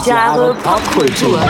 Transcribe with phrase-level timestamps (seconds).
[0.00, 1.40] 1000 Jahre Popkultur.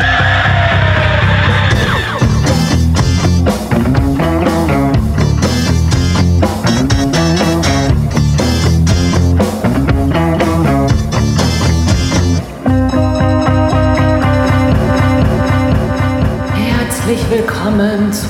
[16.55, 18.27] Herzlich willkommen zu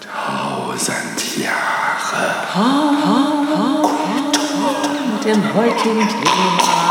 [0.00, 2.34] Tausend Jahre.
[5.14, 6.82] mit dem heutigen Thema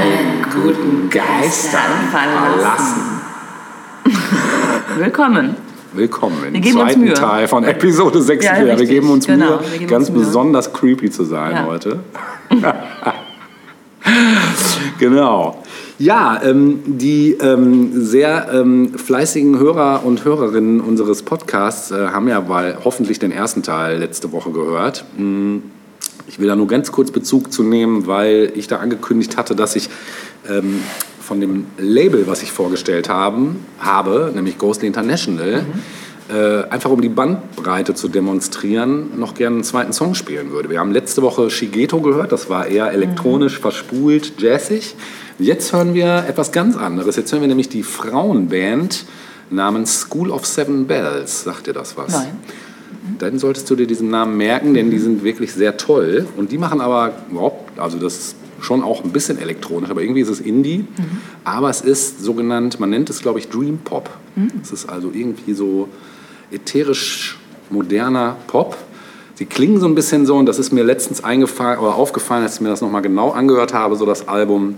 [0.00, 3.20] allen guten Geistern verlassen.
[4.98, 5.56] Willkommen.
[5.92, 7.14] Willkommen im Wir geben uns zweiten Mühe.
[7.14, 8.44] Teil von Episode 6.
[8.44, 10.24] Ja, wir geben uns Genau, Mühe, geben ganz uns Mühe.
[10.26, 11.66] besonders creepy zu sein Ja.
[11.66, 12.00] heute.
[14.98, 15.62] genau.
[15.98, 22.40] Ja, ähm, die ähm, sehr ähm, fleißigen Hörer und Hörerinnen unseres Podcasts äh, haben ja
[22.40, 25.04] mal hoffentlich den ersten Teil letzte Woche gehört.
[25.18, 25.58] Mm,
[26.30, 29.74] Ich will da nur ganz kurz Bezug zu nehmen, weil ich da angekündigt hatte, dass
[29.74, 29.90] ich
[30.48, 30.80] ähm,
[31.20, 35.64] von dem Label, was ich vorgestellt haben, habe, nämlich Ghostly International,
[36.28, 40.70] äh, einfach um die Bandbreite zu demonstrieren, noch gerne einen zweiten Song spielen würde.
[40.70, 44.94] Wir haben letzte Woche Shigeto gehört, das war eher elektronisch, verspult, jazzig.
[45.40, 47.16] Jetzt hören wir etwas ganz anderes.
[47.16, 49.04] Jetzt hören wir nämlich die Frauenband
[49.50, 51.42] namens School of Seven Bells.
[51.42, 52.12] Sagt dir das was?
[52.12, 52.38] Nein.
[53.20, 56.26] Dann solltest du dir diesen Namen merken, denn die sind wirklich sehr toll.
[56.36, 60.22] Und die machen aber überhaupt, also das ist schon auch ein bisschen elektronisch, aber irgendwie
[60.22, 60.86] ist es Indie.
[61.44, 64.10] Aber es ist sogenannt, man nennt es glaube ich Dream Pop.
[64.62, 65.88] Es ist also irgendwie so
[66.50, 68.76] ätherisch moderner Pop.
[69.34, 72.56] Sie klingen so ein bisschen so, und das ist mir letztens eingefallen oder aufgefallen, als
[72.56, 74.76] ich mir das nochmal genau angehört habe, so das Album.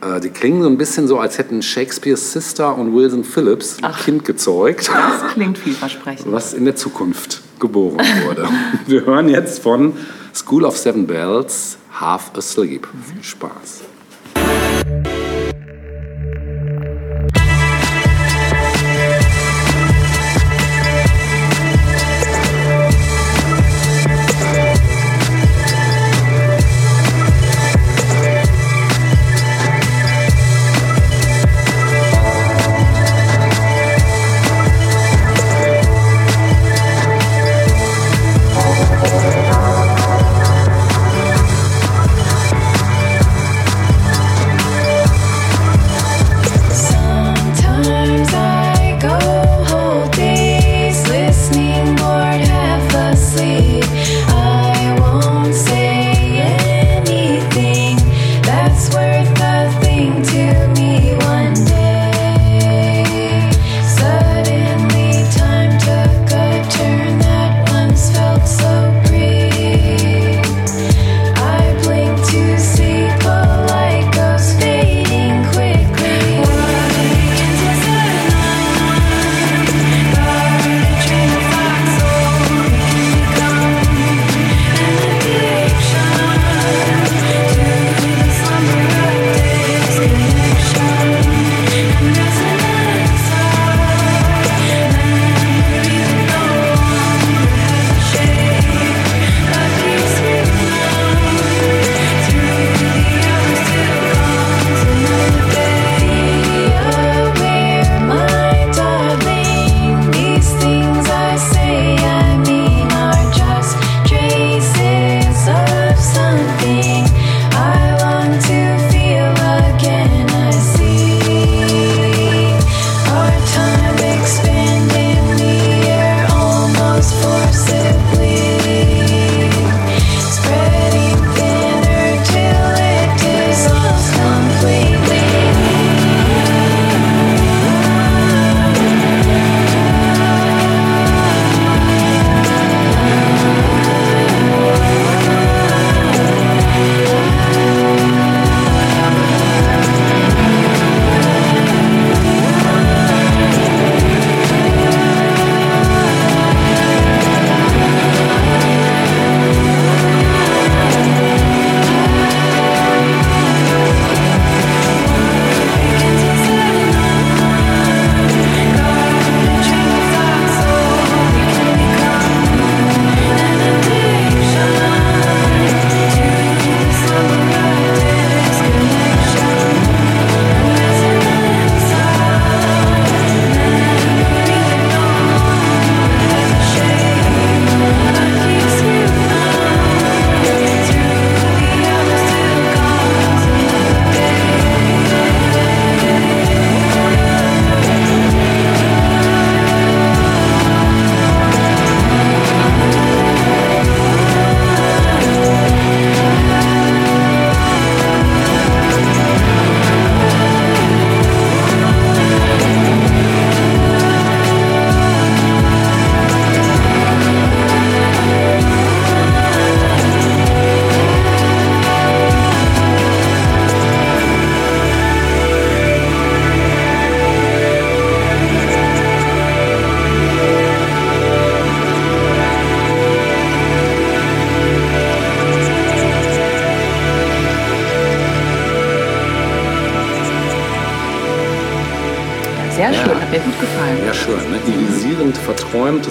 [0.00, 3.92] Äh, die klingen so ein bisschen so, als hätten Shakespeare's Sister und Wilson Phillips ein
[3.92, 6.30] Kind gezeugt Das klingt vielversprechend.
[6.32, 8.48] was in der Zukunft geboren wurde.
[8.86, 9.94] Wir hören jetzt von
[10.34, 12.86] School of Seven Bells, Half Asleep.
[13.12, 13.87] Viel Spaß.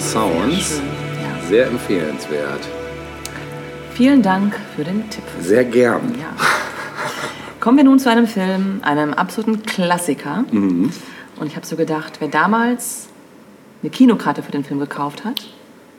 [0.00, 0.80] Sounds.
[1.48, 2.60] Sehr empfehlenswert.
[3.94, 5.24] Vielen Dank für den Tipp.
[5.40, 6.14] Sehr gern.
[6.18, 6.34] Ja.
[7.60, 10.44] Kommen wir nun zu einem Film, einem absoluten Klassiker.
[10.50, 10.92] Mhm.
[11.40, 13.08] Und ich habe so gedacht, wer damals
[13.82, 15.46] eine Kinokarte für den Film gekauft hat,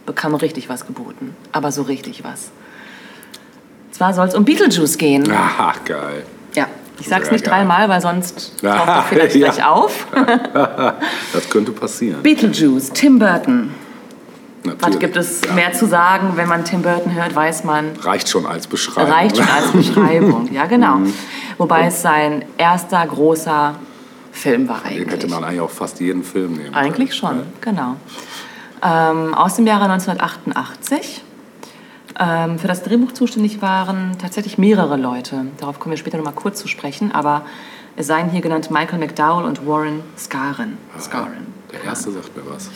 [0.05, 1.35] bekam richtig was geboten.
[1.51, 2.51] Aber so richtig was.
[3.91, 5.29] Zwar soll es um Beetlejuice gehen.
[5.31, 6.23] Aha, geil.
[6.55, 6.67] Ja,
[6.99, 7.55] ich sag's Sehr nicht geil.
[7.55, 9.51] dreimal, weil sonst taucht er vielleicht ja.
[9.51, 10.07] gleich auf.
[11.33, 12.21] Das könnte passieren.
[12.23, 13.71] Beetlejuice, Tim Burton.
[14.63, 14.81] Natürlich.
[14.95, 15.53] Was gibt es Ja.
[15.53, 16.31] mehr zu sagen?
[16.35, 19.11] Wenn man Tim Burton hört, weiß man, Reicht schon als Beschreibung.
[19.13, 20.49] reicht schon als Beschreibung.
[20.53, 20.95] Ja, genau.
[20.97, 21.13] Mhm.
[21.57, 23.75] Wobei es sein erster großer
[24.31, 25.31] Film war Den hätte eigentlich.
[25.31, 27.95] man eigentlich auch fast jeden Film nehmen Eigentlich schon, genau.
[28.81, 31.23] Ähm, aus dem Jahre 1988.
[32.19, 35.45] Ähm, für das Drehbuch zuständig waren tatsächlich mehrere Leute.
[35.57, 37.11] Darauf kommen wir später noch mal kurz zu sprechen.
[37.13, 37.43] Aber
[37.95, 40.77] es seien hier genannt Michael McDowell und Warren Scarron.
[40.99, 41.47] Scarron.
[41.71, 42.69] Der erste sagt mir was.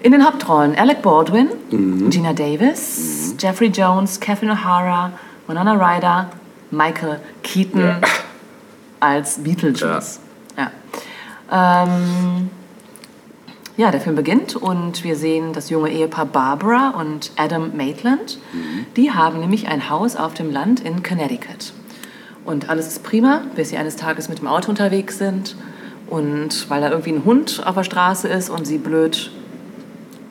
[0.00, 2.10] In den Hauptrollen Alec Baldwin, Mhm.
[2.10, 5.10] Gina Davis, Jeffrey Jones, Catherine O'Hara,
[5.48, 6.30] Winona Ryder,
[6.70, 7.96] Michael Keaton
[9.00, 10.20] als Beetlejuice.
[10.56, 10.70] Ja.
[11.50, 12.50] Ähm,
[13.76, 18.38] ja, der Film beginnt und wir sehen das junge Ehepaar Barbara und Adam Maitland.
[18.96, 21.72] Die haben nämlich ein Haus auf dem Land in Connecticut.
[22.44, 25.54] Und alles ist prima, bis sie eines Tages mit dem Auto unterwegs sind.
[26.08, 29.30] Und weil da irgendwie ein Hund auf der Straße ist und sie blöd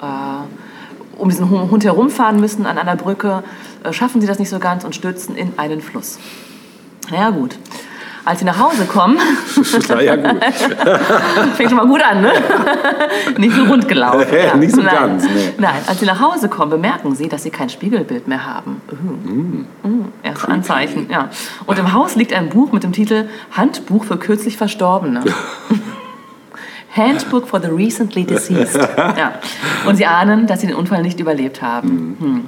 [0.01, 3.43] äh, um diesen Hu- Hund herumfahren müssen an einer Brücke,
[3.83, 6.19] äh, schaffen sie das nicht so ganz und stürzen in einen Fluss.
[7.11, 7.57] Naja, gut.
[8.25, 9.17] Als sie nach Hause kommen,
[9.87, 10.43] Na ja, gut.
[11.55, 12.33] fängt schon mal gut an, ne?
[13.37, 14.59] nicht so rund gelaufen.
[14.59, 15.53] Nicht so ganz, nee.
[15.57, 18.81] Nein, als sie nach Hause kommen, bemerken sie, dass sie kein Spiegelbild mehr haben.
[18.91, 19.87] Uh.
[19.87, 21.29] Uh, erste Anzeichen, ja.
[21.67, 25.21] Und im Haus liegt ein Buch mit dem Titel Handbuch für kürzlich Verstorbene.
[26.97, 28.75] Handbook for the recently deceased.
[28.97, 29.33] Ja.
[29.85, 32.17] Und sie ahnen, dass sie den Unfall nicht überlebt haben.
[32.19, 32.45] Hm.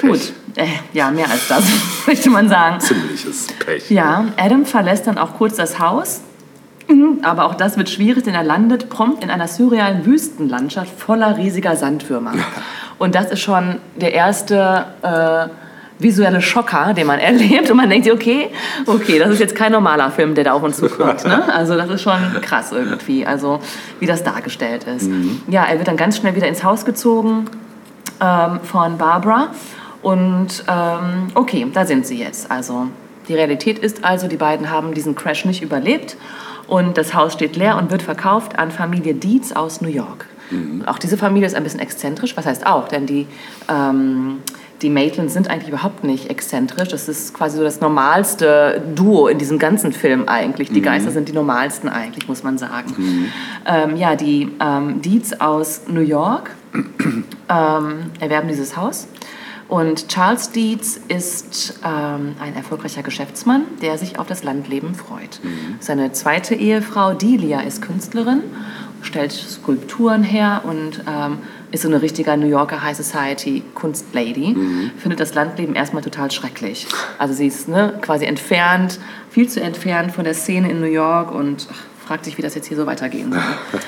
[0.00, 1.64] Gut, äh, ja, mehr als das,
[2.06, 2.80] möchte man sagen.
[2.80, 3.90] Ziemliches Pech.
[3.90, 6.22] Ja, Adam verlässt dann auch kurz das Haus.
[6.88, 11.36] Mhm, Aber auch das wird schwierig, denn er landet prompt in einer surrealen Wüstenlandschaft voller
[11.36, 12.32] riesiger Sandwürmer.
[12.98, 15.48] Und das ist schon der erste äh,
[16.00, 17.70] visuelle Schocker, den man erlebt.
[17.70, 18.50] Und man denkt sich, okay,
[18.86, 21.24] okay, das ist jetzt kein normaler Film, der da auf uns zukommt.
[21.24, 21.44] Ne?
[21.60, 23.60] Also das ist schon krass irgendwie, also
[23.98, 25.10] wie das dargestellt ist.
[25.48, 27.46] Ja, er wird dann ganz schnell wieder ins Haus gezogen
[28.20, 29.48] ähm, von Barbara.
[30.00, 32.50] Und ähm, okay, da sind sie jetzt.
[32.50, 32.86] Also
[33.28, 36.16] die Realität ist also, die beiden haben diesen Crash nicht überlebt
[36.66, 40.26] und das Haus steht leer und wird verkauft an Familie Dietz aus New York.
[40.86, 43.26] Auch diese Familie ist ein bisschen exzentrisch, was heißt auch, denn die,
[43.68, 44.38] ähm,
[44.82, 46.88] die Maitlands sind eigentlich überhaupt nicht exzentrisch.
[46.88, 50.70] Das ist quasi so das normalste Duo in diesem ganzen Film eigentlich.
[50.70, 53.30] Die Geister sind die normalsten eigentlich, muss man sagen.
[53.66, 59.06] Ähm, ja, die ähm, Dietz aus New York ähm, erwerben dieses Haus.
[59.68, 65.40] Und Charles Dietz ist ähm, ein erfolgreicher Geschäftsmann, der sich auf das Landleben freut.
[65.78, 68.42] Seine zweite Ehefrau Delia ist Künstlerin,
[69.02, 71.38] stellt Skulpturen her und ähm,
[71.72, 74.56] ist so eine richtige New Yorker High Society Kunstlady.
[74.98, 76.86] Findet das Landleben erstmal total schrecklich.
[77.18, 78.98] Also sie ist ne, quasi entfernt,
[79.30, 82.54] viel zu entfernt von der Szene in New York und ach, fragt sich, wie das
[82.54, 83.42] jetzt hier so weitergehen soll.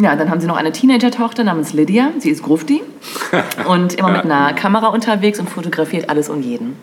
[0.00, 2.10] Ja, dann haben sie noch eine Teenager-Tochter namens Lydia.
[2.18, 2.82] Sie ist Grufti
[3.68, 6.74] und immer mit einer Kamera unterwegs und fotografiert alles und jeden.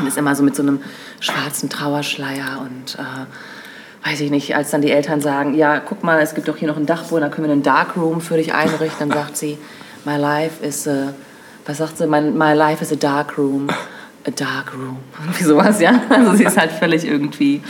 [0.00, 0.80] Und ist immer so mit so einem
[1.20, 3.26] schwarzen Trauerschleier und äh,
[4.06, 6.68] weiß ich nicht, als dann die Eltern sagen, ja, guck mal, es gibt doch hier
[6.68, 9.08] noch einen Dachboden, da können wir einen Darkroom für dich einrichten.
[9.08, 9.58] Dann sagt sie,
[10.04, 11.12] my life is a,
[11.66, 13.68] was sagt sie, my, my life is a dark room,
[14.26, 14.98] a dark room.
[15.20, 16.00] Irgendwie sowas, ja.
[16.08, 17.62] Also sie ist halt völlig irgendwie,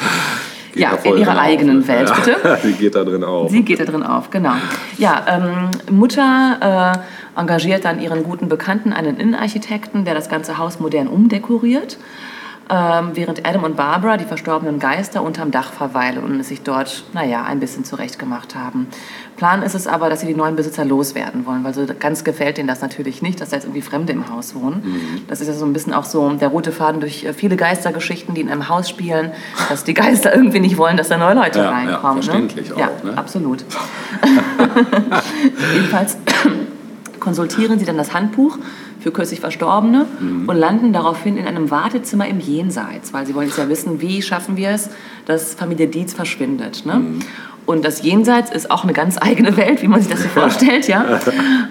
[0.72, 1.88] Geht ja, in ihrer auf, eigenen ne?
[1.88, 2.58] Welt, Ja, bitte.
[2.68, 3.50] Die geht da drin auf.
[3.50, 4.52] Sie geht da drin auf, genau.
[4.98, 7.00] Ja, ähm, Mutter
[7.34, 11.96] äh, engagiert dann ihren guten Bekannten, einen Innenarchitekten, der das ganze Haus modern umdekoriert.
[12.68, 17.44] Ähm, während Adam und Barbara, die verstorbenen Geister, unterm Dach verweilen und sich dort, naja,
[17.44, 18.88] ein bisschen zurechtgemacht haben.
[19.36, 22.56] Plan ist es aber, dass sie die neuen Besitzer loswerden wollen, weil so ganz gefällt
[22.58, 24.82] denen das natürlich nicht, dass da jetzt irgendwie Fremde im Haus wohnen.
[25.28, 28.34] Das ist ja so ein bisschen auch so der rote Faden durch äh, viele Geistergeschichten,
[28.34, 29.30] die in einem Haus spielen,
[29.68, 32.22] dass die Geister irgendwie nicht wollen, dass da neue Leute Ja, ja, reinkommen.
[32.22, 32.74] verständlich ne?
[32.74, 33.16] auch, Ja, ne?
[33.16, 33.64] absolut.
[35.74, 36.16] Jedenfalls
[37.20, 38.58] konsultieren sie dann das Handbuch
[39.06, 40.48] für kürzlich Verstorbene Mhm.
[40.48, 44.20] und landen daraufhin in einem Wartezimmer im Jenseits, weil sie wollen jetzt ja wissen, wie
[44.20, 44.90] schaffen wir es,
[45.26, 46.84] dass Familie Dietz verschwindet.
[46.84, 46.94] Ne?
[46.94, 47.18] Mhm.
[47.66, 50.88] Und das Jenseits ist auch eine ganz eigene Welt, wie man sich das so vorstellt,
[50.88, 51.04] ja.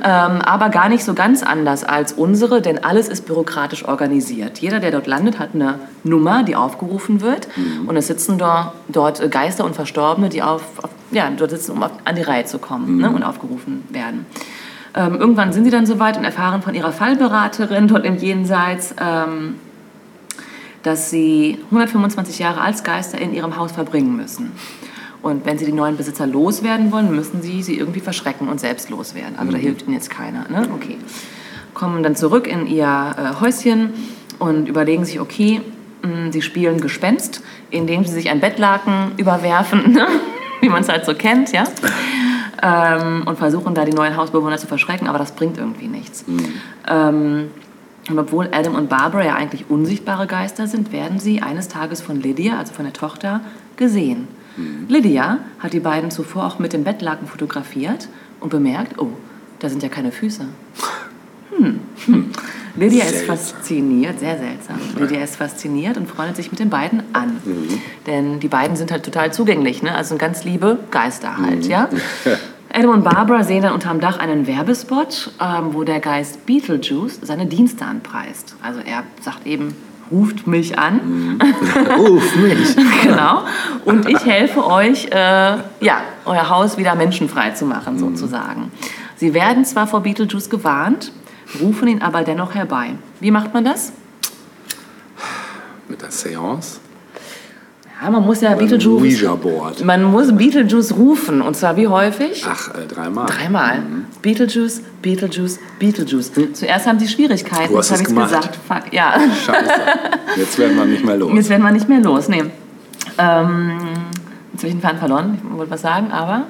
[0.03, 4.59] ähm, aber gar nicht so ganz anders als unsere, denn alles ist bürokratisch organisiert.
[4.59, 7.49] Jeder, der dort landet, hat eine Nummer, die aufgerufen wird.
[7.85, 11.83] Und es sitzen dort, dort Geister und Verstorbene, die auf, auf ja, dort sitzen, um
[11.83, 14.25] auf, an die Reihe zu kommen ne, und aufgerufen werden.
[14.95, 19.55] Ähm, irgendwann sind sie dann soweit und erfahren von ihrer Fallberaterin dort im Jenseits, ähm,
[20.83, 24.53] dass sie 125 Jahre als Geister in ihrem Haus verbringen müssen.
[25.21, 28.89] Und wenn sie die neuen Besitzer loswerden wollen, müssen sie sie irgendwie verschrecken und selbst
[28.89, 29.37] loswerden.
[29.37, 30.45] Also da hilft ihnen jetzt keiner.
[30.49, 30.69] Ne?
[30.73, 30.97] Okay.
[31.73, 33.89] Kommen dann zurück in ihr äh, Häuschen
[34.39, 35.61] und überlegen sich, okay,
[36.03, 40.07] mh, sie spielen Gespenst, indem sie sich ein Bettlaken überwerfen, ne?
[40.61, 41.65] wie man es halt so kennt, ja.
[42.61, 46.25] Ähm, und versuchen da die neuen Hausbewohner zu verschrecken, aber das bringt irgendwie nichts.
[46.87, 47.49] Ähm,
[48.09, 52.21] und obwohl Adam und Barbara ja eigentlich unsichtbare Geister sind, werden sie eines Tages von
[52.21, 53.41] Lydia, also von der Tochter,
[53.77, 54.27] gesehen.
[54.87, 58.07] Lydia hat die beiden zuvor auch mit dem Bettlaken fotografiert
[58.39, 59.09] und bemerkt, oh,
[59.59, 60.45] da sind ja keine Füße.
[61.57, 61.79] Hm.
[62.05, 62.31] Hm.
[62.75, 63.37] Lydia ist Seltsam.
[63.37, 64.79] fasziniert, sehr seltsam.
[64.97, 67.41] Lydia ist fasziniert und freundet sich mit den beiden an.
[68.05, 69.95] Denn die beiden sind halt total zugänglich, ne?
[69.95, 71.89] also ganz liebe Geister halt, ja.
[72.73, 77.45] Adam und Barbara sehen dann unterm Dach einen Werbespot, ähm, wo der Geist Beetlejuice seine
[77.45, 78.57] Dienste anpreist.
[78.61, 79.73] Also er sagt eben,
[80.11, 81.39] ruft mich an.
[81.97, 82.75] Ruf mich.
[83.01, 83.43] genau.
[83.85, 88.71] Und ich helfe euch, äh, ja, euer Haus wieder menschenfrei zu machen, sozusagen.
[89.15, 91.11] Sie werden zwar vor Beetlejuice gewarnt,
[91.61, 92.91] rufen ihn aber dennoch herbei.
[93.19, 93.91] Wie macht man das?
[95.87, 96.79] Mit der Seance.
[98.01, 99.23] Ja, man muss ja Beim Beetlejuice.
[99.23, 99.85] Ouija-Board.
[99.85, 101.41] Man muss Beetlejuice rufen.
[101.41, 102.45] Und zwar wie häufig?
[102.47, 103.25] Ach, äh, dreimal.
[103.27, 103.81] Dreimal.
[104.21, 106.31] Beetlejuice, Beetlejuice, Beetlejuice.
[106.53, 107.71] Zuerst haben sie Schwierigkeiten.
[107.71, 108.29] Du hast Jetzt habe ich gemacht.
[108.29, 108.59] gesagt.
[108.67, 109.13] Fuck, ja.
[109.45, 109.69] Scheiße.
[110.35, 111.31] Jetzt werden wir nicht mehr los.
[111.35, 112.27] Jetzt werden wir nicht mehr los.
[112.27, 112.43] Nee.
[113.17, 113.71] Ähm,
[114.51, 115.39] jetzt habe ich den Faden verloren.
[115.49, 116.43] Ich wollte was sagen, aber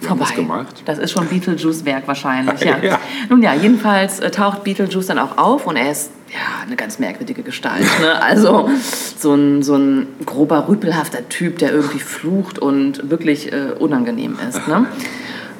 [0.00, 0.26] Wir vorbei.
[0.28, 0.82] es gemacht.
[0.84, 2.60] Das ist schon Beetlejuice-Werk wahrscheinlich.
[2.70, 2.78] Ja.
[2.82, 3.00] Ja.
[3.28, 6.98] Nun ja, jedenfalls äh, taucht Beetlejuice dann auch auf und er ist ja eine ganz
[6.98, 7.84] merkwürdige Gestalt.
[8.00, 8.14] Ne?
[8.22, 8.70] Also
[9.18, 14.66] so ein, so ein grober, rüpelhafter Typ, der irgendwie flucht und wirklich äh, unangenehm ist.
[14.68, 14.86] Ne?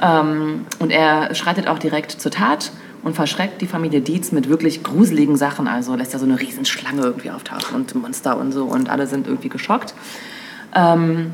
[0.02, 4.82] Ähm, und er schreitet auch direkt zur Tat und verschreckt die Familie Dietz mit wirklich
[4.82, 5.68] gruseligen Sachen.
[5.68, 9.26] Also lässt er so eine Riesenschlange irgendwie auftauchen und Monster und so und alle sind
[9.26, 9.94] irgendwie geschockt.
[10.75, 11.32] Ähm,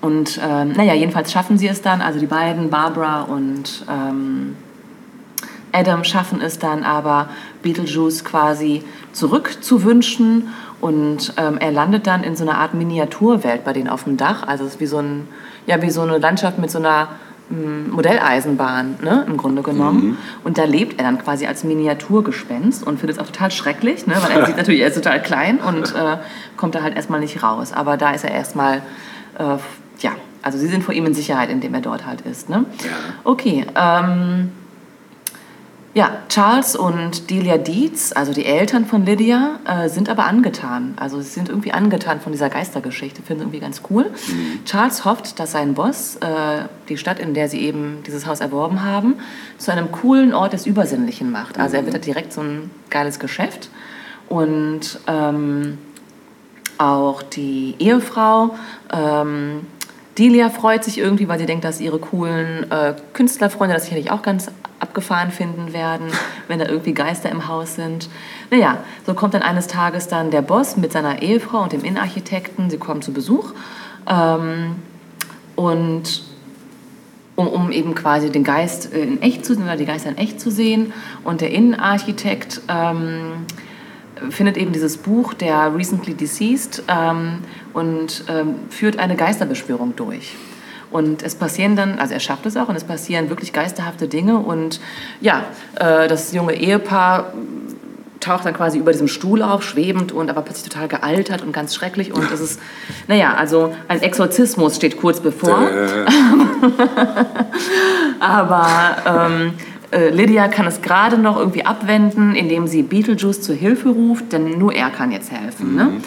[0.00, 4.56] und ähm, naja, jedenfalls schaffen sie es dann, also die beiden, Barbara und ähm,
[5.72, 7.28] Adam schaffen es dann aber,
[7.62, 10.48] Beetlejuice quasi zurückzuwünschen
[10.80, 14.46] und ähm, er landet dann in so einer Art Miniaturwelt bei denen auf dem Dach.
[14.46, 15.26] Also es ist wie so, ein,
[15.66, 17.08] ja, wie so eine Landschaft mit so einer
[17.50, 20.18] mm, Modelleisenbahn, ne, im Grunde genommen.
[20.44, 24.14] Und da lebt er dann quasi als Miniaturgespenst und findet es auch total schrecklich, ne,
[24.22, 26.18] weil er sieht natürlich, er ist total klein und äh,
[26.56, 27.72] kommt da halt erstmal nicht raus.
[27.72, 28.82] Aber da ist er erstmal,
[29.36, 29.56] äh,
[29.98, 30.12] ja,
[30.42, 32.48] also sie sind vor ihm in Sicherheit, indem er dort halt ist.
[32.48, 32.64] Ne?
[32.84, 32.90] Ja.
[33.24, 34.52] Okay, ähm,
[35.94, 40.94] ja, Charles und Delia Dietz, also die Eltern von Lydia, äh, sind aber angetan.
[40.96, 44.10] Also sie sind irgendwie angetan von dieser Geistergeschichte, finden sie irgendwie ganz cool.
[44.64, 48.84] Charles hofft, dass sein Boss äh, die Stadt, in der sie eben dieses Haus erworben
[48.84, 49.16] haben,
[49.56, 51.58] zu einem coolen Ort des Übersinnlichen macht.
[51.58, 53.70] Also er wird da direkt so ein geiles Geschäft.
[54.28, 55.78] Und ähm,
[56.76, 58.54] auch die Ehefrau
[58.92, 59.66] ähm,
[60.18, 64.22] Delia freut sich irgendwie, weil sie denkt, dass ihre coolen äh, Künstlerfreunde das sicherlich auch
[64.22, 66.08] ganz abgefahren finden werden,
[66.48, 68.08] wenn da irgendwie Geister im Haus sind.
[68.50, 72.70] Naja, so kommt dann eines Tages dann der Boss mit seiner Ehefrau und dem Innenarchitekten.
[72.70, 73.52] Sie kommen zu Besuch.
[74.08, 74.76] Ähm,
[75.56, 76.22] und
[77.34, 80.40] um, um eben quasi den Geist in echt zu sehen oder die Geister in echt
[80.40, 80.92] zu sehen.
[81.22, 83.46] Und der Innenarchitekt ähm,
[84.30, 87.38] findet eben dieses Buch, der Recently Deceased, ähm,
[87.78, 90.34] und ähm, führt eine Geisterbeschwörung durch.
[90.90, 94.38] Und es passieren dann, also er schafft es auch, und es passieren wirklich geisterhafte Dinge.
[94.38, 94.80] Und
[95.20, 95.44] ja,
[95.76, 97.32] äh, das junge Ehepaar
[98.18, 101.72] taucht dann quasi über diesem Stuhl auf, schwebend und aber plötzlich total gealtert und ganz
[101.74, 102.12] schrecklich.
[102.12, 102.60] Und es ist,
[103.06, 105.70] naja, also ein Exorzismus steht kurz bevor.
[105.70, 106.04] Äh,
[108.18, 109.52] Aber ähm,
[109.92, 114.58] äh, Lydia kann es gerade noch irgendwie abwenden, indem sie Beetlejuice zur Hilfe ruft, denn
[114.58, 115.76] nur er kann jetzt helfen.
[115.76, 116.00] Ne?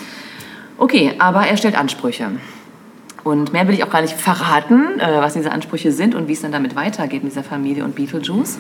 [0.81, 2.31] Okay, aber er stellt Ansprüche.
[3.23, 6.33] Und mehr will ich auch gar nicht verraten, äh, was diese Ansprüche sind und wie
[6.33, 8.57] es dann damit weitergeht mit dieser Familie und Beetlejuice.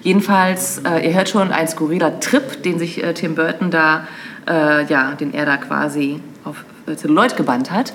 [0.00, 4.08] Jedenfalls, äh, ihr hört schon, ein skurriler Trip, den sich äh, Tim Burton da,
[4.48, 7.92] äh, ja, den er da quasi auf äh, Celluloid gebannt hat.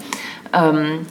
[0.53, 1.07] Ähm,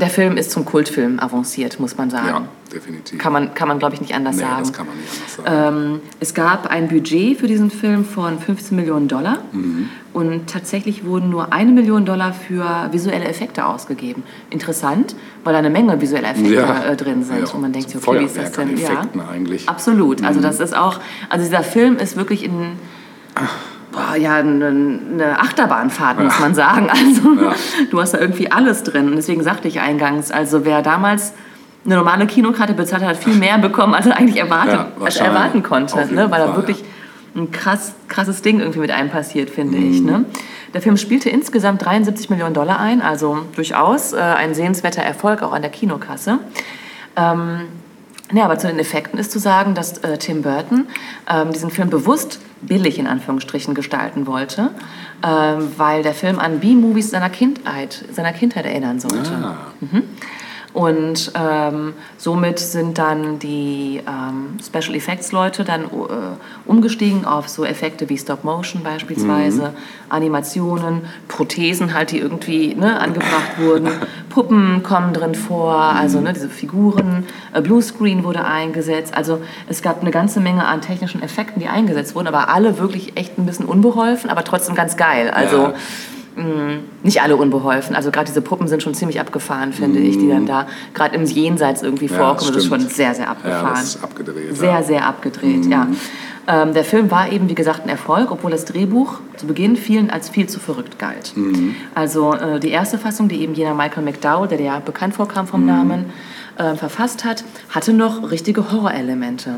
[0.00, 2.26] der Film ist zum Kultfilm avanciert, muss man sagen.
[2.28, 3.18] ja, definitiv.
[3.18, 4.58] Kann man, kann man glaube ich, nicht anders nee, sagen.
[4.60, 5.92] das kann man nicht anders sagen.
[5.94, 9.88] Ähm, es gab ein Budget für diesen Film von 15 Millionen Dollar Mhm.
[10.12, 14.22] und tatsächlich wurden nur eine Million Dollar für visuelle Effekte ausgegeben.
[14.50, 16.84] Interessant, weil da eine Menge visuelle Effekte Ja.
[16.84, 17.46] äh, drin sind.
[17.48, 18.74] Ja, und man denkt sich, okay, wie ist das denn?
[18.74, 19.62] Effekten eigentlich.
[19.64, 19.68] Mhm.
[19.68, 20.24] Absolut.
[20.24, 22.72] Also das ist auch, also dieser Film ist wirklich in,
[23.92, 26.88] boah, ja, eine, eine Achterbahnfahrt, muss man sagen.
[26.90, 27.54] Also Ja.
[27.90, 29.08] du hast da irgendwie alles drin.
[29.08, 31.32] Und deswegen sagte ich eingangs, also wer damals
[31.84, 35.16] eine normale Kinokarte bezahlt hat, hat viel mehr bekommen, als er eigentlich erwartet, Ja, als
[35.16, 36.12] er erwarten konnte.
[36.14, 36.30] Ne?
[36.30, 36.84] Weil da wirklich
[37.34, 40.00] ein krass, krasses Ding irgendwie mit einem passiert, finde ich.
[40.00, 40.06] Mhm.
[40.06, 40.24] Ne?
[40.74, 45.52] Der Film spielte insgesamt 73 Millionen Dollar ein, also durchaus äh, ein sehenswerter Erfolg auch
[45.52, 46.38] an der Kinokasse.
[47.16, 47.62] Ähm,
[48.32, 50.86] ja, aber zu den Effekten ist zu sagen, dass äh, Tim Burton
[51.30, 54.70] ähm, diesen Film bewusst billig in Anführungsstrichen gestalten wollte,
[55.22, 59.32] ähm, weil der Film an B-Movies seiner Kindheit, seiner Kindheit erinnern sollte.
[59.32, 59.56] Ah,
[60.74, 65.88] Und ähm, somit sind dann die ähm, Special Effects Leute dann äh,
[66.64, 69.74] umgestiegen auf so Effekte wie Stop Motion beispielsweise,
[70.08, 73.88] Animationen, Prothesen halt, die irgendwie ne, angebracht wurden,
[74.30, 80.00] Puppen kommen drin vor, also ne, diese Figuren, äh, Bluescreen wurde eingesetzt, also es gab
[80.00, 83.66] eine ganze Menge an technischen Effekten, die eingesetzt wurden, aber alle wirklich echt ein bisschen
[83.66, 85.30] unbeholfen, aber trotzdem ganz geil.
[85.30, 85.74] Also Ja.
[86.36, 87.94] Mh, nicht alle unbeholfen.
[87.96, 91.24] Also gerade diese Puppen sind schon ziemlich abgefahren, finde ich, die dann da gerade im
[91.24, 92.52] Jenseits irgendwie Ja, vorkommen.
[92.52, 93.70] Das ist schon sehr, sehr ja, abgefahren.
[93.74, 94.56] das ist abgedreht.
[94.56, 94.82] Sehr, ja.
[94.82, 95.86] sehr abgedreht, ja.
[96.48, 100.10] Ähm, der Film war eben, wie gesagt, ein Erfolg, obwohl das Drehbuch zu Beginn vielen
[100.10, 101.34] als viel zu verrückt galt.
[101.94, 105.64] Also äh, die erste Fassung, die eben jener Michael McDowell, der ja bekannt vorkam vom
[105.64, 106.06] Namen,
[106.58, 109.54] äh, verfasst hat, hatte noch richtige Horrorelemente.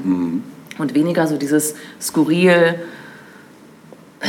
[0.76, 2.74] Und weniger so dieses skurril,
[4.20, 4.26] äh,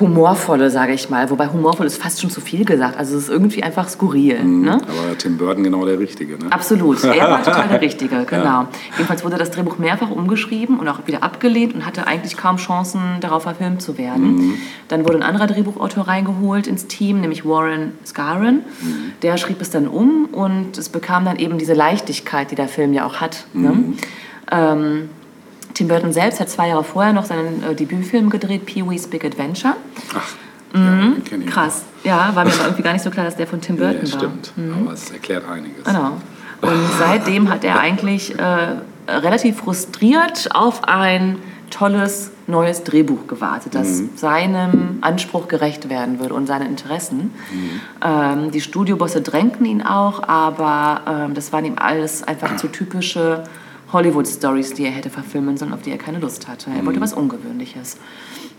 [0.00, 1.30] humorvolle, sage ich mal.
[1.30, 2.96] Wobei humorvoll ist fast schon zu viel gesagt.
[2.96, 4.42] Also es ist irgendwie einfach skurril.
[4.44, 4.72] Ne?
[4.74, 6.50] Aber Tim Burton genau der Richtige, ne?
[6.50, 8.66] Absolut, er war total der Richtige, genau.
[8.96, 13.00] Jedenfalls wurde das Drehbuch mehrfach umgeschrieben und auch wieder abgelehnt und hatte eigentlich kaum Chancen,
[13.20, 14.54] darauf verfilmt zu werden.
[14.88, 18.60] Dann wurde ein anderer Drehbuchautor reingeholt ins Team, nämlich Warren Scarron.
[19.22, 22.92] Der schrieb es dann um und es bekam dann eben diese Leichtigkeit, die der Film
[22.92, 23.46] ja auch hat.
[23.52, 23.94] Ne?
[24.50, 25.08] Ähm,
[25.74, 29.74] Tim Burton selbst hat zwei Jahre vorher noch seinen äh, Debütfilm gedreht, Pee-wee's Big Adventure.
[30.16, 30.32] Ach,
[30.72, 31.50] ja, den kenn ich Mhm.
[31.50, 33.82] Krass, ja, war mir aber irgendwie gar nicht so klar, dass der von Tim Ja,
[33.92, 34.18] Burton war.
[34.18, 34.52] stimmt.
[34.82, 35.84] Aber es erklärt einiges.
[35.84, 36.12] Genau.
[36.62, 38.76] Und seitdem hat er eigentlich äh,
[39.08, 41.38] relativ frustriert auf ein
[41.70, 47.32] tolles neues Drehbuch gewartet, das seinem Anspruch gerecht werden würde und seinen Interessen.
[48.04, 53.44] Ähm, die Studiobosse drängten ihn auch, aber ähm, das waren ihm alles einfach zu typische
[53.92, 56.70] Hollywood-Stories, die er hätte verfilmen sollen, auf die er keine Lust hatte.
[56.70, 57.96] Er wollte was Ungewöhnliches.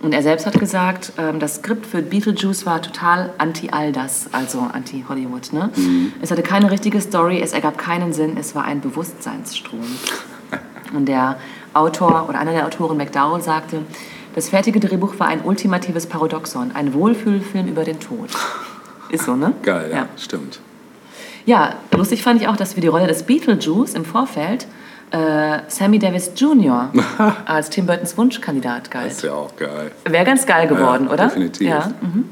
[0.01, 4.27] Und er selbst hat gesagt, ähm, das Skript für Beetlejuice war total anti all das,
[4.33, 5.53] also anti Hollywood.
[5.53, 5.69] Ne?
[6.21, 9.79] Es hatte keine richtige Story, es ergab keinen Sinn, es war ein Bewusstseinsstrom.
[10.93, 11.37] Und der
[11.73, 13.81] Autor oder einer der Autoren McDowell sagte,
[14.35, 18.29] das fertige Drehbuch war ein ultimatives Paradoxon, ein Wohlfühlfilm über den Tod.
[19.09, 19.53] Ist so, ne?
[19.63, 20.07] Geil, ja, ja.
[20.17, 20.59] stimmt.
[21.45, 24.67] Ja, lustig fand ich auch, dass für die Rolle des Beetlejuice im Vorfeld
[25.11, 26.89] äh, Sammy Davis Jr.
[27.45, 29.11] als Tim Burtons Wunschkandidat Das galt.
[29.11, 29.91] ist ja auch geil.
[30.03, 31.25] Wäre ganz geil geworden, Ja, oder?
[31.25, 31.67] definitiv.
[31.69, 32.25] Ja, mhm.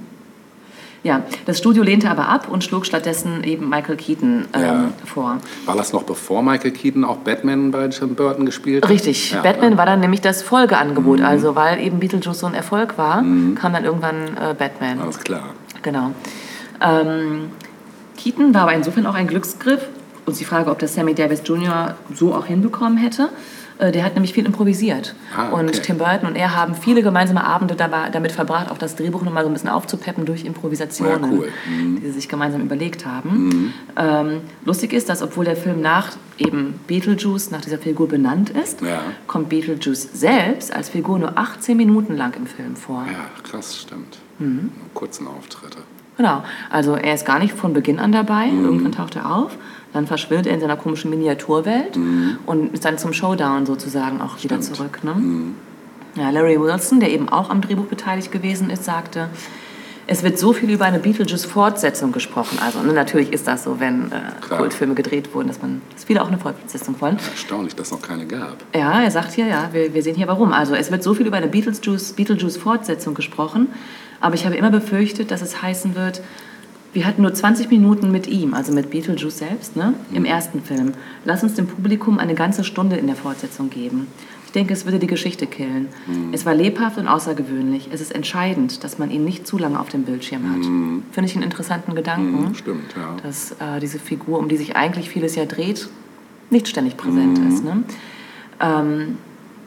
[1.04, 4.90] ja, das Studio lehnte aber ab und schlug stattdessen eben Michael Keaton ähm, Ja.
[5.06, 5.38] vor.
[5.66, 8.90] War das noch bevor Michael Keaton auch Batman bei Tim Burton gespielt hat?
[8.92, 11.22] Richtig, Batman war dann nämlich das Folgeangebot.
[11.22, 13.18] Also, weil eben Beetlejuice so ein Erfolg war,
[13.56, 15.00] kam dann irgendwann äh, Batman.
[15.00, 15.50] Alles klar.
[15.84, 16.12] Genau.
[16.82, 17.50] Ähm,
[18.18, 19.82] Keaton war aber insofern auch ein Glücksgriff.
[20.26, 21.96] Und die Frage, ob das Sammy Davis Jr.
[22.14, 23.30] so auch hinbekommen hätte.
[23.80, 25.16] Äh, Der hat nämlich viel improvisiert.
[25.36, 25.60] Ah, okay.
[25.60, 29.24] Und Tim Burton und er haben viele gemeinsame Abende dabei, damit verbracht, auch das Drehbuch
[29.24, 31.50] nochmal so ein bisschen aufzupeppen durch Improvisationen, Ja, cool.
[31.70, 31.96] Mhm.
[32.00, 33.74] die sie sich gemeinsam überlegt haben.
[33.98, 38.82] Ähm, lustig ist, dass obwohl der Film nach eben Beetlejuice, nach dieser Figur benannt ist,
[38.82, 39.02] Ja.
[39.28, 43.04] kommt Beetlejuice selbst als Figur nur 18 Minuten lang im Film vor.
[43.12, 44.20] Ja, krass, stimmt.
[44.40, 44.72] Mhm.
[44.94, 45.80] Kurzen Auftritte.
[46.16, 48.46] Genau, also er ist gar nicht von Beginn an dabei.
[48.46, 48.66] Mhm.
[48.66, 49.58] Irgendwann taucht er auf,
[49.94, 51.98] dann verschwindet er in seiner komischen Miniaturwelt
[52.46, 54.62] und ist dann zum Showdown sozusagen auch wieder Mhm.
[54.64, 54.76] Stimmt.
[54.78, 55.00] zurück.
[55.04, 55.16] Ne?
[56.16, 59.30] Ja, Larry Wilson, der eben auch am Drehbuch beteiligt gewesen ist, sagte,
[60.06, 62.60] es wird so viel über eine Beetlejuice-Fortsetzung gesprochen.
[62.64, 64.56] Also ne, natürlich ist das so, wenn äh.
[64.58, 67.18] Kultfilme gedreht wurden, dass, man, dass viele auch eine Fortsetzung wollen.
[67.32, 68.58] Erstaunlich, dass es noch keine gab.
[68.76, 70.52] Ja, er sagt hier, ja, wir, wir sehen hier warum.
[70.52, 73.70] Also es wird so viel über eine Beetlejuice- Beetlejuice-Fortsetzung gesprochen,
[74.20, 76.22] aber ich habe immer befürchtet, dass es heißen wird,
[76.94, 80.94] wir hatten nur 20 Minuten mit ihm, also mit Beetlejuice selbst, ne, im ersten Film.
[81.26, 84.08] Lass uns dem Publikum eine ganze Stunde in der Fortsetzung geben.
[84.46, 85.88] Ich denke, es würde die Geschichte killen.
[86.32, 87.90] Es war lebhaft und außergewöhnlich.
[87.92, 90.62] Es ist entscheidend, dass man ihn nicht zu lange auf dem Bildschirm hat.
[91.12, 93.18] Finde ich einen interessanten Gedanken Hm, Stimmt, ja.
[93.24, 95.90] dass äh, diese Figur, um die sich eigentlich vieles ja dreht,
[96.52, 97.64] nicht ständig präsent ist.
[97.64, 97.84] Ne?
[98.60, 99.18] Ähm,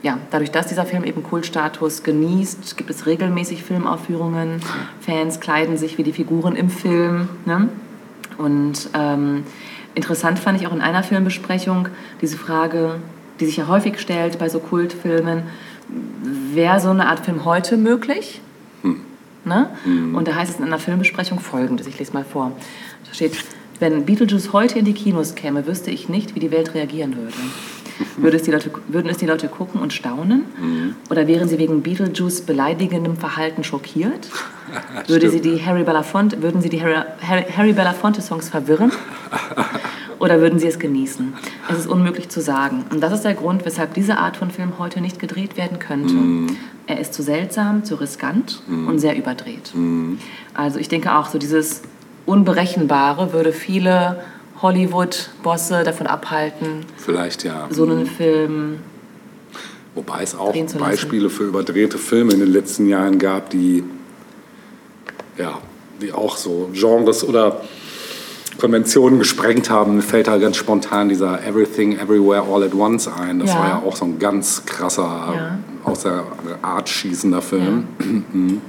[0.06, 4.60] ja, dadurch, dass dieser Film eben Kultstatus genießt, gibt es regelmäßig Filmaufführungen.
[5.00, 7.28] Fans kleiden sich wie die Figuren im Film.
[7.44, 7.68] Ne?
[8.38, 9.42] Und ähm,
[9.96, 11.88] interessant fand ich auch in einer Filmbesprechung
[12.20, 13.00] diese Frage,
[13.40, 15.42] die sich ja häufig stellt bei so Kultfilmen,
[16.52, 18.40] wäre so eine Art Film heute möglich?
[19.44, 19.70] Ne?
[19.84, 22.52] Und da heißt es in einer Filmbesprechung folgendes, ich lese mal vor.
[23.08, 23.32] Da steht,
[23.80, 27.34] wenn Beetlejuice heute in die Kinos käme, wüsste ich nicht, wie die Welt reagieren würde.
[28.16, 30.44] Würde es die Leute, würden es die Leute gucken und staunen?
[31.10, 34.28] Oder wären sie wegen Beetlejuice beleidigendem Verhalten schockiert?
[35.06, 38.90] Würde sie die Harry Belafonte, würden sie die Harry, Harry, Harry Belafonte Songs verwirren?
[40.18, 41.34] Oder würden sie es genießen?
[41.68, 42.84] Es ist unmöglich zu sagen.
[42.90, 46.14] Und das ist der Grund, weshalb diese Art von Film heute nicht gedreht werden könnte.
[46.86, 49.72] Er ist zu seltsam, zu riskant und sehr überdreht.
[50.54, 51.82] Also ich denke auch, so dieses
[52.24, 54.20] Unberechenbare würde viele
[54.62, 57.66] Hollywood-Bosse davon abhalten, Vielleicht ja.
[57.70, 58.78] so einen Film.
[59.94, 60.54] Wobei es auch.
[60.78, 63.82] Beispiele für überdrehte Filme in den letzten Jahren gab, die,
[65.38, 65.58] ja,
[66.02, 67.62] die auch so Genres oder
[68.58, 69.96] Konventionen gesprengt haben.
[69.96, 73.38] Mir fällt da ganz spontan dieser Everything Everywhere All at Once ein.
[73.38, 73.58] Das Ja.
[73.58, 75.02] war ja auch so ein ganz krasser,
[75.34, 75.58] Ja.
[75.84, 76.24] aus der
[76.62, 77.84] Art schießender Film.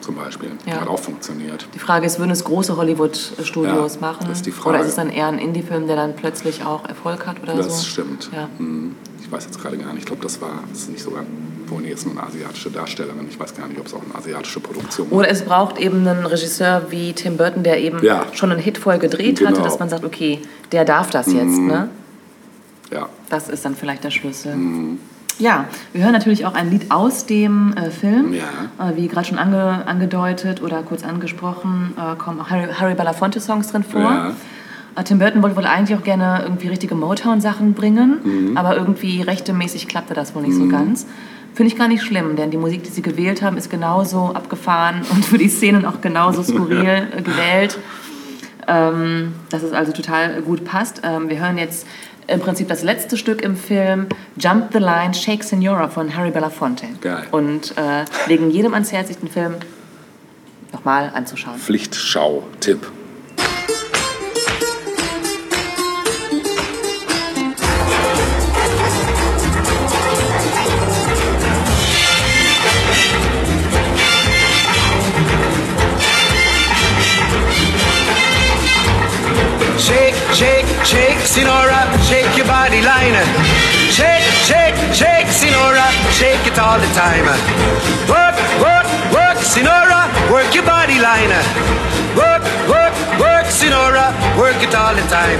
[0.00, 0.50] Zum Beispiel.
[0.66, 0.80] Ja.
[0.80, 1.66] Hat auch funktioniert.
[1.74, 4.26] Die Frage ist, würden es große Hollywood-Studios Ja, machen?
[4.28, 4.70] das ist die Frage.
[4.70, 7.62] Oder ist es dann eher ein Indie-Film, der dann plötzlich auch Erfolg hat oder so?
[7.62, 8.30] Das stimmt.
[8.34, 8.48] Ja.
[8.58, 10.00] Hm, Ich weiß jetzt gerade gar nicht.
[10.00, 11.22] Ich glaube, das war das ist nicht sogar.
[11.82, 13.26] Nee, ist nur eine asiatische Darstellerin.
[13.30, 15.18] Ich weiß gar nicht, ob es auch eine asiatische Produktion war.
[15.18, 18.24] Oder es braucht eben einen Regisseur wie Tim Burton, der eben Ja.
[18.32, 19.50] schon einen Hit voll gedreht Genau.
[19.52, 20.40] hatte, dass man sagt, okay,
[20.72, 21.56] der darf das jetzt.
[21.58, 21.88] Ne?
[22.90, 23.08] Ja.
[23.28, 24.56] Das ist dann vielleicht der Schlüssel.
[24.56, 24.98] Mhm.
[25.40, 28.34] Ja, wir hören natürlich auch ein Lied aus dem äh, Film.
[28.34, 28.90] Ja.
[28.90, 33.72] Äh, wie gerade schon ange, angedeutet oder kurz angesprochen, äh, kommen auch Harry, Harry Belafonte-Songs
[33.72, 34.00] drin vor.
[34.02, 34.32] Ja.
[34.96, 38.56] Äh, Tim Burton wollte wohl eigentlich auch gerne irgendwie richtige Motown-Sachen bringen, Mhm.
[38.56, 41.06] aber irgendwie rechtemäßig klappte das wohl nicht so ganz.
[41.54, 45.00] Finde ich gar nicht schlimm, denn die Musik, die sie gewählt haben, ist genauso abgefahren
[45.10, 47.78] und für die Szenen auch genauso skurril äh, gewählt,
[48.68, 51.00] ähm, dass es also total gut passt.
[51.02, 51.86] Ähm, wir hören jetzt
[52.30, 56.86] im Prinzip das letzte Stück im Film, Jump the Line, Shake Senora von Harry Belafonte.
[57.00, 57.24] Geil.
[57.30, 59.56] Und äh, legen jedem ans Herz, sich den Film
[60.72, 61.58] nochmal anzuschauen.
[61.58, 62.90] Pflichtschau-Tipp.
[80.40, 83.12] Shake, shake, Sinora, shake your body line.
[83.92, 85.84] Shake, shake, shake, Sinora,
[86.16, 87.26] shake it all the time.
[88.08, 91.99] Work, work, work, Sinora, work your body line.
[92.18, 95.38] Work, work, work, Sinora, work it all the time.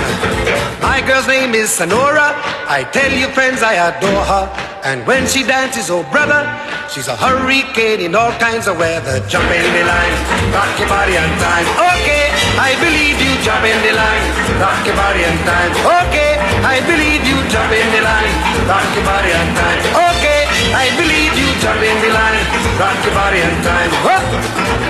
[0.78, 2.34] My girl's name is Sonora.
[2.70, 4.44] I tell you, friends, I adore her.
[4.86, 6.46] And when she dances, oh brother,
[6.88, 9.18] she's a hurricane in all kinds of weather.
[9.26, 10.14] Jump in the line,
[10.54, 11.66] rock your body on time.
[11.90, 13.32] Okay, I believe you.
[13.42, 14.24] Jump in the line,
[14.62, 15.72] rock your body on time.
[16.06, 17.38] Okay, I believe you.
[17.50, 18.32] Jump in the line,
[18.70, 19.80] rock your body on time.
[20.14, 21.48] Okay, I believe you.
[21.58, 22.44] Jump in the line,
[22.78, 23.90] rock your body on time.
[24.06, 24.89] Whoop.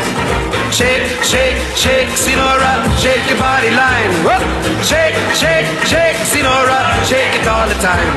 [0.71, 4.11] Shake, shake, shake, Sinora, shake your body line.
[4.25, 4.43] Work,
[4.83, 8.11] Shake, shake, shake, Sinora, shake it all the time.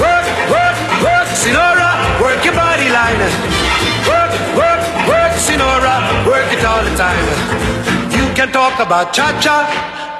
[0.00, 3.20] Work, work, work, Sinora, work your body line.
[4.08, 5.94] Work, work, work, Sinora,
[6.26, 7.26] work it all the time.
[8.10, 9.68] You can talk about cha-cha,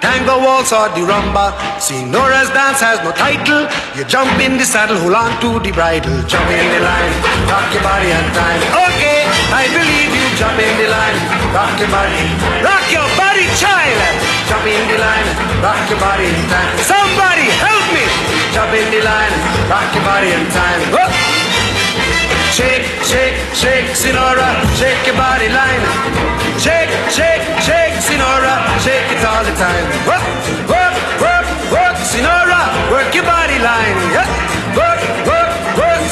[0.00, 1.56] tango waltz or the rumba.
[1.80, 3.66] Sinora's dance has no title.
[3.96, 6.14] You jump in the saddle, hold on to the bridle.
[6.28, 7.12] Jump in the line,
[7.48, 8.60] rock your body on time.
[8.86, 9.15] Okay,
[9.52, 10.26] I believe you.
[10.36, 11.18] Jump in the line,
[11.54, 12.22] rock your body.
[12.60, 13.98] Rock your body, child.
[14.50, 15.28] Jump in the line,
[15.62, 16.70] rock your body in time.
[16.82, 18.04] Somebody help me.
[18.52, 19.34] Jump in the line,
[19.70, 20.80] rock your body in time.
[20.92, 21.12] Whoop.
[22.52, 24.48] Shake, shake, shake, Sinora,
[24.80, 25.82] shake your body line.
[26.56, 29.84] Shake, shake, shake, Sinora, shake it all the time.
[30.08, 30.24] Work,
[30.72, 33.96] work, work, work, Sinora, work your body line.
[34.12, 34.35] Yeah.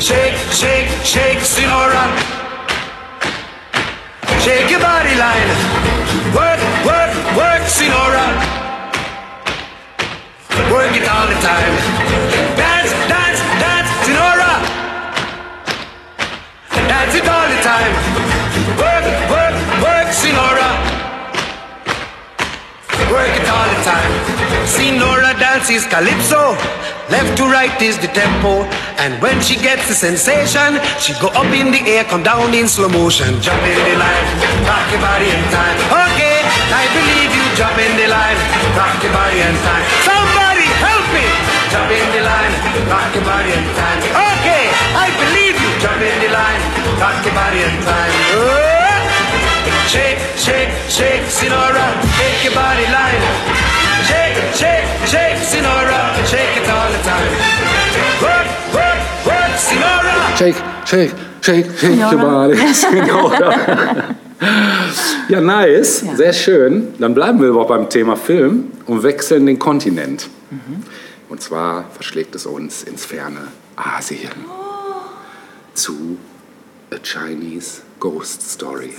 [0.00, 2.04] Shake, shake, shake, Sinora.
[4.40, 5.50] Shake your body line.
[6.34, 8.26] Work, work, work, Sinora.
[10.72, 11.74] Work it all the time.
[12.56, 14.52] Dance, dance, dance, Sinora.
[16.88, 17.92] Dance it all the time.
[18.78, 20.89] Work, work, work, sexy Nora.
[23.10, 24.12] Work it all the time.
[24.70, 26.54] See Nora dances calypso.
[27.10, 28.62] Left to right is the tempo.
[29.02, 32.68] And when she gets the sensation, she go up in the air, come down in
[32.70, 33.34] slow motion.
[33.42, 34.26] Jump in the line,
[34.62, 35.76] rock your body in time.
[35.90, 36.38] Okay,
[36.70, 37.44] I believe you.
[37.58, 38.38] Jump in the line,
[38.78, 39.84] rock your body in time.
[40.06, 41.26] Somebody help me.
[41.74, 42.54] Jump in the line,
[42.86, 44.00] rock your body in time.
[44.38, 45.70] Okay, I believe you.
[45.82, 46.62] Jump in the line,
[47.02, 48.14] rock your body in time.
[48.38, 48.59] Oh.
[49.90, 53.22] Shake, shake, shake, Sinora, shake your body line.
[54.10, 56.00] Shake, shake, shake, Sinora,
[56.30, 57.32] shake it all the time.
[58.22, 60.36] Work, work, work, Sinora.
[60.38, 62.54] Shake, shake, shake, shake Ja, your body.
[62.82, 64.14] Sinora.
[65.28, 66.14] Ja, nice, Ja.
[66.16, 66.94] sehr schön.
[66.98, 70.28] Dann bleiben wir aber beim Thema Film und wechseln den Kontinent.
[71.28, 74.30] Und zwar verschlägt es uns ins ferne Asien
[75.74, 76.16] zu
[76.92, 78.94] A Chinese Ghost Story.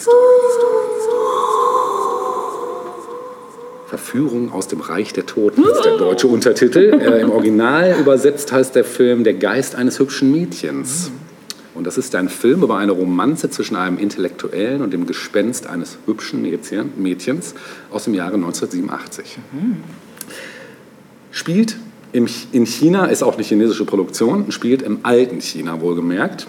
[3.87, 6.99] Verführung aus dem Reich der Toten ist der deutsche Untertitel.
[7.01, 11.09] Äh, Im Original übersetzt heißt der Film Der Geist eines hübschen Mädchens.
[11.73, 15.97] Und das ist ein Film über eine Romanze zwischen einem Intellektuellen und dem Gespenst eines
[16.05, 17.55] hübschen Mädchen- Mädchens
[17.89, 19.39] aus dem Jahre 1987.
[21.31, 21.75] Spielt
[22.11, 26.45] in China, ist auch eine chinesische Produktion, spielt im alten China wohlgemerkt.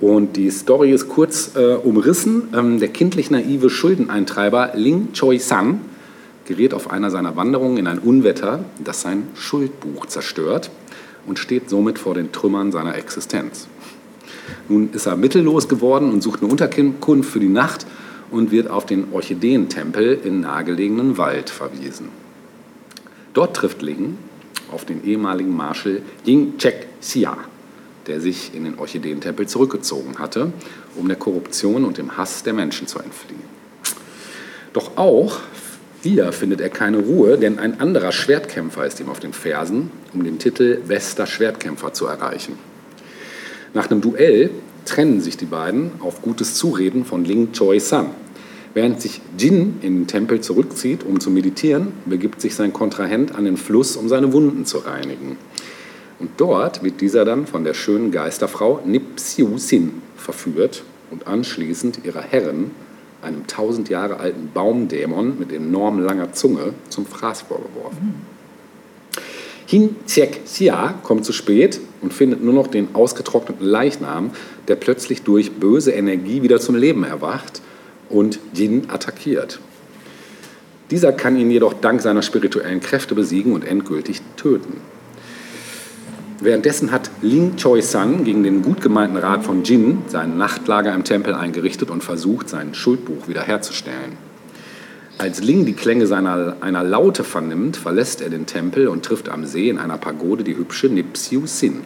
[0.00, 2.48] Und die Story ist kurz äh, umrissen.
[2.54, 5.80] Ähm, der kindlich naive Schuldeneintreiber Ling Choi-san
[6.46, 10.70] gerät auf einer seiner Wanderungen in ein Unwetter, das sein Schuldbuch zerstört
[11.26, 13.66] und steht somit vor den Trümmern seiner Existenz.
[14.68, 17.86] Nun ist er mittellos geworden und sucht eine Unterkunft für die Nacht
[18.30, 22.08] und wird auf den Orchideentempel im nahegelegenen Wald verwiesen.
[23.34, 24.16] Dort trifft Ling
[24.70, 27.36] auf den ehemaligen Marschall Ying Chek Xia,
[28.06, 30.52] der sich in den Orchideentempel zurückgezogen hatte,
[30.96, 33.42] um der Korruption und dem Hass der Menschen zu entfliehen.
[34.72, 35.40] Doch auch
[36.02, 40.22] hier findet er keine Ruhe, denn ein anderer Schwertkämpfer ist ihm auf den Fersen, um
[40.22, 42.58] den Titel Bester Schwertkämpfer zu erreichen.
[43.74, 44.50] Nach einem Duell
[44.84, 48.10] trennen sich die beiden auf gutes Zureden von Ling Choi-san.
[48.72, 53.44] Während sich Jin in den Tempel zurückzieht, um zu meditieren, begibt sich sein Kontrahent an
[53.44, 55.38] den Fluss, um seine Wunden zu reinigen.
[56.18, 62.04] Und dort wird dieser dann von der schönen Geisterfrau Nip Siu Sin verführt und anschließend
[62.04, 62.70] ihrer Herrin,
[63.22, 68.14] einem tausend Jahre alten Baumdämon mit enorm langer Zunge, zum Fraß vorgeworfen.
[69.66, 74.30] Hin Tjek Xia kommt zu spät und findet nur noch den ausgetrockneten Leichnam,
[74.68, 77.62] der plötzlich durch böse Energie wieder zum Leben erwacht
[78.08, 79.58] und Jin attackiert.
[80.92, 84.80] Dieser kann ihn jedoch dank seiner spirituellen Kräfte besiegen und endgültig töten.
[86.38, 91.34] Währenddessen hat Ling Choi-san gegen den gut gemeinten Rat von Jin sein Nachtlager im Tempel
[91.34, 94.18] eingerichtet und versucht, sein Schuldbuch wiederherzustellen.
[95.16, 99.46] Als Ling die Klänge seiner, einer Laute vernimmt, verlässt er den Tempel und trifft am
[99.46, 101.80] See in einer Pagode die hübsche Nipsiu Sin.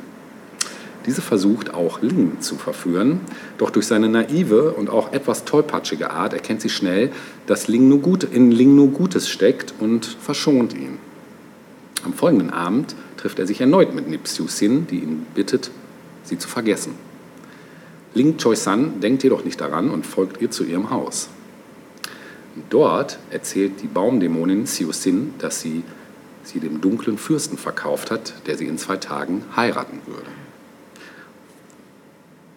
[1.06, 3.20] Diese versucht auch Ling zu verführen,
[3.56, 7.12] doch durch seine naive und auch etwas tollpatschige Art erkennt sie schnell,
[7.46, 10.98] dass Ling nur gut, in Ling nur Gutes steckt und verschont ihn.
[12.04, 15.70] Am folgenden Abend trifft er sich erneut mit Nipsiu Sin, die ihn bittet,
[16.24, 16.94] sie zu vergessen.
[18.14, 21.28] Ling Choi-san denkt jedoch nicht daran und folgt ihr zu ihrem Haus.
[22.70, 25.85] Dort erzählt die Baumdämonin Siu Sin, dass sie
[26.42, 30.26] sie dem dunklen Fürsten verkauft hat, der sie in zwei Tagen heiraten würde.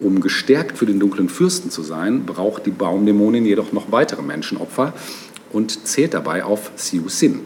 [0.00, 4.94] Um gestärkt für den dunklen Fürsten zu sein, braucht die Baumdämonin jedoch noch weitere Menschenopfer
[5.52, 7.40] und zählt dabei auf Siu Sin.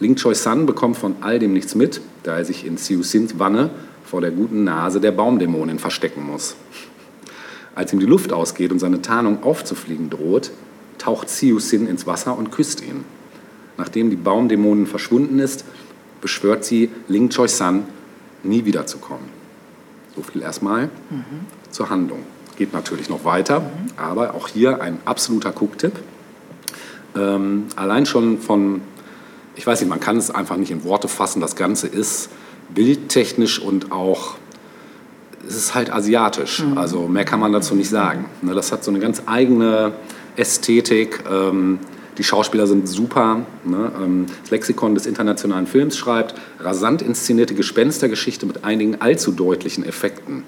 [0.00, 3.70] Ling Choi-san bekommt von all dem nichts mit, da er sich in Siu Sins Wanne
[4.04, 6.56] vor der guten Nase der Baumdämonin verstecken muss.
[7.74, 10.50] Als ihm die Luft ausgeht und seine Tarnung aufzufliegen droht,
[10.98, 13.04] taucht Siu Sin ins Wasser und küsst ihn.
[13.76, 15.64] Nachdem die Baumdämonin verschwunden ist,
[16.20, 17.84] beschwört sie Ling Choi-san,
[18.42, 19.26] nie wiederzukommen.
[20.14, 20.88] So viel erstmal
[21.70, 22.20] zur Handlung.
[22.56, 25.92] Geht natürlich noch weiter, aber auch hier ein absoluter Gucktipp.
[27.14, 28.80] Ähm, allein schon von,
[29.56, 32.28] ich weiß nicht, man kann es einfach nicht in Worte fassen, das Ganze ist
[32.74, 34.34] bildtechnisch und auch,
[35.48, 36.62] es ist halt asiatisch.
[36.76, 38.26] Also mehr kann man dazu nicht sagen.
[38.42, 39.92] Ne, Das hat so eine ganz eigene
[40.36, 41.24] Ästhetik.
[41.30, 41.78] Ähm,
[42.18, 43.46] die Schauspieler sind super.
[43.64, 43.92] Ne?
[44.02, 50.42] Ähm, Das Lexikon des internationalen Films schreibt, rasant inszenierte Gespenstergeschichte mit einigen allzu deutlichen Effekten.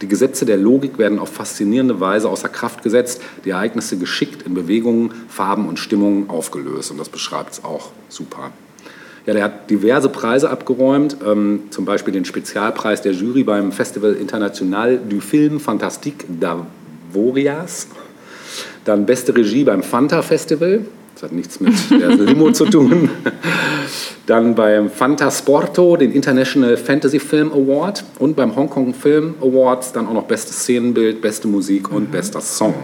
[0.00, 4.54] Die Gesetze der Logik werden auf faszinierende Weise außer Kraft gesetzt, die Ereignisse geschickt in
[4.54, 6.90] Bewegungen, Farben und Stimmungen aufgelöst.
[6.90, 8.52] Und das beschreibt es auch super.
[9.26, 14.14] Ja, der hat diverse Preise abgeräumt, ähm, zum Beispiel den Spezialpreis der Jury beim Festival
[14.14, 17.86] International du Film Fantastique d'Avoriaz.
[18.84, 20.86] Dann beste Regie beim Fanta Festival.
[21.14, 23.10] Das hat nichts mit der Limo zu tun.
[24.26, 28.04] Dann beim Fanta Sporto, den International Fantasy Film Award.
[28.18, 32.40] Und beim Hong Kong Film Awards dann auch noch bestes Szenenbild, beste Musik und bester
[32.40, 32.74] Song.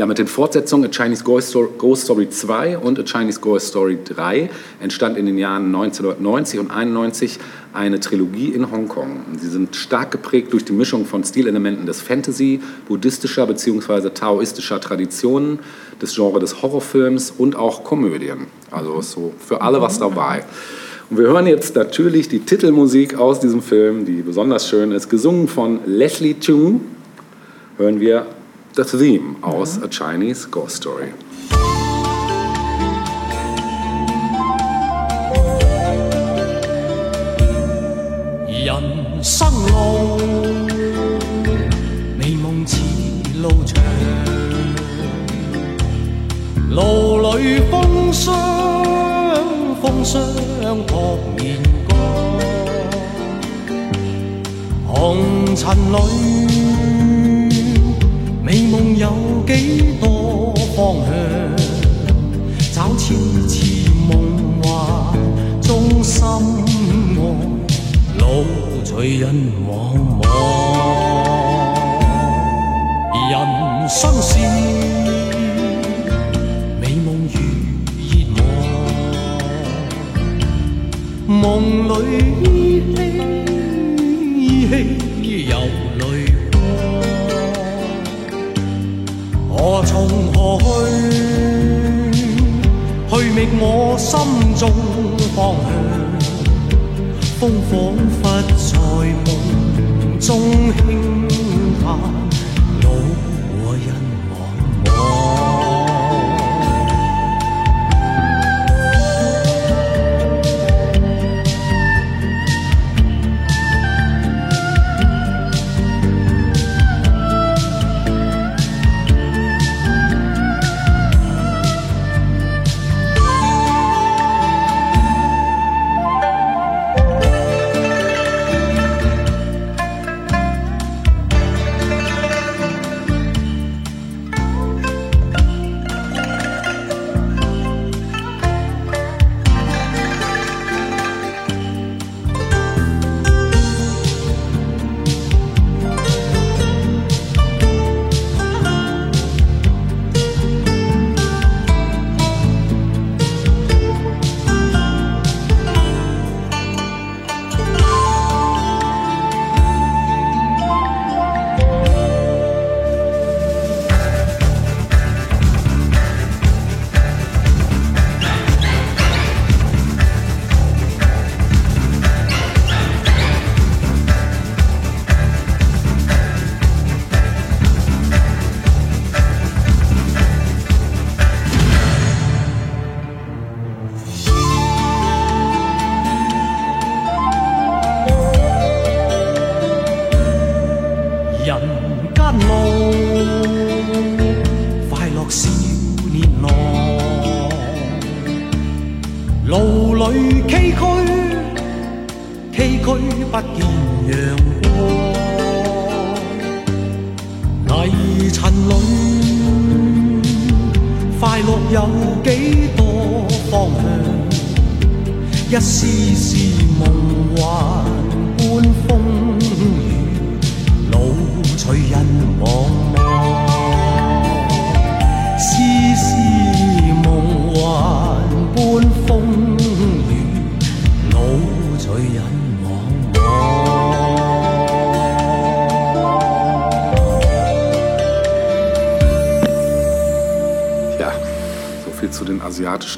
[0.00, 3.66] Ja, mit den Fortsetzungen A Chinese Ghost Story, Ghost Story 2 und A Chinese Ghost
[3.66, 4.48] Story 3
[4.80, 7.38] entstand in den Jahren 1990 und 91
[7.74, 9.20] eine Trilogie in Hongkong.
[9.38, 14.08] Sie sind stark geprägt durch die Mischung von Stilelementen des Fantasy, buddhistischer bzw.
[14.08, 15.58] taoistischer Traditionen,
[16.00, 18.46] des Genres des Horrorfilms und auch Komödien.
[18.70, 20.44] Also so für alle was dabei.
[21.10, 25.46] Und wir hören jetzt natürlich die Titelmusik aus diesem Film, die besonders schön ist, gesungen
[25.46, 26.80] von Leslie Chung.
[27.76, 28.24] Hören wir
[28.75, 31.13] das Theme aus A Chinese Ghost Story.
[38.65, 40.17] 人生路，
[42.17, 42.77] 美梦似
[43.41, 43.75] 路长，
[46.71, 48.83] 路里风霜，
[49.81, 50.21] 风霜
[50.87, 51.93] 扑面光，
[54.91, 56.98] 红尘里，
[58.50, 59.06] 美梦有
[59.46, 61.14] 几多方向？
[62.72, 63.14] 找次
[63.46, 65.14] 次梦幻
[65.62, 66.20] 中心
[67.14, 67.20] 愛。
[68.18, 68.42] 路
[68.84, 69.32] 随人
[69.64, 70.26] 茫茫，
[73.30, 74.40] 人生是
[76.80, 77.38] 美梦如
[78.34, 78.42] 热
[81.28, 81.40] 望，夢
[81.86, 81.94] 裏
[84.40, 84.98] 依稀
[89.62, 90.64] 何从何去？
[93.10, 94.18] 去觅我心
[94.54, 94.70] 中
[95.36, 95.68] 方向。
[97.38, 97.70] 风仿
[98.22, 98.22] 佛
[98.56, 98.70] 在
[99.26, 99.28] 梦
[100.18, 100.28] 中
[100.78, 101.28] 轻
[101.82, 101.88] 叹，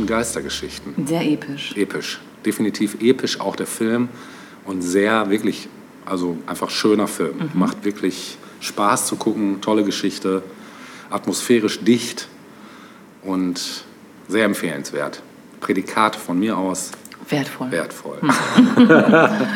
[0.03, 1.07] asiatischen Geistergeschichten.
[1.07, 1.75] Sehr episch.
[1.77, 4.09] Episch, definitiv episch auch der Film
[4.65, 5.69] und sehr wirklich,
[6.07, 7.51] also einfach schöner Film.
[7.55, 10.43] Macht wirklich Spaß zu gucken, tolle Geschichte,
[11.11, 12.29] atmosphärisch dicht
[13.23, 13.85] und
[14.29, 15.23] sehr empfehlenswert.
[15.61, 16.91] Prädikat von mir aus
[17.29, 17.71] Wertvoll.
[17.71, 18.19] wertvoll.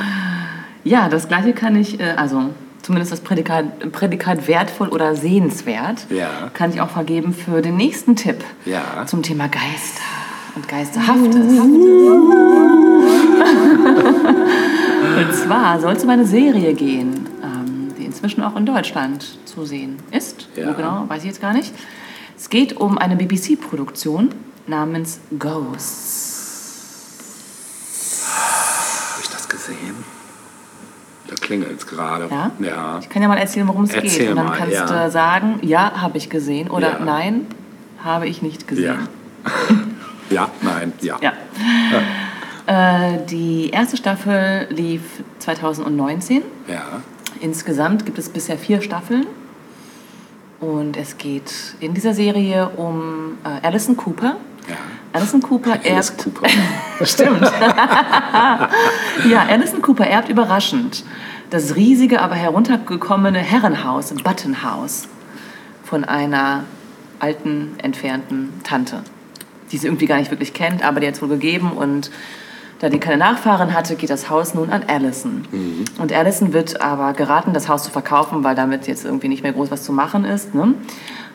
[0.84, 6.49] Ja, das gleiche kann ich, äh, also zumindest das Prädikat, Prädikat wertvoll oder sehenswert, Ja.
[6.55, 9.05] kann ich auch vergeben für den nächsten Tipp Ja.
[9.05, 10.01] zum Thema Geister
[10.57, 11.37] und Geisterhaftes.
[15.17, 19.65] und zwar soll es um eine Serie gehen, ähm, die inzwischen auch in Deutschland zu
[19.65, 20.49] sehen ist.
[20.57, 20.69] Ja.
[20.69, 21.73] Wo genau, weiß ich jetzt gar nicht.
[22.37, 24.31] Es geht um eine BBC-Produktion
[24.67, 26.35] namens Ghosts.
[29.13, 29.95] Habe ich das gesehen?
[31.29, 32.29] Da klingelt es gerade.
[32.31, 32.51] Ja?
[32.61, 32.99] Ja.
[33.01, 34.05] Ich kann ja mal erzählen, worum es geht.
[34.05, 34.87] Erzähl Und dann mal, kannst ja.
[35.05, 37.05] du sagen, ja, habe ich gesehen oder Ja.
[37.05, 37.47] nein,
[38.05, 38.85] habe ich nicht gesehen.
[38.85, 38.97] ja,
[40.31, 41.18] nein, ja.
[41.20, 41.33] Ja.
[42.66, 45.03] Äh, die erste Staffel lief
[45.39, 46.43] 2019.
[46.68, 47.03] Ja.
[47.41, 49.27] Insgesamt gibt es bisher vier Staffeln.
[50.61, 54.37] Und es geht in dieser Serie um äh, Alison Cooper.
[54.68, 54.77] Ja.
[55.12, 56.24] Alison Cooper Alice erbt.
[56.24, 56.49] Cooper.
[57.05, 57.43] Stimmt.
[59.31, 61.05] ja, Alison Cooper erbt überraschend
[61.51, 65.09] das riesige, aber heruntergekommene Herrenhaus, Button House,
[65.85, 66.64] von einer
[67.20, 69.03] alten, entfernten Tante,
[69.73, 72.11] die sie irgendwie gar nicht wirklich kennt, aber die hat es wohl gegeben und
[72.79, 75.47] da die keine Nachfahren hatte, geht das Haus nun an Allison.
[75.99, 79.53] Und Allison wird aber geraten, das Haus zu verkaufen, weil damit jetzt irgendwie nicht mehr
[79.53, 80.55] groß was zu machen ist.
[80.55, 80.75] Ne?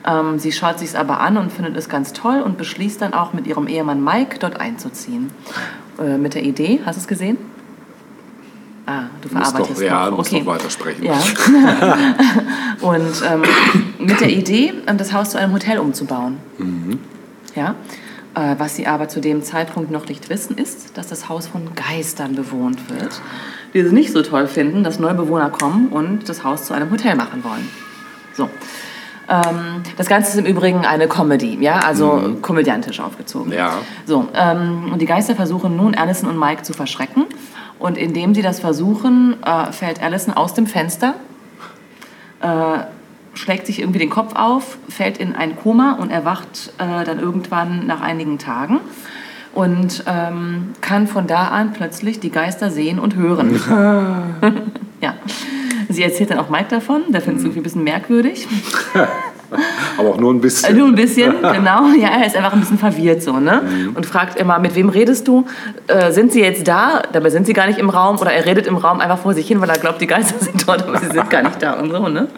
[0.06, 3.34] Ähm, sie schaut sich aber an und findet es ganz toll und beschließt dann auch
[3.34, 5.32] mit ihrem Ehemann Mike dort einzuziehen.
[6.00, 7.38] Äh, mit der Idee, hast du es gesehen?
[8.86, 10.18] Ah, du verarbeitest doch, ja, noch.
[10.18, 11.04] muss noch weitersprechen.
[11.04, 11.14] Ja.
[12.82, 13.44] und ähm,
[14.00, 16.38] mit der Idee, ähm, das Haus zu einem Hotel umzubauen.
[17.56, 17.76] Ja.
[18.34, 21.76] Äh, was sie aber zu dem Zeitpunkt noch nicht wissen, ist, dass das Haus von
[21.76, 23.22] Geistern bewohnt wird,
[23.74, 26.90] die sie nicht so toll finden, dass neue Bewohner kommen und das Haus zu einem
[26.92, 27.68] Hotel machen wollen.
[28.34, 28.50] So.
[29.28, 33.52] Ähm, das Ganze ist im Übrigen eine Comedy, ja, also komödiantisch aufgezogen.
[33.52, 33.80] Ja.
[34.06, 37.26] So, ähm, und die Geister versuchen nun, Alison und Mike zu verschrecken.
[37.80, 41.16] Und indem sie das versuchen, äh, fällt Alison aus dem Fenster,
[42.42, 42.80] äh,
[43.34, 47.88] schlägt sich irgendwie den Kopf auf, fällt in ein Koma und erwacht äh, dann irgendwann
[47.88, 48.80] nach einigen Tagen
[49.54, 53.60] und ähm, kann von da an plötzlich die Geister sehen und hören.
[55.02, 55.16] ja.
[55.90, 58.48] Sie erzählt dann auch Mike davon, der findet es irgendwie ein bisschen merkwürdig.
[59.98, 60.78] Aber auch nur ein bisschen.
[60.78, 61.90] Nur ein bisschen, genau.
[62.00, 63.92] Ja, er ist einfach ein bisschen verwirrt so, ne?
[63.94, 65.46] Und fragt immer, mit wem redest du?
[65.88, 67.02] Äh, sind sie jetzt da?
[67.12, 68.18] Dabei sind sie gar nicht im Raum.
[68.20, 70.66] Oder er redet im Raum einfach vor sich hin, weil er glaubt, die Geister sind
[70.66, 72.30] dort, aber sie sind gar nicht da und so, ne?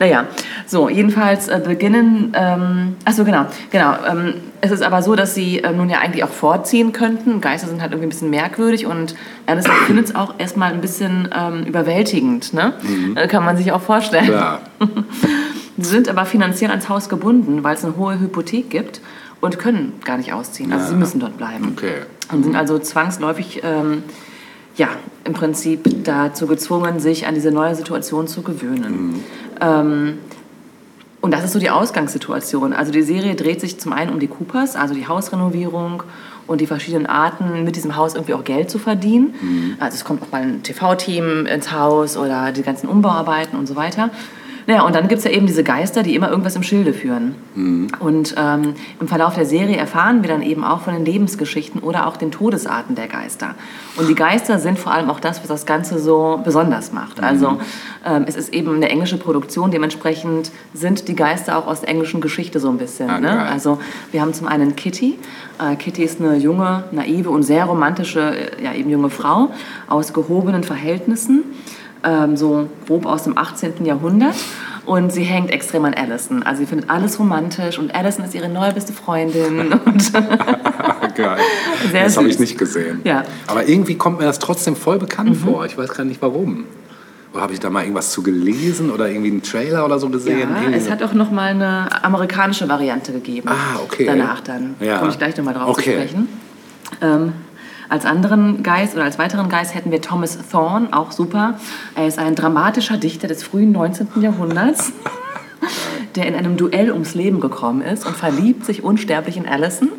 [0.00, 0.26] Naja,
[0.66, 3.94] so, jedenfalls äh, beginnen, ähm, achso, genau, genau.
[4.10, 7.40] Ähm, es ist aber so, dass sie äh, nun ja eigentlich auch vorziehen könnten.
[7.40, 9.14] Geister sind halt irgendwie ein bisschen merkwürdig und
[9.46, 12.74] Ernest findet es auch erstmal ein bisschen ähm, überwältigend, ne?
[13.14, 14.32] Äh, kann man sich auch vorstellen.
[15.76, 19.00] Sie sind aber finanziell ans Haus gebunden, weil es eine hohe Hypothek gibt
[19.40, 20.72] und können gar nicht ausziehen.
[20.72, 21.74] Also sie müssen dort bleiben.
[21.76, 22.02] Okay.
[22.32, 24.04] Und sind also zwangsläufig, ähm,
[24.76, 24.88] ja,
[25.24, 29.22] im Prinzip dazu gezwungen, sich an diese neue Situation zu gewöhnen.
[29.60, 30.18] Ähm,
[31.20, 32.72] und das ist so die Ausgangssituation.
[32.74, 36.02] Also die Serie dreht sich zum einen um die Coopers, also die Hausrenovierung
[36.46, 39.34] und die verschiedenen Arten, mit diesem Haus irgendwie auch Geld zu verdienen.
[39.80, 43.74] Also es kommt auch mal ein TV-Team ins Haus oder die ganzen Umbauarbeiten und so
[43.74, 44.10] weiter.
[44.66, 47.34] Naja, und dann gibt es ja eben diese Geister, die immer irgendwas im Schilde führen.
[48.00, 52.06] Und ähm, im Verlauf der Serie erfahren wir dann eben auch von den Lebensgeschichten oder
[52.06, 53.54] auch den Todesarten der Geister.
[53.96, 57.22] Und die Geister sind vor allem auch das, was das Ganze so besonders macht.
[57.22, 57.58] Also
[58.04, 62.20] ähm, es ist eben eine englische Produktion, dementsprechend sind die Geister auch aus der englischen
[62.20, 63.10] Geschichte so ein bisschen.
[63.10, 63.42] Ah, ne?
[63.42, 63.78] Also
[64.12, 65.18] wir haben zum einen Kitty.
[65.58, 69.50] Äh, Kitty ist eine junge, naive und sehr romantische, äh, ja eben junge Frau
[69.88, 71.44] aus gehobenen Verhältnissen
[72.04, 73.84] ähm, so grob aus dem 18.
[73.84, 74.34] Jahrhundert.
[74.86, 76.42] Und sie hängt extrem an Alison.
[76.42, 79.72] Also sie findet alles romantisch und Alison ist ihre neue beste Freundin.
[79.86, 80.12] Und
[81.14, 81.38] Geil.
[81.90, 83.00] Sehr das habe ich nicht gesehen.
[83.04, 83.20] Ja.
[83.20, 83.24] Mhm.
[83.46, 85.64] Aber irgendwie kommt mir das trotzdem voll bekannt vor.
[85.64, 86.64] Ich weiß gar nicht warum.
[87.32, 90.38] Oder habe ich da mal irgendwas zu gelesen oder irgendwie einen Trailer oder so gesehen?
[90.38, 93.48] ja, Irgendwie es hat auch noch mal eine amerikanische Variante gegeben.
[93.48, 94.04] Ah, okay.
[94.06, 94.74] Danach dann.
[94.80, 94.98] Ja.
[94.98, 95.82] Komme ich gleich noch mal drauf Okay.
[95.82, 96.28] zu sprechen.
[97.00, 97.32] Ähm,
[97.94, 101.60] als anderen Geist oder als weiteren Geist hätten wir Thomas Thorne, auch super.
[101.94, 104.08] Er ist ein dramatischer Dichter des frühen 19.
[104.20, 104.92] Jahrhunderts,
[106.16, 109.90] der in einem Duell ums Leben gekommen ist und verliebt sich unsterblich in Alison.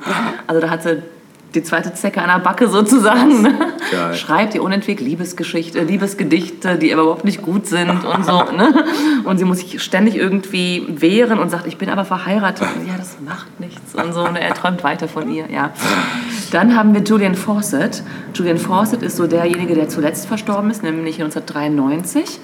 [0.45, 1.03] Also da hat sie
[1.55, 3.41] die zweite Zecke an der Backe sozusagen.
[3.41, 3.55] Ne?
[4.13, 8.43] Schreibt ihr unentwegt Liebesgeschichte, Liebesgedichte, die aber überhaupt nicht gut sind und so.
[8.55, 8.85] Ne?
[9.25, 12.67] Und sie muss sich ständig irgendwie wehren und sagt, ich bin aber verheiratet.
[12.77, 14.25] Und ja, das macht nichts und so.
[14.25, 15.71] Und er träumt weiter von ihr, ja.
[16.51, 18.03] Dann haben wir Julian Fawcett.
[18.33, 22.39] Julian Fawcett ist so derjenige, der zuletzt verstorben ist, nämlich 1993.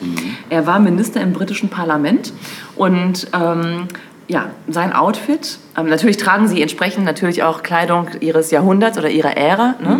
[0.50, 2.34] Er war Minister im britischen Parlament
[2.76, 3.88] und ähm,
[4.32, 9.36] ja, sein Outfit, ähm, natürlich tragen sie entsprechend natürlich auch Kleidung ihres Jahrhunderts oder ihrer
[9.36, 9.76] Ära.
[9.82, 10.00] Ne?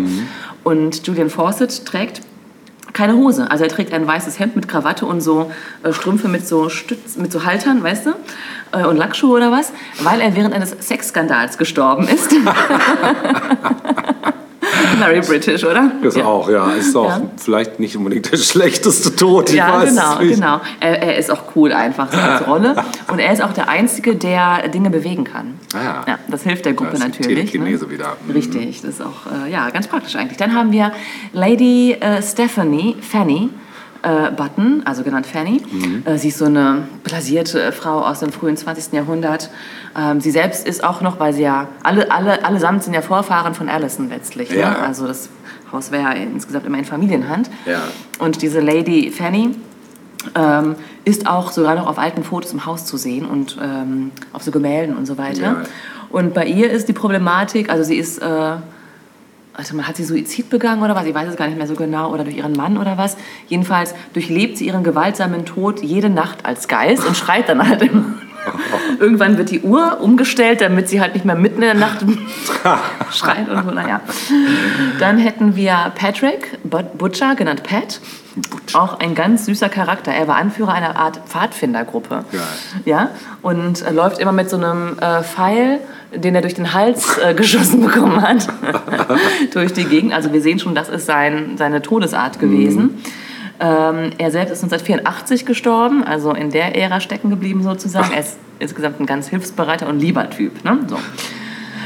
[0.64, 2.22] Und Julian Fawcett trägt
[2.94, 3.50] keine Hose.
[3.50, 5.50] Also er trägt ein weißes Hemd mit Krawatte und so
[5.82, 8.10] äh, Strümpfe mit so, Stütz, mit so Haltern, weißt du?
[8.72, 9.72] Äh, und Lackschuhe oder was,
[10.02, 12.34] weil er während eines Sexskandals gestorben ist.
[14.98, 15.90] Very British, oder?
[16.02, 16.24] Das Ja.
[16.24, 16.70] auch, ja.
[16.72, 17.22] Ist auch Ja.
[17.36, 19.50] vielleicht nicht unbedingt der schlechteste Tod.
[19.50, 20.34] Ich Ja, weiß genau, nicht.
[20.34, 20.60] genau.
[20.80, 22.76] Er, er ist auch cool einfach so als Rolle.
[23.10, 25.58] Und er ist auch der Einzige, der Dinge bewegen kann.
[25.74, 26.04] Ah.
[26.06, 27.50] Ja, das hilft der Gruppe natürlich.
[27.50, 27.90] Telekinese ne?
[27.90, 28.16] wieder.
[28.26, 28.32] Mhm.
[28.32, 30.38] Richtig, das ist auch äh, ja, ganz praktisch eigentlich.
[30.38, 30.92] Dann haben wir
[31.32, 33.48] Lady äh, Stephanie, Fanny,
[34.02, 35.62] äh, Button, also genannt Fanny.
[35.70, 36.02] Mhm.
[36.04, 38.92] Äh, sie ist so eine blasierte Frau aus dem frühen 20.
[38.92, 39.50] Jahrhundert.
[39.96, 43.54] Ähm, sie selbst ist auch noch, weil sie ja, alle, alle, allesamt sind ja Vorfahren
[43.54, 44.50] von Allison letztlich.
[44.50, 44.70] Ja.
[44.70, 44.78] Ne?
[44.78, 45.28] Also das
[45.70, 47.50] Haus wäre ja insgesamt immer in Familienhand.
[47.66, 47.82] Ja.
[48.18, 49.54] Und diese Lady Fanny
[50.34, 54.42] ähm, ist auch sogar noch auf alten Fotos im Haus zu sehen und ähm, auf
[54.42, 55.42] so Gemälden und so weiter.
[55.42, 55.62] Ja.
[56.10, 58.56] Und bei ihr ist die Problematik, also sie ist, äh,
[59.54, 61.74] also man hat sie Suizid begangen oder was, ich weiß es gar nicht mehr so
[61.74, 63.16] genau, oder durch ihren Mann oder was.
[63.48, 68.04] Jedenfalls durchlebt sie ihren gewaltsamen Tod jede Nacht als Geist und schreit dann halt immer.
[68.98, 72.04] Irgendwann wird die Uhr umgestellt, damit sie halt nicht mehr mitten in der Nacht
[73.12, 74.00] schreit und so, naja.
[74.98, 78.00] Dann hätten wir Patrick But- Butcher, genannt Pat.
[78.72, 80.12] Auch ein ganz süßer Charakter.
[80.12, 82.24] Er war Anführer einer Art Pfadfindergruppe.
[82.32, 82.40] Geil.
[82.84, 83.10] Ja,
[83.42, 85.80] und äh, läuft immer mit so einem äh, Pfeil,
[86.14, 88.48] den er durch den Hals äh, geschossen bekommen hat,
[89.52, 90.12] durch die Gegend.
[90.12, 93.02] Also wir sehen schon, das ist sein, seine Todesart gewesen.
[93.60, 98.10] Ähm, er selbst ist 1984 gestorben, also in der Ära stecken geblieben sozusagen.
[98.12, 100.64] Er ist insgesamt ein ganz hilfsbereiter und lieber Typ.
[100.64, 100.78] Ne?
[100.88, 100.98] So.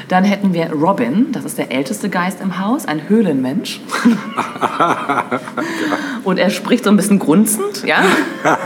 [0.09, 3.81] Dann hätten wir Robin, das ist der älteste Geist im Haus, ein Höhlenmensch.
[6.27, 8.03] Und er spricht so ein bisschen grunzend, ja.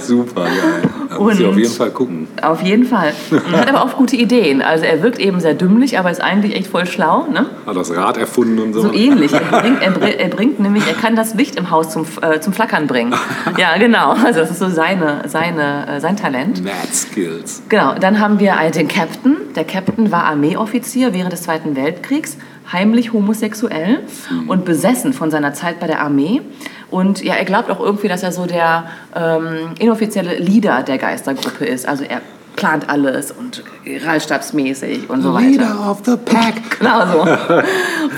[0.00, 0.90] Super geil.
[1.08, 2.28] Da muss ich auf jeden Fall gucken.
[2.40, 3.12] Auf jeden Fall.
[3.30, 4.62] Und hat aber auch gute Ideen.
[4.62, 7.26] Also er wirkt eben sehr dümmlich, aber ist eigentlich echt voll schlau.
[7.32, 7.46] Ne?
[7.66, 8.82] Hat das Rad erfunden und so.
[8.82, 9.32] So ähnlich.
[9.32, 12.52] Er bringt, er, er bringt nämlich, er kann das Licht im Haus zum, äh, zum
[12.52, 13.14] Flackern bringen.
[13.56, 14.12] Ja, genau.
[14.12, 16.62] Also das ist so seine, seine, äh, sein Talent.
[16.62, 17.62] Mad Skills.
[17.68, 19.36] Genau, dann haben wir äh, den Captain.
[19.56, 22.36] Der Captain war Armeeoffizier während des Zweiten Weltkriegs,
[22.72, 24.00] heimlich homosexuell
[24.46, 26.42] und besessen von seiner Zeit bei der Armee.
[26.90, 31.64] Und ja, er glaubt auch irgendwie, dass er so der ähm, inoffizielle Leader der Geistergruppe
[31.64, 31.86] ist.
[31.86, 32.20] Also er
[32.56, 35.48] plant alles und generalstabsmäßig und so weiter.
[35.48, 36.54] Leader of the pack.
[36.78, 37.62] Genau so.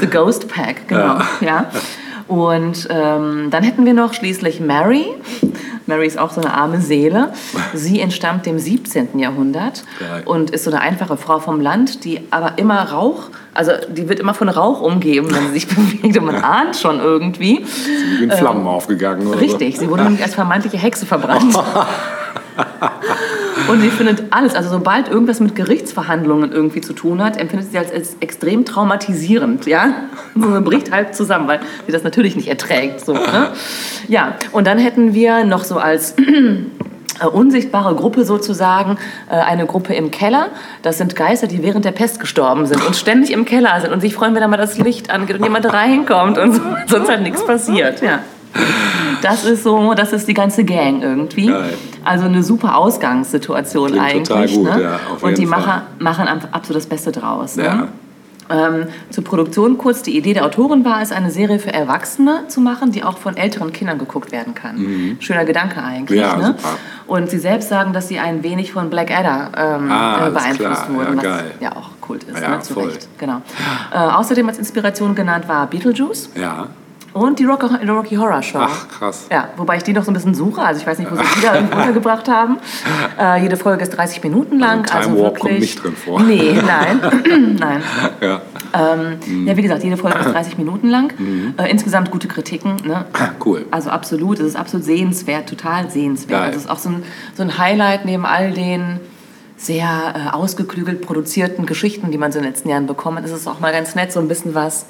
[0.00, 1.18] The Ghost Pack, genau.
[1.40, 1.66] Ja.
[2.30, 5.04] Und ähm, dann hätten wir noch schließlich Mary.
[5.86, 7.32] Mary ist auch so eine arme Seele.
[7.74, 9.18] Sie entstammt dem 17.
[9.18, 10.22] Jahrhundert Geil.
[10.26, 14.20] und ist so eine einfache Frau vom Land, die aber immer Rauch, also die wird
[14.20, 17.62] immer von Rauch umgeben, wenn sie sich bewegt und man ahnt schon irgendwie.
[17.64, 19.26] Ich bin in Flammen aufgegangen.
[19.26, 21.52] Oder Ähm, Richtig, sie wurde nämlich als vermeintliche Hexe verbrannt.
[23.68, 27.78] Und sie findet alles, also sobald irgendwas mit Gerichtsverhandlungen irgendwie zu tun hat, empfindet sie
[27.78, 29.94] als, als extrem traumatisierend, ja?
[30.34, 33.50] So, sie bricht halb zusammen, weil sie das natürlich nicht erträgt, so, ne?
[34.08, 36.14] Ja, und dann hätten wir noch so als
[37.20, 38.98] äh, unsichtbare Gruppe sozusagen,
[39.28, 40.48] äh, eine Gruppe im Keller.
[40.82, 44.00] Das sind Geister, die während der Pest gestorben sind und ständig im Keller sind und
[44.00, 47.22] sich freuen, wenn da mal das Licht angeht und jemand reinkommt und so, sonst halt
[47.22, 48.20] nichts passiert, ja.
[49.22, 51.46] Das ist so, das ist die ganze Gang irgendwie.
[51.48, 51.74] Geil.
[52.04, 54.28] Also eine super Ausgangssituation Klingt eigentlich.
[54.28, 54.82] total gut, ne?
[54.82, 55.60] ja, auf Und die jeden Fall.
[55.60, 57.56] Macher machen absolut das Beste draus.
[57.56, 57.74] Ja.
[57.74, 57.88] Ne?
[58.52, 60.02] Ähm, zur Produktion kurz.
[60.02, 63.36] Die Idee der Autorin war es, eine Serie für Erwachsene zu machen, die auch von
[63.36, 65.16] älteren Kindern geguckt werden kann.
[65.20, 66.18] Schöner Gedanke eigentlich.
[66.18, 66.26] Mhm.
[66.26, 66.54] Ja, ne?
[67.06, 70.94] Und sie selbst sagen, dass sie ein wenig von Blackadder ähm, Ah, äh, beeinflusst klar.
[70.94, 71.50] wurden, Ja, was geil.
[71.60, 72.60] ja auch Kult ist, Ja, ne?
[72.60, 72.88] zu voll.
[72.88, 73.06] Recht.
[73.18, 73.40] Genau.
[73.94, 76.66] Äh, außerdem als Inspiration genannt war Beetlejuice Ja.
[77.12, 78.58] Und die Rocky, Rocky Horror Show.
[78.60, 79.26] Ach, krass.
[79.30, 80.62] Ja, wobei ich die noch so ein bisschen suche.
[80.62, 82.58] Also ich weiß nicht, wo sie die da untergebracht haben.
[83.18, 84.80] Äh, jede Folge ist 30 Minuten lang.
[84.82, 86.20] Also Time also Warp wirklich, kommt nicht drin vor.
[86.22, 87.00] Nee, nein.
[87.58, 87.82] nein.
[88.20, 88.40] Ja.
[88.72, 91.12] Ähm, Ja, wie gesagt, jede Folge ist 30 Minuten lang.
[91.18, 91.54] Mhm.
[91.56, 92.76] Äh, insgesamt gute Kritiken.
[92.84, 93.04] Ne?
[93.44, 93.64] Cool.
[93.70, 96.30] Also absolut, es ist absolut sehenswert, total sehenswert.
[96.40, 96.46] Geil.
[96.48, 97.02] Also es ist auch so ein,
[97.34, 99.00] so ein Highlight neben all den
[99.56, 103.24] sehr äh, ausgeklügelt produzierten Geschichten, die man so in den letzten Jahren bekommen hat.
[103.24, 104.86] Es ist auch mal ganz nett, so ein bisschen was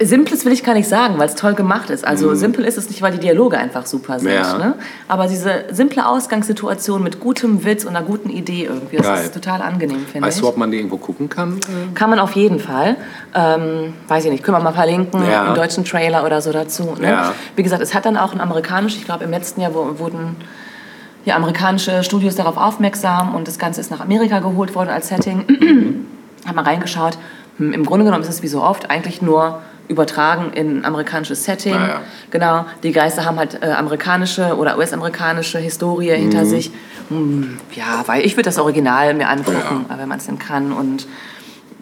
[0.00, 2.04] Simples will ich gar nicht sagen, weil es toll gemacht ist.
[2.04, 4.30] Also simpel ist es nicht, weil die Dialoge einfach super sind.
[4.30, 4.34] Mhm.
[4.36, 4.58] Ja.
[4.58, 4.74] Ne?
[5.06, 9.24] Aber diese simple Ausgangssituation mit gutem Witz und einer guten Idee irgendwie, das Geil.
[9.24, 10.42] ist total angenehm, finde Weißt ich.
[10.42, 11.60] du, ob man die irgendwo gucken kann?
[11.94, 12.96] Kann man auf jeden Fall.
[13.34, 15.44] Ähm, weiß ich nicht, können wir mal verlinken, Ja.
[15.44, 16.94] einen deutschen Trailer oder so dazu.
[16.98, 17.08] Ne?
[17.10, 17.34] Ja.
[17.54, 20.36] Wie gesagt, es hat dann auch ein amerikanisch, ich glaube im letzten Jahr wurden
[21.24, 25.44] ja, amerikanische Studios darauf aufmerksam und das Ganze ist nach Amerika geholt worden als Setting.
[26.46, 27.18] Hab mal reingeschaut.
[27.58, 29.60] Hm, Im Grunde genommen ist es wie so oft eigentlich nur
[29.92, 31.74] übertragen in ein amerikanisches Setting.
[31.74, 32.00] Ah, ja.
[32.30, 36.20] Genau, die Geister haben halt äh, amerikanische oder US-amerikanische Historie Mhm.
[36.22, 36.70] hinter sich.
[37.08, 40.72] Hm, ja, weil ich würde das Original mir angucken, wenn man es denn kann.
[40.72, 41.06] Und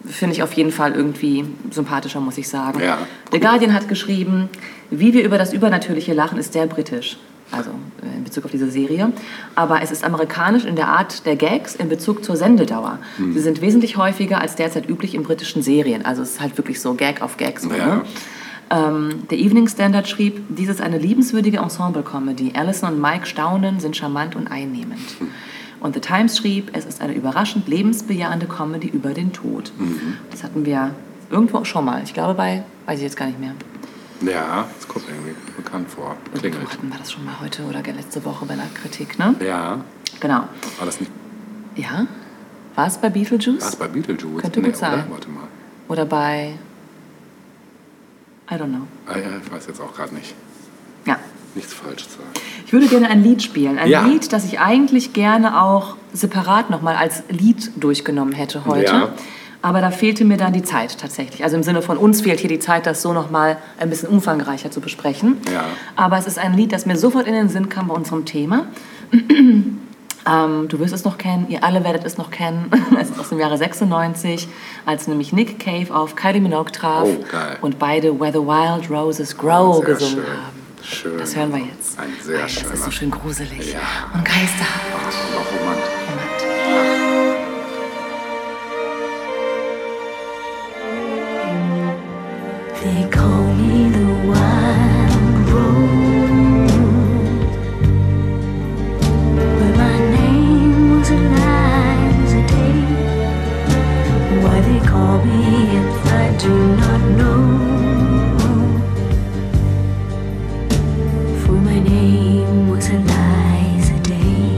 [0.05, 2.79] finde ich auf jeden Fall irgendwie sympathischer, muss ich sagen.
[2.81, 2.97] Ja,
[3.31, 4.49] The Guardian hat geschrieben,
[4.89, 7.17] wie wir über das Übernatürliche lachen, ist sehr britisch.
[7.51, 7.71] Also
[8.01, 9.11] äh, in Bezug auf diese Serie.
[9.55, 12.99] Aber es ist amerikanisch in der Art der Gags in Bezug zur Sendedauer.
[13.17, 13.33] Hm.
[13.33, 16.05] Sie sind wesentlich häufiger als derzeit üblich in britischen Serien.
[16.05, 17.59] Also es ist halt wirklich so Gag auf Gag.
[17.59, 17.85] So, Ja.
[17.95, 18.01] ne?
[18.73, 22.53] Ähm, der Evening Standard schrieb, dies ist eine liebenswürdige Ensemble-Comedy.
[22.55, 24.97] Alison und Mike staunen, sind charmant und einnehmend.
[25.81, 29.73] Und The Times schrieb, es ist eine überraschend lebensbejahende Comedy über den Tod.
[30.29, 30.91] Das hatten wir
[31.29, 32.01] irgendwo auch schon mal.
[32.05, 33.55] Ich glaube bei, weiß ich jetzt gar nicht mehr.
[34.21, 36.15] Ja, das kommt irgendwie bekannt vor.
[36.31, 36.53] Klingelt.
[36.55, 39.35] Irgendwo hatten wir das schon mal heute oder letzte Woche bei der Kritik, ne?
[39.45, 39.83] Ja,
[40.19, 40.43] Genau.
[40.77, 41.11] war das nicht
[41.75, 42.05] Ja?
[42.75, 43.61] War es bei Beetlejuice?
[43.61, 44.41] war es bei Beetlejuice?
[44.41, 44.93] Könnte gut sein.
[44.93, 45.05] Oder?
[45.09, 45.47] Warte mal.
[45.87, 46.53] Oder bei.
[48.49, 48.87] I don't know.
[49.07, 50.33] Ah, ja, ich weiß jetzt auch gerade nicht.
[51.05, 51.17] Ja.
[51.55, 52.29] Nichts falsch sagen.
[52.65, 53.77] Ich würde gerne ein Lied spielen.
[53.79, 54.05] Ein Ja.
[54.05, 58.85] Lied, das ich eigentlich gerne auch separat nochmal als Lied durchgenommen hätte heute.
[58.85, 59.09] Ja.
[59.63, 61.43] Aber da fehlte mir dann die Zeit tatsächlich.
[61.43, 64.71] Also im Sinne von uns fehlt hier die Zeit, das so nochmal ein bisschen umfangreicher
[64.71, 65.37] zu besprechen.
[65.53, 65.65] Ja.
[65.95, 68.65] Aber es ist ein Lied, das mir sofort in den Sinn kam bei unserem Thema.
[70.23, 72.69] Ähm, du wirst es noch kennen, ihr alle werdet es noch kennen.
[73.01, 74.47] es ist aus dem Jahre 96,
[74.85, 79.35] als nämlich Nick Cave auf Kylie Minogue traf Oh, und beide Where the Wild Roses
[79.35, 80.23] Grow Sehr gesungen schön.
[80.27, 80.83] haben.
[80.83, 81.17] Schön.
[81.17, 81.97] Das hören wir jetzt.
[81.99, 82.73] Ein sehr Das schöner.
[82.75, 83.79] ist so schön gruselig Ja.
[84.13, 85.15] und geisterhaft.
[85.35, 85.90] Und
[92.83, 96.71] They call me the wild rose,
[99.77, 102.81] my name was Eliza Day.
[104.41, 107.41] Why they call me if I do not know?
[111.45, 114.57] For my name was Eliza Day.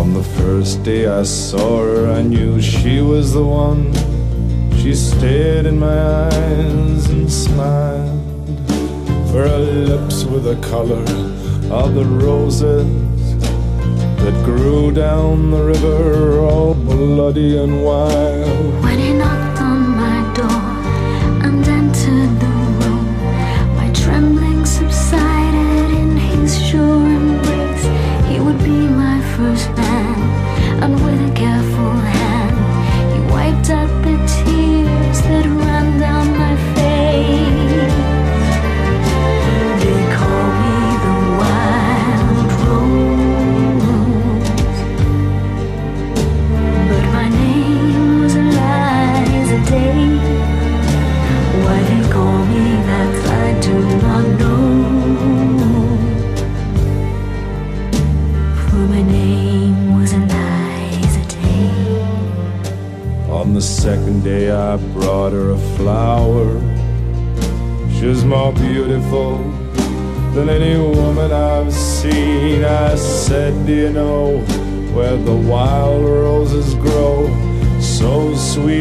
[0.00, 4.11] On the first day I saw her, I knew she was the one.
[4.82, 8.18] She stared in my eyes and smiled.
[9.30, 11.04] For her lips were the color
[11.72, 18.82] of the roses that grew down the river, all bloody and wild.
[18.82, 20.64] When he knocked on my door
[21.46, 23.06] and entered the room,
[23.76, 27.84] my trembling subsided in his sure embrace.
[28.26, 32.56] He would be my first man, and with a careful hand,
[33.12, 34.71] he wiped out the tears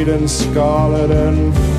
[0.09, 1.70] and scarlet and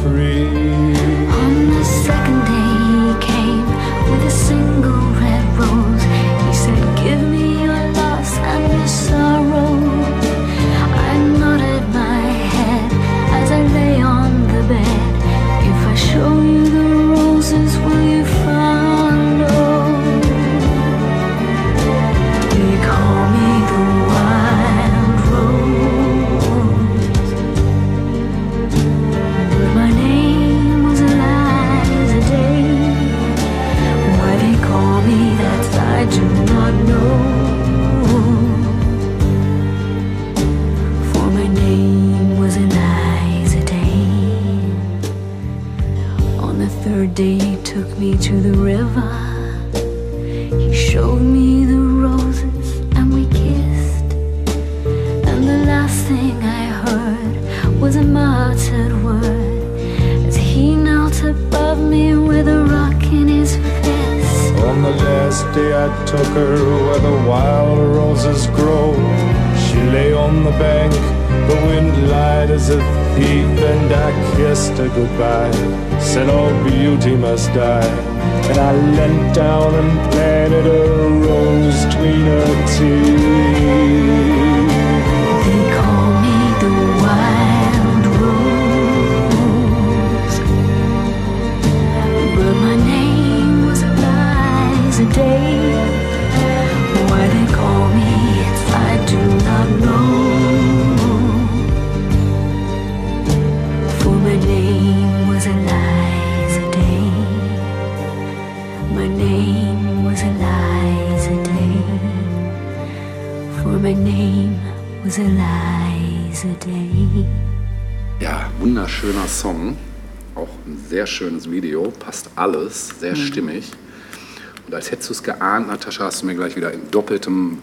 [125.13, 127.59] du es geahnt, Natascha, hast du mir gleich wieder in doppeltem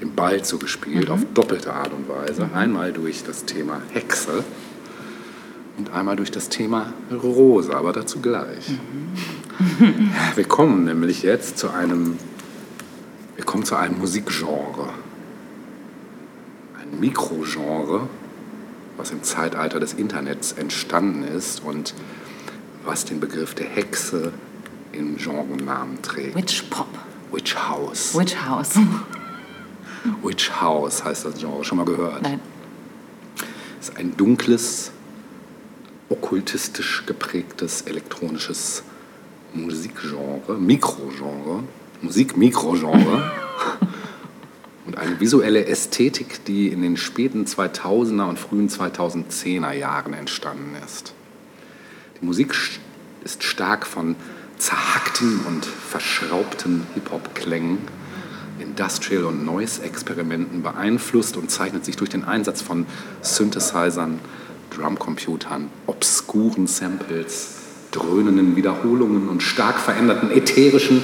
[0.00, 2.48] den Ball zugespielt, auf doppelte Art und Weise.
[2.54, 4.44] Einmal durch das Thema Hexe
[5.76, 8.70] und einmal durch das Thema Rosa, aber dazu gleich.
[10.36, 12.16] Wir kommen nämlich jetzt zu einem,
[13.34, 14.90] wir kommen zu einem Musikgenre.
[16.80, 18.08] Ein Mikrogenre,
[18.96, 21.94] was im Zeitalter des Internets entstanden ist und
[22.84, 24.32] was den Begriff der Hexe
[24.92, 26.34] im Genrenamen trägt.
[26.36, 26.88] Witch Pop.
[27.32, 28.16] Witch House.
[28.18, 28.70] Witch House.
[30.22, 31.62] Witch House heißt das Genre.
[31.64, 32.22] Schon mal gehört?
[32.22, 32.40] Nein.
[33.80, 34.90] ist ein dunkles,
[36.08, 38.82] okkultistisch geprägtes elektronisches
[39.54, 41.62] Musikgenre, Mikrogenre,
[42.02, 43.30] Musik-Mikrogenre
[44.86, 51.12] und eine visuelle Ästhetik, die in den späten 2000er und frühen 2010er Jahren entstanden ist.
[52.20, 52.78] Die Musik st-
[53.24, 54.16] ist stark von
[54.60, 57.78] zerhackten und verschraubten Hip-Hop-Klängen,
[58.58, 62.86] Industrial- und Noise-Experimenten beeinflusst und zeichnet sich durch den Einsatz von
[63.22, 64.20] Synthesizern,
[64.70, 67.56] Drumcomputern, obskuren Samples,
[67.90, 71.02] dröhnenden Wiederholungen und stark veränderten ätherischen,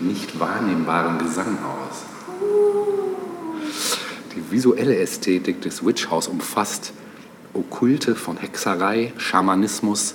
[0.00, 2.04] nicht wahrnehmbaren Gesang aus.
[4.34, 6.92] Die visuelle Ästhetik des Witch House umfasst
[7.54, 10.14] okkulte von Hexerei, Schamanismus,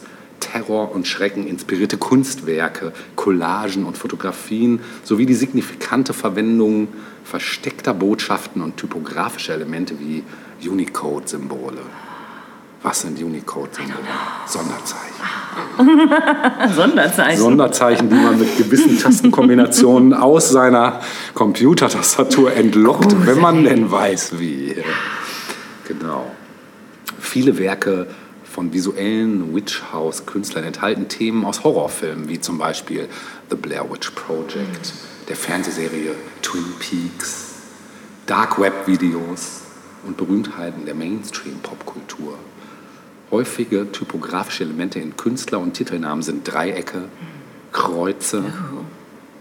[0.54, 6.89] Terror und Schrecken inspirierte Kunstwerke, Collagen und Fotografien sowie die signifikante Verwendung
[7.24, 10.24] versteckter Botschaften und typografischer Elemente wie
[10.70, 11.80] Unicode-Symbole.
[12.84, 13.97] Was sind Unicode-Symbole?
[14.45, 15.14] Sonderzeichen.
[16.76, 17.39] Sonderzeichen.
[17.41, 20.99] Sonderzeichen, die man mit gewissen Tastenkombinationen aus seiner
[21.34, 24.76] Computertastatur entlockt, wenn man denn weiß, wie.
[25.88, 26.30] Genau.
[27.20, 28.08] Viele Werke
[28.54, 33.10] von visuellen Witch House Künstlern enthalten Themen aus Horrorfilmen, wie zum Beispiel
[33.49, 34.93] The Blair Witch Project,
[35.28, 36.12] der Fernsehserie
[36.43, 37.56] Twin Peaks,
[38.28, 39.62] Dark Web Videos
[40.06, 42.38] und Berühmtheiten der Mainstream-Popkultur.
[43.32, 47.06] Häufige typografische Elemente in Künstler- und Titelnamen sind Dreiecke,
[47.72, 48.43] Kreuze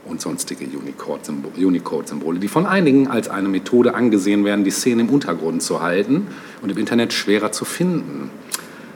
[0.06, 5.10] und sonstige Unicode-Symbole, Unicode-Symbole, die von einigen als eine Methode angesehen werden, die Szene im
[5.10, 6.28] Untergrund zu halten
[6.62, 8.30] und im Internet schwerer zu finden,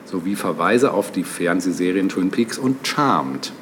[0.07, 3.53] sowie Verweise auf die Fernsehserien Twin Peaks und Charmed.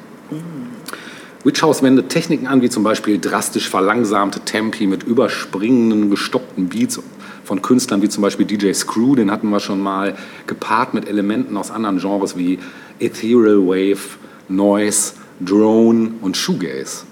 [1.43, 6.99] Witch House wendet Techniken an, wie zum Beispiel drastisch verlangsamte Tempi mit überspringenden, gestoppten Beats
[7.43, 10.15] von Künstlern wie zum Beispiel DJ Screw, den hatten wir schon mal,
[10.47, 12.57] gepaart mit Elementen aus anderen Genres wie
[12.99, 14.17] Ethereal Wave,
[14.49, 17.05] Noise, Drone und Shoegaze.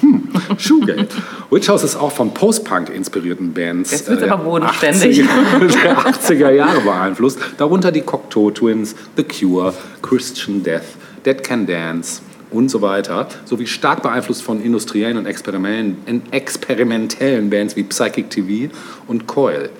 [0.00, 0.28] Hm,
[0.58, 1.08] Shoegaze.
[1.50, 5.22] Witch House ist auch von Post-Punk inspirierten Bands Jetzt wird's äh, aber bodenständig.
[5.22, 10.82] 80er, der 80er Jahre beeinflusst, darunter die Cocteau Twins, The Cure, Christian Death,
[11.24, 12.20] Dead Can Dance
[12.50, 18.72] und so weiter, sowie stark beeinflusst von industriellen und experimentellen, experimentellen Bands wie Psychic TV
[19.06, 19.70] und Coil.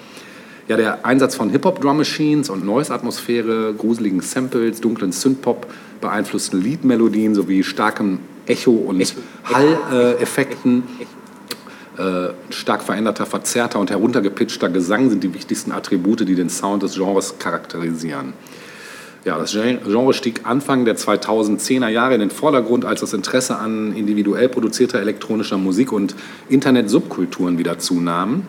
[0.68, 5.66] Ja, der Einsatz von Hip-Hop-Drum-Machines und Noise-Atmosphäre, gruseligen Samples, dunklen Synth-Pop
[6.00, 9.14] beeinflussten Liedmelodien sowie starkem Echo- und
[9.44, 10.82] Hall-Effekten
[11.98, 16.94] äh, stark veränderter, verzerrter und heruntergepitchter Gesang sind die wichtigsten Attribute, die den Sound des
[16.94, 18.32] Genres charakterisieren.
[19.24, 23.56] Ja, das Gen- Genre stieg Anfang der 2010er Jahre in den Vordergrund, als das Interesse
[23.58, 26.14] an individuell produzierter elektronischer Musik und
[26.48, 28.42] Internet-Subkulturen wieder zunahm.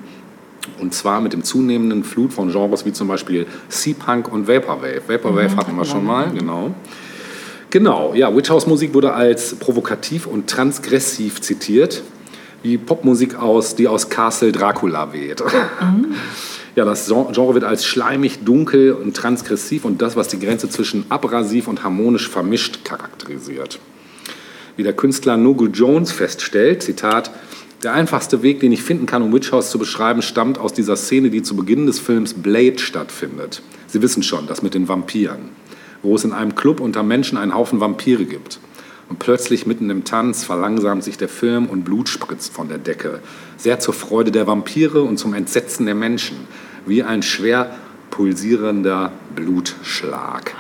[0.80, 5.02] Und zwar mit dem zunehmenden Flut von Genres wie zum Beispiel Sea-Punk und Vaporwave.
[5.08, 6.74] Vaporwave hatten wir schon mal, genau.
[7.70, 12.02] Genau, ja, Witch House Musik wurde als provokativ und transgressiv zitiert,
[12.64, 15.44] wie Popmusik aus, die aus Castle Dracula weht.
[16.76, 20.70] Ja, das Gen- Genre wird als schleimig, dunkel und transgressiv und das, was die Grenze
[20.70, 23.80] zwischen abrasiv und harmonisch vermischt charakterisiert.
[24.76, 27.32] Wie der Künstler Nogu Jones feststellt, Zitat,
[27.88, 30.98] der einfachste Weg, den ich finden kann, um Witch House zu beschreiben, stammt aus dieser
[30.98, 33.62] Szene, die zu Beginn des Films Blade stattfindet.
[33.88, 35.52] Sie wissen schon, das mit den Vampiren,
[36.04, 38.60] wo es in einem Club unter Menschen einen Haufen Vampire gibt.
[39.08, 43.22] Und plötzlich mitten im Tanz verlangsamt sich der Film und Blut spritzt von der Decke.
[43.56, 46.36] Sehr zur Freude der Vampire und zum Entsetzen der Menschen.
[46.86, 47.74] Wie ein schwer
[48.12, 50.54] pulsierender Blutschlag.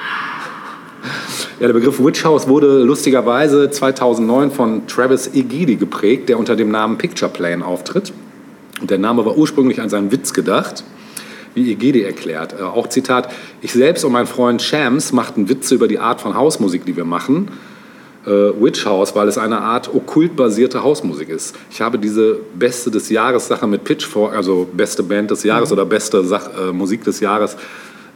[1.59, 6.69] Ja, der Begriff Witch House wurde lustigerweise 2009 von Travis Egidi geprägt, der unter dem
[6.69, 8.13] Namen Picture Plane auftritt.
[8.79, 10.83] Und der Name war ursprünglich an seinen Witz gedacht,
[11.55, 12.55] wie Egidi erklärt.
[12.59, 13.29] Äh, auch Zitat,
[13.61, 17.05] ich selbst und mein Freund Shams machten Witze über die Art von Hausmusik, die wir
[17.05, 17.49] machen.
[18.25, 21.55] Äh, Witch House, weil es eine Art okkult basierte Hausmusik ist.
[21.71, 25.85] Ich habe diese Beste des Jahres Sache mit Pitchfork, also beste Band des Jahres oder
[25.85, 27.57] beste Sach äh, Musik des Jahres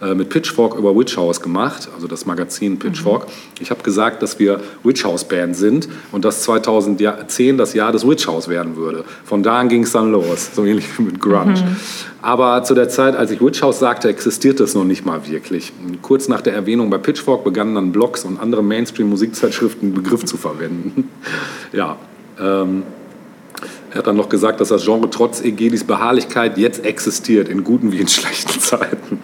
[0.01, 3.27] äh, mit Pitchfork über Witch House gemacht, also das Magazin Pitchfork.
[3.59, 8.07] Ich habe gesagt, dass wir Witch House Band sind und dass 2010 das Jahr des
[8.07, 9.03] Witch House werden würde.
[9.25, 11.53] Von da an ging es dann los, so ähnlich wie mit Grunge.
[12.21, 15.71] Aber zu der Zeit, als ich Witch House sagte, existierte es noch nicht mal wirklich.
[16.01, 20.37] Kurz nach der Erwähnung bei Pitchfork begannen dann Blogs und andere Mainstream-Musikzeitschriften den Begriff zu
[20.37, 21.09] verwenden.
[21.73, 21.97] ja,
[22.39, 22.83] ähm,
[23.91, 27.91] er hat dann noch gesagt, dass das Genre trotz Egedis Beharrlichkeit jetzt existiert, in guten
[27.91, 29.19] wie in schlechten Zeiten.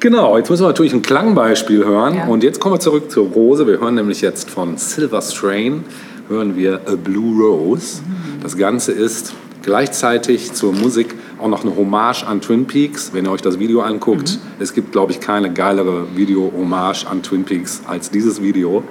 [0.00, 2.14] Genau, jetzt müssen wir natürlich ein Klangbeispiel hören.
[2.14, 2.24] Ja.
[2.24, 3.66] Und jetzt kommen wir zurück zur Rose.
[3.66, 5.84] Wir hören nämlich jetzt von Silver Strain,
[6.26, 8.00] hören wir A Blue Rose.
[8.42, 13.12] Das Ganze ist gleichzeitig zur Musik auch noch eine Hommage an Twin Peaks.
[13.12, 17.44] Wenn ihr euch das Video anguckt, es gibt, glaube ich, keine geilere Video-Hommage an Twin
[17.44, 18.82] Peaks als dieses Video.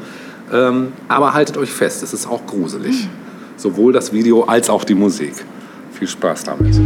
[0.53, 3.09] Ähm, aber haltet euch fest, es ist auch gruselig.
[3.57, 5.33] Sowohl das Video als auch die Musik.
[5.91, 6.79] Viel Spaß damit.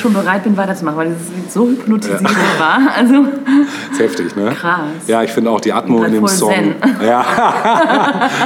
[0.00, 0.06] Ja.
[0.08, 2.28] ich schon bereit bin, weiterzumachen, weil dieses Lied so hypnotisierend
[2.58, 2.78] war.
[2.96, 3.14] Also,
[3.92, 4.54] ist heftig, ne?
[4.58, 4.80] Krass.
[5.06, 6.52] Ja, ich finde auch die Atmo in dem Song.
[6.52, 6.74] Zen.
[7.00, 7.24] Ja,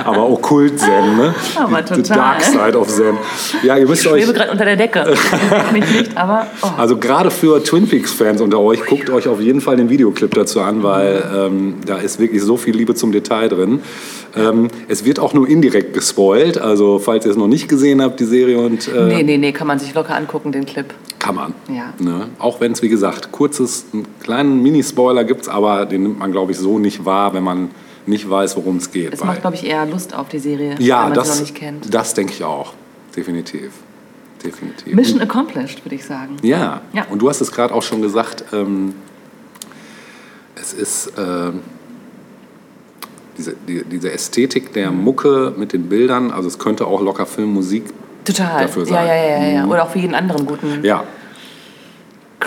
[0.05, 1.35] aber okkult Zen, ne?
[1.57, 2.17] Aber The total.
[2.17, 3.17] Dark Side of Zen.
[3.63, 4.23] Ja, ihr müsst ich euch.
[4.23, 5.05] schwebe gerade unter der Decke.
[5.73, 6.69] Mich nicht, aber oh.
[6.79, 10.61] Also gerade für Twin Peaks-Fans unter euch, guckt euch auf jeden Fall den Videoclip dazu
[10.61, 13.81] an, weil ähm, da ist wirklich so viel Liebe zum Detail drin.
[14.37, 18.19] Ähm, es wird auch nur indirekt gespoilt, also falls ihr es noch nicht gesehen habt,
[18.21, 20.87] die Serie und äh, Nee, nee, nee, kann man sich locker angucken, den Clip.
[21.75, 21.93] Ja.
[21.99, 22.29] Ne?
[22.39, 26.53] Auch wenn es, wie gesagt, kurzes, einen kleinen Mini-Spoiler gibt aber den nimmt man, glaube
[26.53, 27.71] ich, so nicht wahr, wenn man
[28.07, 29.13] nicht weiß, worum es geht.
[29.13, 31.41] Es macht, glaube ich, eher Lust auf die Serie, ja, wenn man das, sie noch
[31.41, 31.93] nicht kennt.
[31.95, 32.75] das denke ich auch.
[33.17, 33.73] Definitiv.
[34.43, 34.95] Definitiv.
[34.95, 36.37] Mission accomplished, würde ich sagen.
[36.43, 36.83] Ja.
[36.93, 37.07] Ja.
[37.11, 38.95] und du hast es gerade auch schon gesagt, ähm,
[40.55, 41.61] es ist ähm,
[43.39, 47.85] diese, die, diese Ästhetik der Mucke mit den Bildern, also es könnte auch locker Filmmusik,
[48.25, 48.63] Total.
[48.63, 49.07] Dafür ja, sein.
[49.07, 49.67] ja, ja, ja.
[49.67, 51.05] Oder auch für jeden anderen guten ja.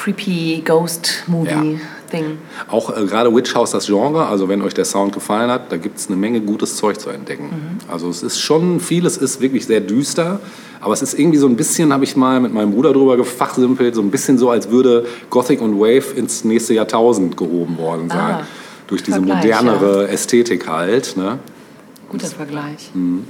[0.07, 2.37] Creepy Ghost-Movie-Thing.
[2.69, 5.77] Auch äh, gerade Witch House, das Genre, also wenn euch der Sound gefallen hat, da
[5.77, 7.45] gibt es eine Menge gutes Zeug zu entdecken.
[7.45, 7.91] Mhm.
[7.91, 10.39] Also es ist schon, vieles ist wirklich sehr düster,
[10.79, 13.95] aber es ist irgendwie so ein bisschen, habe ich mal mit meinem Bruder drüber gefachsimpelt,
[13.95, 18.35] so ein bisschen so, als würde Gothic und Wave ins nächste Jahrtausend gehoben worden sein.
[18.35, 18.47] Ah,
[18.87, 21.17] durch diese Vergleich, modernere Ästhetik halt.
[21.17, 21.39] Ne?
[22.09, 22.91] Guter Vergleich.
[22.93, 23.25] Mhm.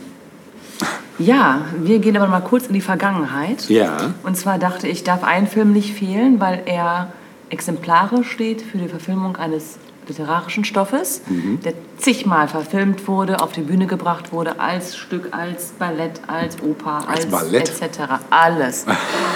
[1.20, 3.70] Ja, wir gehen aber mal kurz in die Vergangenheit.
[3.70, 4.14] Ja.
[4.24, 7.12] Und zwar dachte ich, darf ein Film nicht fehlen, weil er
[7.50, 11.60] exemplarisch steht für die Verfilmung eines literarischen Stoffes, Mhm.
[11.64, 17.04] der zigmal verfilmt wurde, auf die Bühne gebracht wurde, als Stück, als Ballett, als Oper,
[17.08, 17.70] Als als, Ballett?
[17.82, 18.00] etc.
[18.30, 18.86] Alles.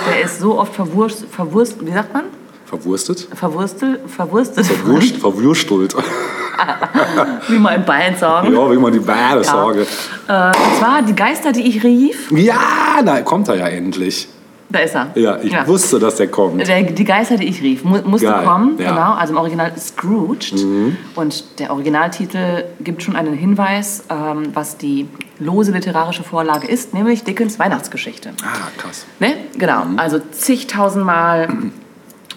[0.09, 2.23] Der ist so oft verwurst, verwurst, wie sagt man?
[2.65, 3.27] Verwurstet?
[3.35, 5.93] Verwurstel, verwurstet, Verwurscht, verwurstelt.
[7.47, 8.53] wie man in Bayern sagen.
[8.53, 9.81] ja, wie man die Bade sorge.
[10.27, 12.31] Äh, und zwar die Geister, die ich rief.
[12.31, 14.27] Ja, da kommt er ja endlich.
[14.69, 15.07] Da ist er.
[15.15, 16.65] Ja, ich wusste, dass der kommt.
[16.65, 18.91] Der, die Geister, die ich rief, mu musste Geil, kommen, ja.
[18.91, 18.95] Mhm.
[18.95, 20.53] genau, also im Original Scrooged.
[21.15, 27.25] Und der Originaltitel gibt schon einen Hinweis, ähm, was die lose literarische Vorlage ist, nämlich
[27.25, 28.29] Dickens Weihnachtsgeschichte.
[28.43, 29.05] Ah, krass.
[29.19, 29.33] Ne?
[29.57, 29.99] Genau, Mhm.
[29.99, 31.49] also zigtausendmal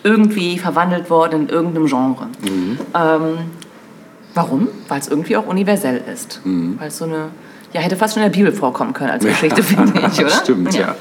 [0.02, 2.26] irgendwie verwandelt worden in irgendeinem Genre.
[2.42, 2.78] Mhm.
[2.94, 3.38] Ähm,
[4.35, 4.68] warum?
[4.89, 6.41] Weil es irgendwie auch universell ist.
[6.45, 6.76] Mhm.
[6.78, 7.28] Weil es so eine,
[7.72, 10.30] ja, hätte fast schon in der Bibel vorkommen können als Geschichte, finde ich, oder?
[10.30, 10.95] Stimmt, ja.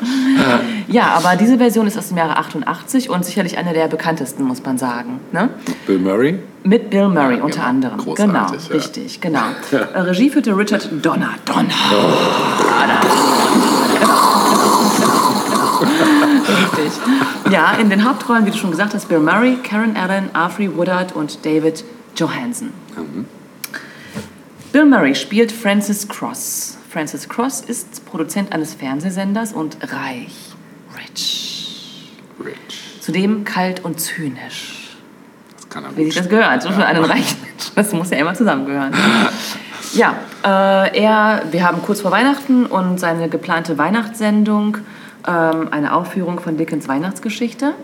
[0.88, 4.64] Ja, aber diese Version ist aus dem Jahre 88 und sicherlich eine der bekanntesten, muss
[4.64, 5.20] man sagen.
[5.32, 5.50] Ne?
[5.86, 6.40] Bill Murray?
[6.64, 7.70] Mit Bill Murray Ja, unter genau.
[7.70, 7.98] anderem.
[7.98, 8.74] Großartig, genau, ja.
[8.74, 9.42] richtig, genau.
[9.94, 11.32] Äh, Regie führte Richard Donner.
[11.46, 11.70] Donner.
[16.48, 17.00] Richtig.
[17.52, 21.16] Ja, in den Hauptrollen, wie du schon gesagt hast, Bill Murray, Karen Allen, Arfrey Woodard
[21.16, 21.84] und David
[22.16, 22.72] Johansen.
[24.72, 26.78] Bill Murray spielt Francis Cross.
[26.89, 30.54] Francis Cross ist Produzent eines Fernsehsenders und reich,
[30.98, 32.12] rich.
[32.44, 33.00] Rich.
[33.02, 34.98] Zudem kalt und zynisch.
[35.56, 37.54] Das kann er Wie sich das gehört, für einen reichen Menschen.
[37.76, 38.94] Das muss ja immer zusammengehören.
[39.94, 44.80] Ja, äh, er, wir haben kurz vor Weihnachten und seine geplante Weihnachtssendung,
[45.28, 47.76] ähm, eine Aufführung von Dickens Weihnachtsgeschichte,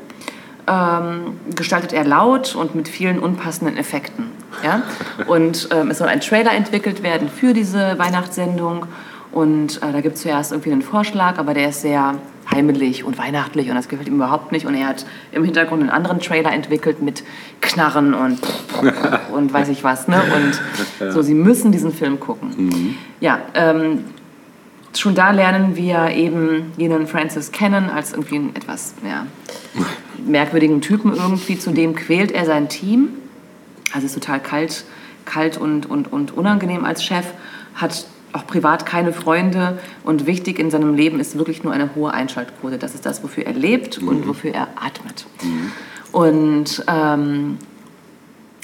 [0.69, 4.25] ähm, gestaltet er laut und mit vielen unpassenden Effekten.
[4.63, 4.83] Ja?
[5.27, 8.85] Und ähm, es soll ein Trailer entwickelt werden für diese Weihnachtssendung.
[9.31, 12.15] Und äh, da gibt es zuerst irgendwie einen Vorschlag, aber der ist sehr
[12.51, 14.65] heimelig und weihnachtlich und das gefällt ihm überhaupt nicht.
[14.65, 17.23] Und er hat im Hintergrund einen anderen Trailer entwickelt mit
[17.61, 18.39] Knarren und,
[19.33, 20.07] und weiß ich was.
[20.07, 20.21] Ne?
[20.35, 22.97] Und so, sie müssen diesen Film gucken.
[23.19, 24.05] Ja, ähm,
[24.93, 29.25] schon da lernen wir eben jenen Francis kennen als irgendwie einen etwas ja,
[30.25, 31.57] merkwürdigen Typen irgendwie.
[31.57, 33.09] Zudem quält er sein Team.
[33.93, 34.85] Also ist total kalt,
[35.25, 37.25] kalt und, und, und unangenehm als Chef,
[37.75, 42.13] hat auch privat keine Freunde und wichtig in seinem Leben ist wirklich nur eine hohe
[42.13, 42.77] Einschaltquote.
[42.77, 45.25] Das ist das, wofür er lebt und wofür er atmet.
[46.11, 47.57] Und ähm,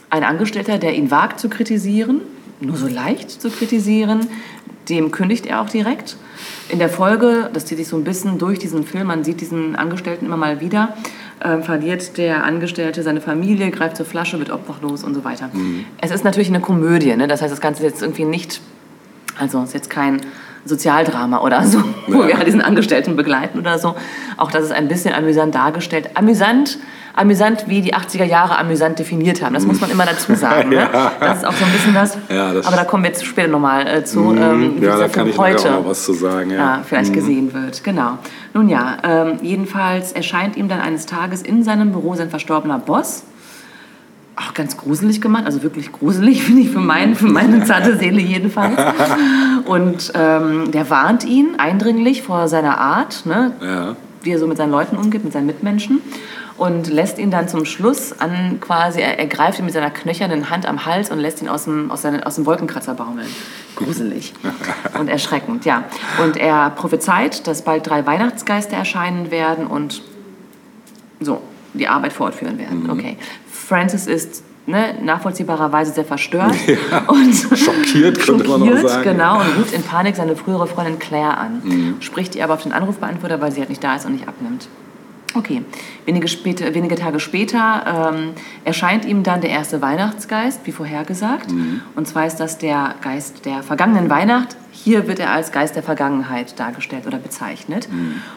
[0.09, 2.21] ein Angestellter, der ihn wagt zu kritisieren,
[2.59, 4.27] nur so leicht zu kritisieren,
[4.89, 6.17] dem kündigt er auch direkt.
[6.69, 9.75] In der Folge, das zieht sich so ein bisschen durch diesen Film, man sieht diesen
[9.75, 10.95] Angestellten immer mal wieder,
[11.39, 15.49] äh, verliert der Angestellte seine Familie, greift zur Flasche, wird obdachlos und so weiter.
[16.01, 17.27] Es ist natürlich eine Komödie, ne?
[17.27, 18.61] das heißt, das Ganze ist jetzt irgendwie nicht,
[19.39, 20.21] also es ist jetzt kein
[20.65, 22.39] Sozialdrama oder so, wo Ja.
[22.39, 23.95] wir diesen Angestellten begleiten oder so.
[24.37, 26.11] Auch das ist ein bisschen amüsant dargestellt.
[26.15, 26.79] Amüsant,
[27.15, 29.53] amüsant, wie die 80er Jahre amüsant definiert haben.
[29.53, 30.69] Das muss man immer dazu sagen.
[30.69, 30.87] ne?
[31.19, 32.17] Das ist auch so ein bisschen was.
[32.29, 35.07] Ja, das- Aber da kommen wir jetzt später nochmal äh, zu, ähm, wie Ja, da
[35.07, 36.51] kann ich heute auch noch was zu sagen.
[36.51, 36.57] Ja.
[36.57, 37.83] ja, vielleicht gesehen wird.
[37.83, 38.17] Genau.
[38.53, 43.23] Nun ja, ähm, jedenfalls erscheint ihm dann eines Tages in seinem Büro sein verstorbener Boss.
[44.37, 48.19] Auch ganz gruselig gemacht, also wirklich gruselig, finde ich, für, mein, für meine zarte Seele
[48.19, 48.77] jedenfalls.
[49.65, 53.53] Und ähm, der warnt ihn eindringlich vor seiner Art, ne?
[53.63, 53.95] Ja.
[54.23, 56.01] wie er so mit seinen Leuten umgeht, mit seinen Mitmenschen.
[56.57, 60.49] Und lässt ihn dann zum Schluss an quasi, er, er greift ihn mit seiner knöchernen
[60.49, 63.27] Hand am Hals und lässt ihn aus dem, aus seinen, aus dem Wolkenkratzer baumeln.
[63.75, 64.33] Gruselig
[64.97, 65.83] und erschreckend, ja.
[66.23, 70.01] Und er prophezeit, dass bald drei Weihnachtsgeister erscheinen werden und
[71.19, 71.41] so
[71.73, 72.89] die Arbeit fortführen werden.
[72.89, 73.17] Okay.
[73.51, 76.55] Francis ist ne, nachvollziehbarerweise sehr verstört
[77.07, 79.03] und Schockiert, könnte man auch schockiert, sagen.
[79.03, 81.97] Genau, und ruft in Panik seine frühere Freundin Claire an.
[81.99, 84.67] Spricht ihr aber auf den Anrufbeantworter, weil sie halt nicht da ist und nicht abnimmt.
[85.35, 85.63] Okay,
[86.05, 88.31] wenige, später, wenige Tage später ähm,
[88.63, 91.51] erscheint ihm dann der erste Weihnachtsgeist, wie vorhergesagt.
[91.95, 94.55] Und zwar ist das der Geist der vergangenen Weihnacht.
[94.71, 97.89] Hier wird er als Geist der Vergangenheit dargestellt oder bezeichnet.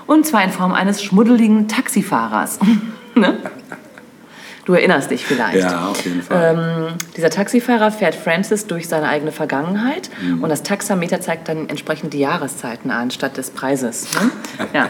[0.06, 2.58] Und zwar in Form eines schmuddeligen Taxifahrers.
[3.14, 3.38] ne?
[4.68, 5.56] Du erinnerst dich vielleicht.
[5.56, 6.54] Ja, auf jeden Fall.
[6.58, 10.10] Ähm, dieser Taxifahrer fährt Francis durch seine eigene Vergangenheit
[10.42, 14.08] und das Taxameter zeigt dann entsprechend die Jahreszeiten an statt des Preises.
[14.12, 14.30] Ne?
[14.74, 14.88] Ja.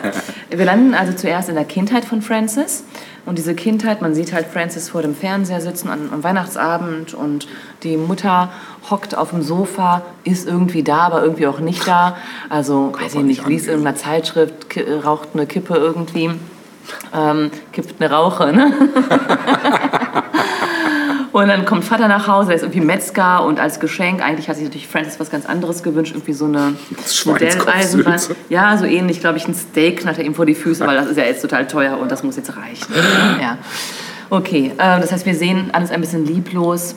[0.51, 2.83] Wir landen also zuerst in der Kindheit von Francis
[3.25, 7.47] und diese Kindheit, man sieht halt Francis vor dem Fernseher sitzen an, am Weihnachtsabend und
[7.85, 8.51] die Mutter
[8.91, 12.17] hockt auf dem Sofa, ist irgendwie da, aber irgendwie auch nicht da.
[12.49, 16.31] Also, weiß ich nicht, liest irgendeiner Zeitschrift, ki- raucht eine Kippe irgendwie.
[17.15, 18.73] Ähm, kippt eine Rauche, ne?
[21.39, 24.57] Und dann kommt Vater nach Hause, der ist irgendwie Metzger und als Geschenk, eigentlich hat
[24.57, 26.75] sich natürlich Francis was ganz anderes gewünscht, irgendwie so eine
[27.27, 28.21] Modelleisenbahn.
[28.49, 31.07] Ja, so ähnlich, glaube ich, ein Steak knallt er ihm vor die Füße, weil das
[31.07, 32.93] ist ja jetzt total teuer und das muss jetzt reichen.
[33.41, 33.59] Ja.
[34.31, 36.97] Okay, äh, das heißt, wir sehen alles ein bisschen lieblos.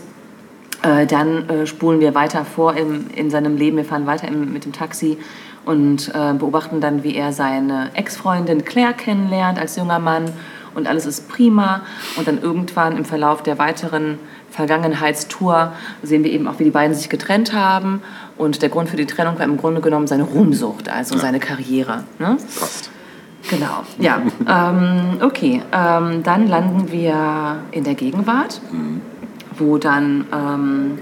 [0.81, 3.77] Äh, dann äh, spulen wir weiter vor im, in seinem Leben.
[3.77, 5.17] Wir fahren weiter im, mit dem Taxi
[5.65, 10.25] und äh, beobachten dann, wie er seine Ex-Freundin Claire kennenlernt als junger Mann.
[10.73, 11.81] Und alles ist prima.
[12.17, 14.17] Und dann irgendwann im Verlauf der weiteren
[14.49, 18.01] Vergangenheitstour sehen wir eben auch, wie die beiden sich getrennt haben.
[18.37, 22.03] Und der Grund für die Trennung war im Grunde genommen seine Ruhmsucht, also seine Karriere.
[22.19, 22.37] Ne?
[22.59, 22.89] Passt.
[23.49, 24.21] Genau, ja.
[24.47, 28.61] ähm, okay, ähm, dann landen wir in der Gegenwart,
[29.57, 30.99] wo dann ähm,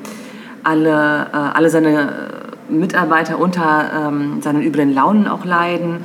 [0.63, 2.38] alle, äh, alle seine
[2.69, 5.97] Mitarbeiter unter ähm, seinen üblen Launen auch leiden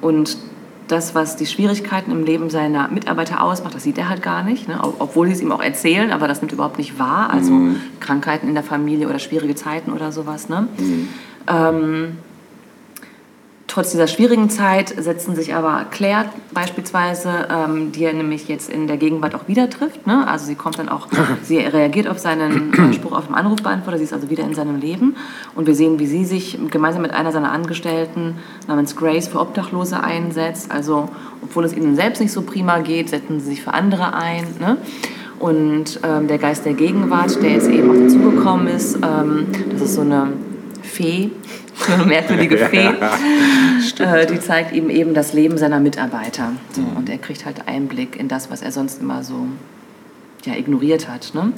[0.00, 0.36] und
[0.88, 4.68] das, was die Schwierigkeiten im Leben seiner Mitarbeiter ausmacht, das sieht er halt gar nicht,
[4.68, 4.78] ne?
[4.82, 7.52] ob- obwohl sie es ihm auch erzählen, aber das nimmt überhaupt nicht wahr, also
[8.00, 10.48] Krankheiten in der Familie oder schwierige Zeiten oder sowas.
[10.50, 10.66] Ne?
[11.48, 12.18] Ähm,
[13.72, 18.86] Trotz dieser schwierigen Zeit setzen sich aber Claire beispielsweise, ähm, die er nämlich jetzt in
[18.86, 20.06] der Gegenwart auch wieder trifft.
[20.06, 20.28] Ne?
[20.28, 21.08] Also sie kommt dann auch,
[21.42, 24.78] sie reagiert auf seinen äh, Spruch auf dem Anrufbeantworter, sie ist also wieder in seinem
[24.78, 25.16] Leben.
[25.54, 28.34] Und wir sehen, wie sie sich gemeinsam mit einer seiner Angestellten
[28.68, 30.70] namens Grace für Obdachlose einsetzt.
[30.70, 31.08] Also
[31.42, 34.44] obwohl es ihnen selbst nicht so prima geht, setzen sie sich für andere ein.
[34.60, 34.76] Ne?
[35.38, 39.94] Und ähm, der Geist der Gegenwart, der jetzt eben auch dazugekommen ist, ähm, das ist
[39.94, 40.28] so eine
[40.82, 41.30] Fee,
[41.82, 42.90] so eine merkwürdige Fee,
[44.02, 46.52] äh, die zeigt ihm eben das Leben seiner Mitarbeiter.
[46.72, 49.46] So, und er kriegt halt Einblick in das, was er sonst immer so
[50.44, 51.32] ja, ignoriert hat.
[51.34, 51.52] Ne?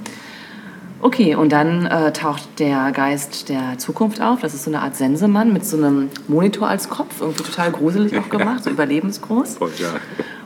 [1.01, 4.41] Okay, und dann äh, taucht der Geist der Zukunft auf.
[4.41, 8.17] Das ist so eine Art Sensemann mit so einem Monitor als Kopf, irgendwie total gruselig
[8.17, 9.59] auch gemacht, so überlebensgroß.
[9.59, 9.89] Voll, ja.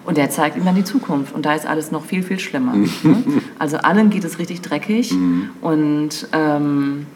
[0.05, 1.35] Und der zeigt ihm dann die Zukunft.
[1.35, 2.75] Und da ist alles noch viel, viel schlimmer.
[2.75, 2.89] ne?
[3.59, 5.13] Also allen geht es richtig dreckig.
[5.61, 7.07] Und ähm,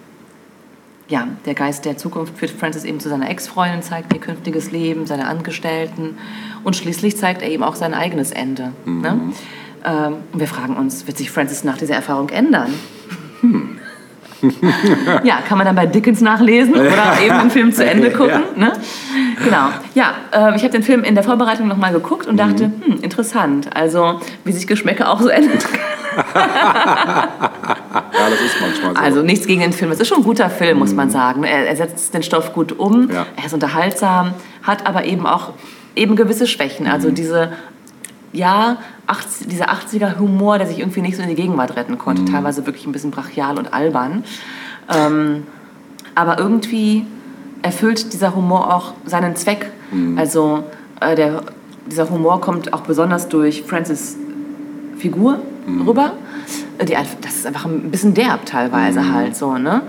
[1.12, 5.06] ja, der Geist der Zukunft führt Francis eben zu seiner Ex-Freundin, zeigt ihr künftiges Leben,
[5.06, 6.16] seine Angestellten.
[6.64, 8.72] Und schließlich zeigt er ihm auch sein eigenes Ende.
[9.02, 9.20] Ne?
[9.84, 12.72] Ähm, und wir fragen uns, wird sich Francis nach dieser Erfahrung ändern?
[15.24, 18.42] ja, kann man dann bei Dickens nachlesen oder eben den Film zu Ende gucken.
[18.56, 18.72] Ne?
[19.44, 19.68] Genau.
[19.94, 23.68] Ja, äh, ich habe den Film in der Vorbereitung nochmal geguckt und dachte, hm, interessant.
[23.74, 25.58] Also, wie sich Geschmäcker auch so ändern
[26.34, 29.00] Ja, das ist manchmal so.
[29.00, 29.90] Also nichts gegen den Film.
[29.90, 31.44] Es ist schon ein guter Film, muss man sagen.
[31.44, 33.26] Er, er setzt den Stoff gut um, Ja.
[33.36, 35.50] er ist unterhaltsam, hat aber eben auch
[35.96, 36.86] eben gewisse Schwächen.
[36.86, 37.52] Also diese,
[38.32, 42.24] ja, 80, dieser 80er Humor, der sich irgendwie nicht so in die Gegenwart retten konnte.
[42.24, 44.24] Teilweise wirklich ein bisschen brachial und albern.
[44.92, 45.46] Ähm,
[46.14, 47.06] aber irgendwie
[47.62, 49.70] erfüllt dieser Humor auch seinen Zweck.
[50.18, 50.64] Also
[51.00, 51.42] äh, der,
[51.90, 54.16] dieser Humor kommt auch besonders durch Francis
[54.98, 55.38] Figur
[55.86, 56.12] rüber.
[56.78, 59.82] Äh, Die, das ist einfach ein bisschen derb teilweise halt so, ne?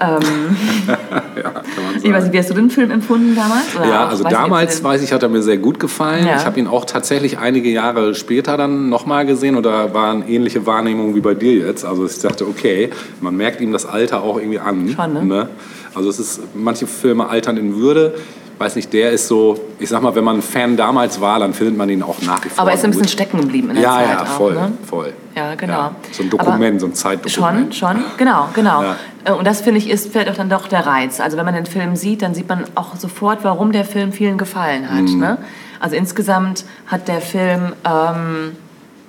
[0.00, 0.56] Ähm,
[2.02, 3.76] ich weiß nicht, wie hast du den Film empfunden damals?
[3.76, 6.26] Oder Ja, also weiß damals, den- weiß ich, hat er mir sehr gut gefallen.
[6.26, 6.36] Ja.
[6.36, 10.66] Ich habe ihn auch tatsächlich einige Jahre später dann nochmal gesehen und da waren ähnliche
[10.66, 11.84] Wahrnehmungen wie bei dir jetzt.
[11.84, 12.90] Also ich dachte, okay,
[13.20, 14.88] man merkt ihm das Alter auch irgendwie an.
[14.94, 15.48] Schon, ne?
[15.94, 18.14] Also es ist, manche Filme altern in Würde.
[18.60, 21.54] Weiß nicht, der ist so, ich sag mal, wenn man ein Fan damals war, dann
[21.54, 23.10] findet man ihn auch nach wie vor Aber er ist ein bisschen gut.
[23.10, 24.72] stecken geblieben in der Ja, Zeit ja, auch, voll, ne?
[24.86, 25.12] voll.
[25.34, 25.92] Ja, genau.
[26.12, 27.74] so ein Dokument, Aber so ein Zeitdokument.
[27.74, 28.82] Schon, schon, genau, genau.
[28.82, 28.96] Ja.
[29.24, 31.20] Äh, Und das finde ich ist vielleicht auch dann doch der Reiz.
[31.20, 34.36] Also wenn man den Film sieht, dann sieht man auch sofort, warum der Film vielen
[34.36, 35.04] gefallen hat.
[35.04, 35.18] Mhm.
[35.20, 35.38] Ne?
[35.80, 38.56] Also insgesamt hat der Film ähm,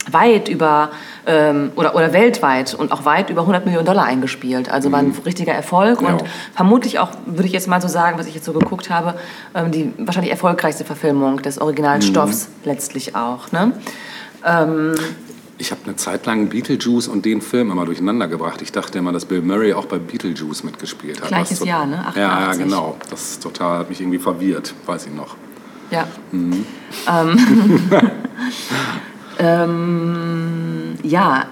[0.10, 0.90] weit über
[1.28, 4.70] ähm, oder, oder weltweit und auch weit über 100 Millionen Dollar eingespielt.
[4.72, 6.18] Also war ein richtiger Erfolg und Ja.
[6.56, 9.14] vermutlich auch, würde ich jetzt mal so sagen, was ich jetzt so geguckt habe,
[9.54, 13.52] ähm, die wahrscheinlich erfolgreichste Verfilmung des originalen Stoffs letztlich auch.
[13.52, 13.74] Ne?
[15.60, 18.64] Ich habe eine Zeit lang Beetlejuice und den Film immer durcheinander gebracht.
[18.64, 21.28] Ich dachte immer, dass Bill Murray auch bei Beetlejuice mitgespielt hat.
[21.28, 22.04] Gleiches to- Jahr, ne?
[22.16, 22.64] Ja, ja, 88.
[22.64, 22.98] genau.
[23.12, 25.36] Das total, hat mich irgendwie verwirrt, weiß ich noch.
[25.92, 26.08] Ja.
[26.34, 26.66] Ähm,
[29.40, 31.46] ähm, ja,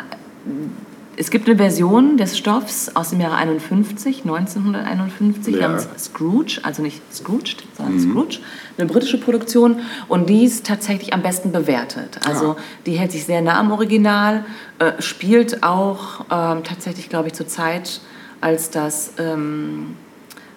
[1.19, 5.67] es gibt eine Version des Stoffs aus dem Jahre 51, 1951, Ja.
[5.67, 8.39] namens Scrooge, also nicht Scrooged, sondern Scrooge,
[8.77, 12.19] eine britische Produktion und die ist tatsächlich am besten bewertet.
[12.25, 14.45] Also die hält sich sehr nah am Original,
[14.79, 17.99] äh, spielt auch ähm, tatsächlich, glaube ich, zur Zeit,
[18.39, 19.13] als das...
[19.17, 19.95] Ähm,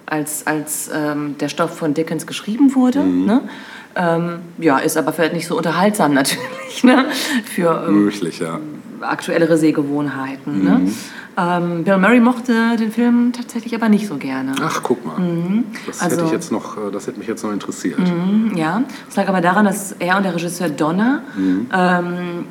[0.05, 3.03] als, als ähm, der Stoff von Dickens geschrieben wurde.
[3.03, 3.40] Ne?
[3.94, 7.06] Ähm, ja, ist aber vielleicht nicht so unterhaltsam natürlich ne?
[7.44, 8.59] für ähm, Möglich, ja.
[9.01, 10.64] aktuellere Sehgewohnheiten.
[10.64, 10.93] Ne?
[11.36, 14.52] Ähm, Bill Murray mochte den Film tatsächlich aber nicht so gerne.
[14.62, 15.16] Ach, guck mal.
[15.86, 17.98] Das, Also- hätte ich jetzt noch, äh, das hätte mich jetzt noch interessiert.
[18.55, 21.23] Ja, es lag aber daran, dass er und der Regisseur Donner
[21.73, 22.44] ähm,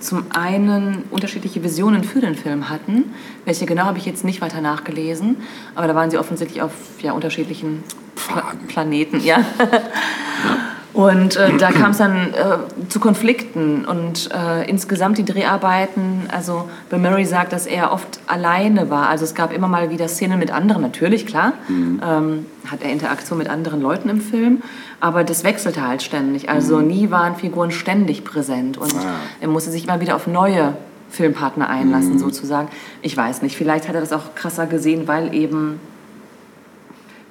[0.00, 3.12] zum einen unterschiedliche Visionen für den Film hatten.
[3.44, 5.36] Welche genau habe ich jetzt nicht weiter nachgelesen,
[5.74, 7.82] aber da waren sie offensichtlich auf ja, unterschiedlichen
[8.14, 8.52] Pla.
[8.68, 9.20] Planeten.
[9.20, 9.38] Ja.
[10.94, 16.68] Und äh, da kam es dann äh, zu Konflikten und äh, insgesamt die Dreharbeiten, also
[16.90, 19.08] Bill Murray sagt, dass er oft alleine war.
[19.08, 23.38] Also es gab immer mal wieder Szenen mit anderen, natürlich, klar, ähm, hat er Interaktion
[23.38, 24.62] mit anderen Leuten im Film,
[25.00, 26.50] aber das wechselte halt ständig.
[26.50, 28.94] Also nie waren Figuren ständig präsent und
[29.40, 30.74] er musste sich immer wieder auf neue
[31.08, 32.68] Filmpartner einlassen, sozusagen.
[33.00, 35.80] Ich weiß nicht, vielleicht hat er das auch krasser gesehen, weil eben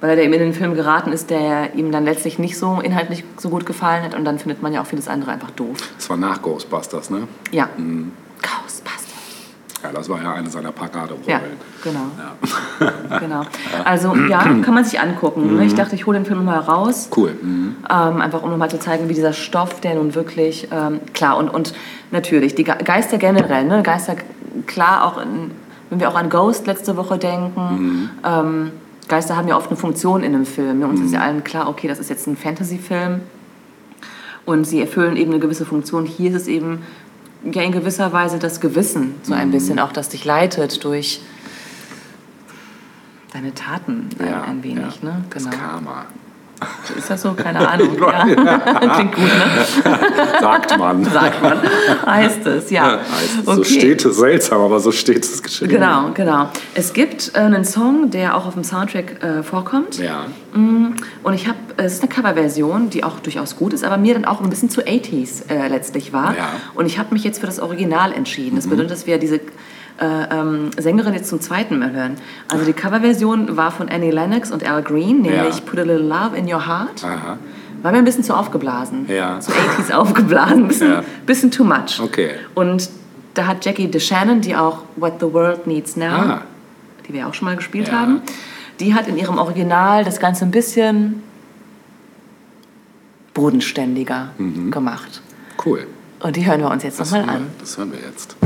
[0.02, 3.24] weil er eben in den Film geraten ist, der ihm dann letztlich nicht so inhaltlich
[3.38, 5.78] so gut gefallen hat und dann findet man ja auch vieles andere einfach doof.
[5.96, 7.28] Das war nach Ghostbusters, ne?
[7.52, 7.68] Ja.
[8.42, 9.02] Ghostbusters.
[9.82, 11.22] Ja, das war ja eine seiner Paraderollen.
[11.26, 11.40] Ja,
[11.82, 13.18] genau.
[13.18, 13.42] genau.
[13.84, 15.56] Also ja, kann man sich angucken.
[15.56, 15.64] ne?
[15.64, 17.08] Ich dachte, ich hole den Film mal raus.
[17.16, 17.34] Cool.
[17.42, 17.76] Mhm.
[17.90, 21.48] Ähm, einfach um nochmal zu zeigen, wie dieser Stoff, der nun wirklich, ähm, klar, und,
[21.48, 21.74] und
[22.12, 23.82] natürlich, die Ge- Geister generell, ne?
[23.82, 24.14] Geister,
[24.68, 25.50] klar, auch in,
[25.90, 28.70] wenn wir auch an Ghost letzte Woche denken, ähm,
[29.08, 30.78] Geister haben ja oft eine Funktion in einem Film.
[30.78, 30.86] Ne?
[30.86, 33.20] Uns ist ja allen klar, okay, das ist jetzt ein Fantasy-Film
[34.46, 36.06] und sie erfüllen eben eine gewisse Funktion.
[36.06, 36.82] Hier ist es eben
[37.44, 41.20] ja in gewisser Weise das Gewissen, so ein bisschen, auch das dich leitet durch
[43.32, 45.00] deine Taten ein, Ja, ein wenig.
[45.02, 45.08] ja.
[45.10, 45.24] Ne?
[45.30, 46.06] Das Karma.
[46.96, 47.32] Ist das so?
[47.34, 47.96] Keine Ahnung.
[48.00, 48.24] ja.
[48.94, 49.98] Klingt gut, ne?
[50.40, 51.04] Sagt man.
[51.12, 51.58] Sagt man.
[52.06, 52.98] Heißt es, ja.
[53.00, 55.72] Heißt, So steht es seltsam, aber so steht es geschrieben.
[55.72, 56.48] Genau, genau.
[56.74, 59.98] Es gibt äh, einen Song, der auch auf dem Soundtrack äh, vorkommt.
[59.98, 60.26] Ja.
[60.54, 64.14] Mm, Und ich habe, es ist eine Coverversion, die auch durchaus gut ist, aber mir
[64.14, 66.36] dann auch ein bisschen zu 80s äh, letztlich war.
[66.36, 66.48] Ja.
[66.74, 68.56] Und ich habe mich jetzt für das Original entschieden.
[68.56, 69.40] Das bedeutet, dass wir diese äh,
[70.30, 72.16] ähm, Sängerin jetzt zum zweiten Mal hören.
[72.50, 75.62] Also die Coverversion war von Annie Lennox und Al Green, nämlich Ja.
[75.64, 77.04] Put a Little Love in Your Heart.
[77.04, 77.38] Aha.
[77.82, 79.06] War mir ein bisschen zu aufgeblasen.
[79.08, 79.40] Ja.
[79.40, 80.68] Zu 80s aufgeblasen.
[80.68, 81.02] Bisschen, Ja.
[81.26, 82.00] bisschen too much.
[82.00, 82.30] Okay.
[82.54, 82.88] Und
[83.34, 86.42] da hat Jackie DeShannon, die auch What the World Needs Now, Ah.
[87.08, 87.94] die wir auch schon mal gespielt Ja.
[88.00, 88.20] haben,
[88.78, 91.22] die hat in ihrem Original das Ganze ein bisschen
[93.34, 94.28] bodenständiger
[94.70, 95.20] gemacht.
[95.64, 95.86] Cool.
[96.20, 97.46] Und die hören wir uns jetzt nochmal an.
[97.58, 98.36] das hören wir jetzt.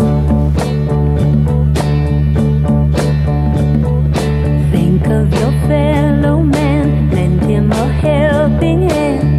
[5.67, 9.36] Fellow man, lend him a helping hand,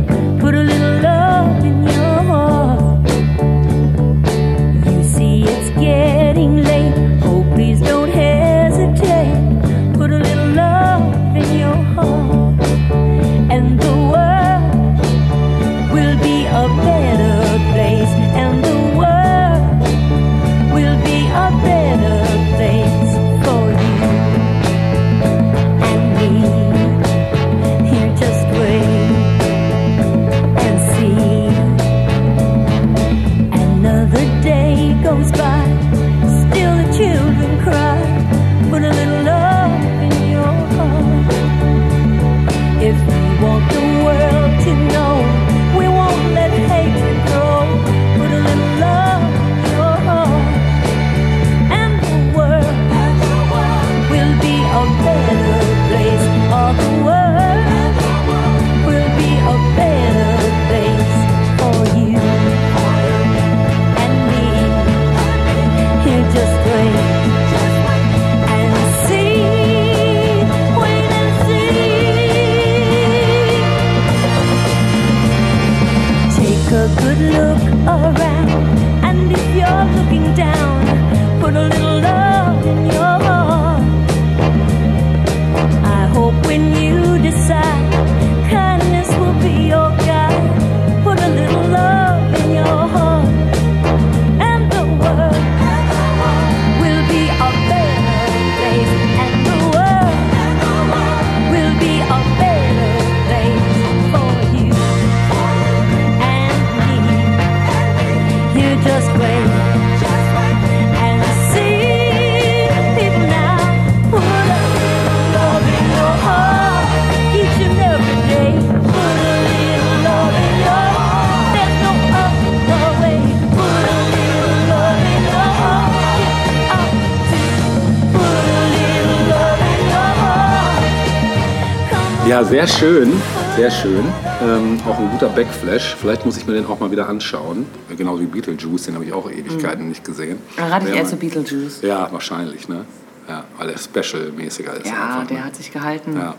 [132.27, 133.13] Ja, sehr schön,
[133.55, 134.03] sehr schön.
[134.43, 135.95] Ähm, auch ein guter Backflash.
[135.95, 137.65] Vielleicht muss ich mir den auch mal wieder anschauen.
[137.95, 140.39] Genauso wie Beetlejuice, den habe ich auch Ewigkeiten nicht gesehen.
[140.57, 141.83] Da rate ich eher zu Beetlejuice.
[141.83, 142.83] Ja, wahrscheinlich, ne?
[143.29, 144.87] Ja, weil er special-mäßiger ist.
[144.87, 145.45] Ja, einfach, der ne?
[145.45, 146.17] hat sich gehalten.
[146.17, 146.35] Ja.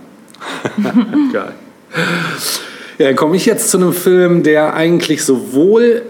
[1.32, 1.54] Geil.
[2.98, 6.02] Ja, dann komme ich jetzt zu einem Film, der eigentlich sowohl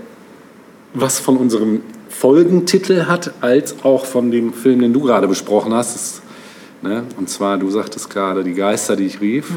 [0.93, 5.95] was von unserem Folgentitel hat, als auch von dem Film, den du gerade besprochen hast.
[5.95, 6.23] Das,
[6.83, 7.05] ne?
[7.17, 9.53] Und zwar, du sagtest gerade, die Geister, die ich rief.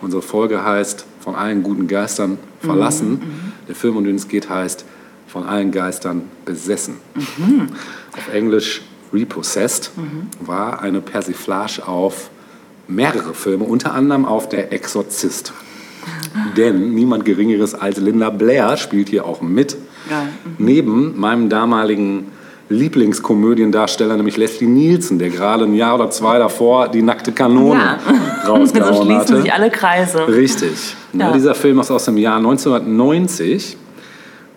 [0.00, 3.20] Unsere Folge heißt Von allen guten Geistern verlassen.
[3.68, 4.84] Der Film, um den es geht, heißt
[5.26, 6.96] Von allen Geistern besessen.
[8.16, 8.82] Auf Englisch
[9.12, 9.90] Repossessed
[10.40, 12.30] war eine Persiflage auf
[12.86, 15.52] mehrere Filme, unter anderem auf Der Exorzist.
[16.56, 19.76] Denn niemand Geringeres als Linda Blair spielt hier auch mit.
[20.08, 20.28] Geil.
[20.58, 22.28] Neben meinem damaligen
[22.68, 27.98] Lieblingskomödiendarsteller, nämlich Leslie Nielsen, der gerade ein Jahr oder zwei davor die nackte Kanone Ja.
[28.46, 29.42] so rausgehauen schließen hatte.
[29.42, 30.28] sich alle Kreise.
[30.28, 30.94] Richtig.
[31.12, 31.26] Ja.
[31.28, 31.32] Ja.
[31.32, 33.76] dieser Film ist aus dem Jahr 1990.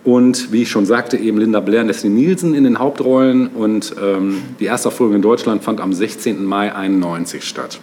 [0.04, 3.46] Und wie ich schon sagte, eben Linda Blair und Leslie Nielsen in den Hauptrollen.
[3.48, 6.44] Und ähm, die erste Folge in Deutschland fand am 16.
[6.44, 7.78] Mai 91 statt.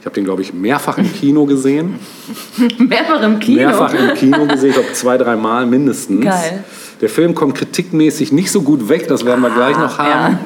[0.00, 1.94] Ich habe den, glaube ich, mehrfach im Kino gesehen.
[2.78, 3.56] Mehrfach im Kino.
[3.62, 6.24] Mehrfach im Kino gesehen, ich glaube zwei, drei Mal mindestens.
[6.24, 6.64] Geil.
[7.04, 10.38] Der Film kommt kritikmäßig nicht so gut weg, das werden wir gleich noch haben.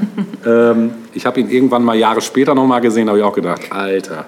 [0.45, 3.61] Ähm, ich habe ihn irgendwann mal Jahre später noch mal gesehen, habe ich auch gedacht,
[3.71, 4.25] Alter.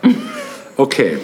[0.77, 1.19] Okay,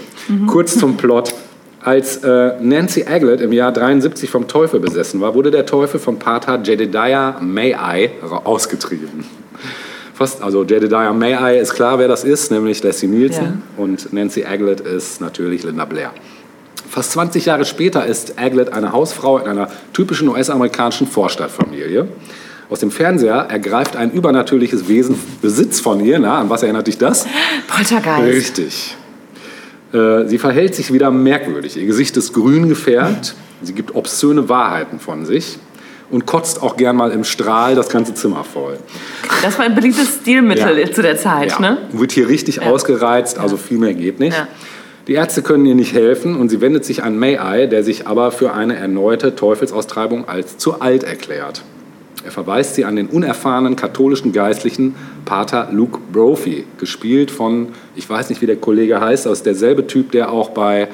[0.49, 1.33] kurz zum Plot.
[1.81, 6.19] Als äh, Nancy Aglett im Jahr 73 vom Teufel besessen war, wurde der Teufel vom
[6.19, 8.11] Pater Jedediah May-I
[8.43, 9.25] ausgetrieben.
[10.13, 13.63] Fast, also Jedediah May-I ist klar, wer das ist, nämlich Leslie Nielsen.
[13.77, 16.11] Und Nancy Aglett ist natürlich Linda Blair.
[16.97, 22.09] Fast 20 Jahre später ist Aglett eine Hausfrau in einer typischen US-amerikanischen Vorstadtfamilie.
[22.71, 26.19] Aus dem Fernseher ergreift ein übernatürliches Wesen Besitz von ihr.
[26.19, 27.27] Na, an was erinnert dich das?
[27.69, 28.25] Poltergeist.
[28.35, 28.97] Richtig.
[29.93, 31.77] Äh, Sie verhält sich wieder merkwürdig.
[31.77, 33.35] Ihr Gesicht ist grün gefärbt.
[33.61, 35.59] Sie gibt obszöne Wahrheiten von sich
[36.11, 38.79] und kotzt auch gern mal im Strahl das ganze Zimmer voll.
[39.43, 40.91] Das war ein beliebtes Stilmittel Ja.
[40.91, 41.79] zu der Zeit, Ja, ne?
[41.93, 44.47] Wird hier richtig ausgereizt, also viel mehr geht nicht.
[45.07, 48.33] Die Ärzte können ihr nicht helfen und sie wendet sich an May-I, der sich aber
[48.33, 51.63] für eine erneute Teufelsaustreibung als zu alt erklärt.
[52.25, 58.31] Er verweist sie an den unerfahrenen katholischen Geistlichen Pater Luke Brophy, gespielt von, ich weiß
[58.31, 60.89] nicht, wie der Kollege heißt, ist derselbe Typ, der auch bei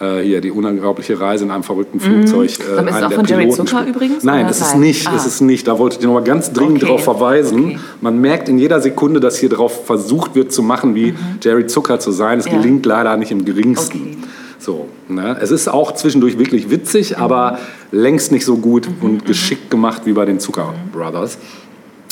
[0.00, 2.50] äh, hier die unglaubliche Reise in einem verrückten Flugzeug.
[2.58, 2.88] Äh, Mhm.
[2.88, 5.06] ist es auch der von Jerry Piloten Zucker übrigens, Nein, es ist nicht.
[5.08, 5.12] Ah.
[5.16, 5.66] Es ist nicht.
[5.68, 6.86] Da wollte ich noch mal ganz dringend Okay.
[6.86, 7.64] darauf verweisen.
[7.66, 7.78] Okay.
[8.00, 11.98] Man merkt in jeder Sekunde, dass hier darauf versucht wird zu machen, wie Jerry Zucker
[12.00, 12.38] zu sein.
[12.38, 12.52] Es Mhm.
[12.52, 12.58] Ja.
[12.58, 13.98] gelingt leider nicht im geringsten.
[14.00, 14.16] Okay.
[14.58, 15.36] So, ne?
[15.42, 17.58] Es ist auch zwischendurch wirklich witzig, aber
[17.92, 19.06] längst nicht so gut Mhm.
[19.06, 21.36] und geschickt gemacht wie bei den Zucker Brothers.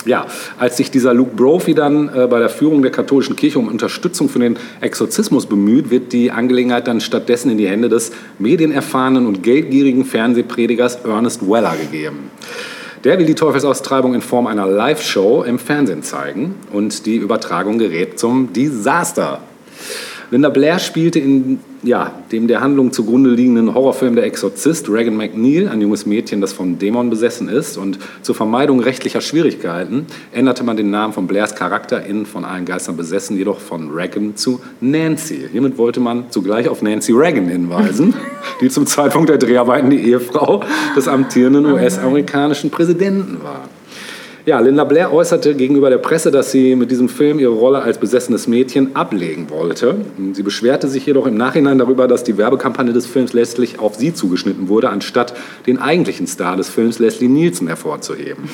[0.04, 0.26] Ja,
[0.58, 4.28] als sich dieser Luke Brophy dann äh, bei der Führung der katholischen Kirche um Unterstützung
[4.28, 9.42] für den Exorzismus bemüht, wird die Angelegenheit dann stattdessen in die Hände des medienerfahrenen und
[9.42, 12.30] geldgierigen Fernsehpredigers Ernest Weller gegeben.
[13.04, 18.18] Der will die Teufelsaustreibung in Form einer Live-Show im Fernsehen zeigen und die Übertragung gerät
[18.18, 19.40] zum Desaster.
[20.32, 25.68] Linda Blair spielte in ja, dem der Handlung zugrunde liegenden Horrorfilm Der Exorzist Regan McNeil,
[25.68, 27.76] ein junges Mädchen, das von Dämon besessen ist.
[27.76, 32.64] Und zur Vermeidung rechtlicher Schwierigkeiten änderte man den Namen von Blairs Charakter in Von allen
[32.64, 35.48] Geistern besessen, jedoch von Regan zu Nancy.
[35.52, 38.14] Hiermit wollte man zugleich auf Nancy Reagan hinweisen,
[38.62, 40.62] die zum Zeitpunkt der Dreharbeiten die Ehefrau
[40.96, 43.68] des amtierenden US-amerikanischen Präsidenten war.
[44.44, 47.98] Ja, Linda Blair äußerte gegenüber der Presse, dass sie mit diesem Film ihre Rolle als
[47.98, 50.04] besessenes Mädchen ablegen wollte.
[50.32, 54.14] Sie beschwerte sich jedoch im Nachhinein darüber, dass die Werbekampagne des Films letztlich auf sie
[54.14, 55.34] zugeschnitten wurde, anstatt
[55.68, 58.48] den eigentlichen Star des Films, Leslie Nielsen, hervorzuheben.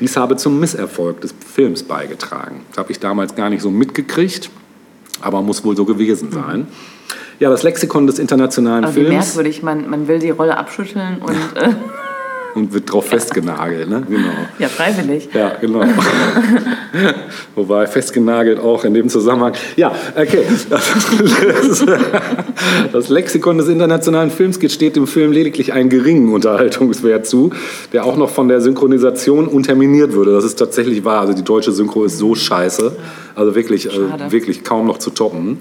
[0.00, 2.60] Dies habe zum Misserfolg des Films beigetragen.
[2.68, 4.50] Das habe ich damals gar nicht so mitgekriegt,
[5.22, 6.66] aber muss wohl so gewesen sein.
[7.40, 9.08] Ja, das Lexikon des internationalen wie Films.
[9.08, 11.70] merkwürdig, man, man will die Rolle abschütteln und äh,
[12.56, 13.88] und wird drauf festgenagelt.
[13.88, 14.02] Ne?
[14.08, 14.30] Genau.
[14.58, 15.28] Ja, freiwillig.
[15.32, 15.82] Ja, genau.
[17.54, 19.52] Wobei festgenagelt auch in dem Zusammenhang.
[19.76, 20.42] Ja, okay.
[22.92, 27.50] Das Lexikon des internationalen Films steht dem Film lediglich einen geringen Unterhaltungswert zu,
[27.92, 30.32] der auch noch von der Synchronisation unterminiert würde.
[30.32, 31.20] Das ist tatsächlich wahr.
[31.20, 32.96] Also die deutsche Synchro ist so scheiße.
[33.36, 35.48] Also wirklich, äh, wirklich kaum noch zu toppen.
[35.50, 35.58] Und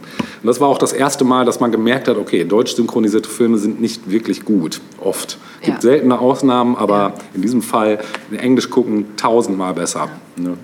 [0.47, 3.81] das war auch das erste Mal, dass man gemerkt hat, okay, deutsch synchronisierte Filme sind
[3.81, 4.79] nicht wirklich gut.
[4.99, 5.37] Oft.
[5.59, 5.81] Es gibt Ja.
[5.81, 7.99] seltene Ausnahmen, aber in diesem Fall
[8.31, 10.07] in Englisch gucken tausendmal besser.
[10.37, 10.57] Ne?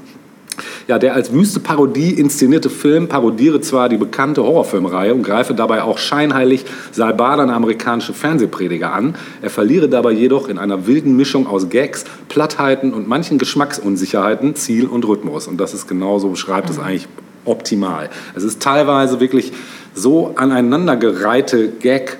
[0.87, 5.83] Ja, der als wüste Parodie inszenierte Film parodiere zwar die bekannte Horrorfilmreihe und greife dabei
[5.83, 9.15] auch scheinheilig salbaderne amerikanische Fernsehprediger an.
[9.41, 14.87] Er verliere dabei jedoch in einer wilden Mischung aus Gags, Plattheiten und manchen Geschmacksunsicherheiten Ziel
[14.87, 15.47] und Rhythmus.
[15.47, 17.07] Und das ist genau so beschreibt es eigentlich
[17.45, 18.09] optimal.
[18.35, 19.51] Es ist teilweise wirklich
[19.93, 22.17] so aneinandergereihte Gag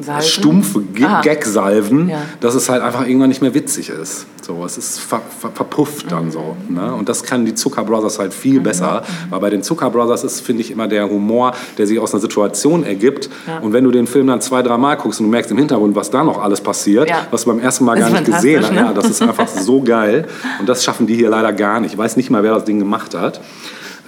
[0.00, 0.22] Salven?
[0.22, 1.20] stumpfe G- Ah.
[1.22, 2.18] Gag-Salven, Ja.
[2.40, 4.26] dass es halt einfach irgendwann nicht mehr witzig ist.
[4.42, 6.56] So, es ist ver ver verpufft dann so.
[6.68, 6.94] Ne?
[6.94, 9.02] Und das kann die Zucker Brothers halt viel besser.
[9.28, 12.20] Weil bei den Zucker Brothers ist, finde ich, immer der Humor, der sich aus einer
[12.20, 13.28] Situation ergibt.
[13.60, 15.94] Und wenn du den Film dann zwei, drei Mal guckst und du merkst im Hintergrund,
[15.96, 17.26] was da noch alles passiert, Ja.
[17.30, 18.76] was du beim ersten Mal Das gar nicht gesehen hast, ne?
[18.78, 20.26] ja, das ist einfach so geil.
[20.60, 21.92] Und das schaffen die hier leider gar nicht.
[21.92, 23.40] Ich weiß nicht mal, wer das Ding gemacht hat.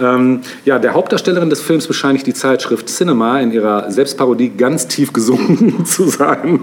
[0.01, 5.12] Ähm, ja, der Hauptdarstellerin des Films bescheinigt die Zeitschrift Cinema in ihrer Selbstparodie ganz tief
[5.12, 6.60] gesunken zu sein.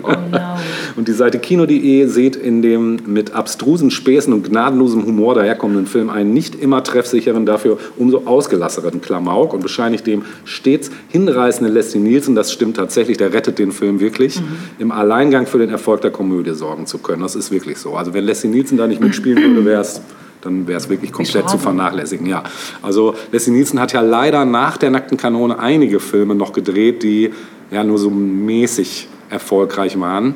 [0.95, 6.09] Und die Seite kino.de sieht in dem mit abstrusen Späßen und gnadenlosem Humor daherkommenden Film
[6.09, 12.35] einen nicht immer treffsicheren, dafür umso ausgelasseren Klamauk und bescheinigt dem stets hinreißenden Leslie Nielsen,
[12.35, 14.41] das stimmt tatsächlich, der rettet den Film wirklich,
[14.80, 17.22] im Alleingang für den Erfolg der Komödie sorgen zu können.
[17.22, 17.93] Das ist wirklich so.
[17.93, 20.01] Also wenn Leslie Nielsen da nicht mitspielen würde, wäre es
[20.41, 22.26] dann wäre es wirklich komplett zu vernachlässigen.
[22.27, 22.43] Ja,
[22.81, 27.31] also Leslie Nielsen hat ja leider nach der nackten Kanone einige Filme noch gedreht, die
[27.72, 30.35] ja nur so mäßig erfolgreich waren,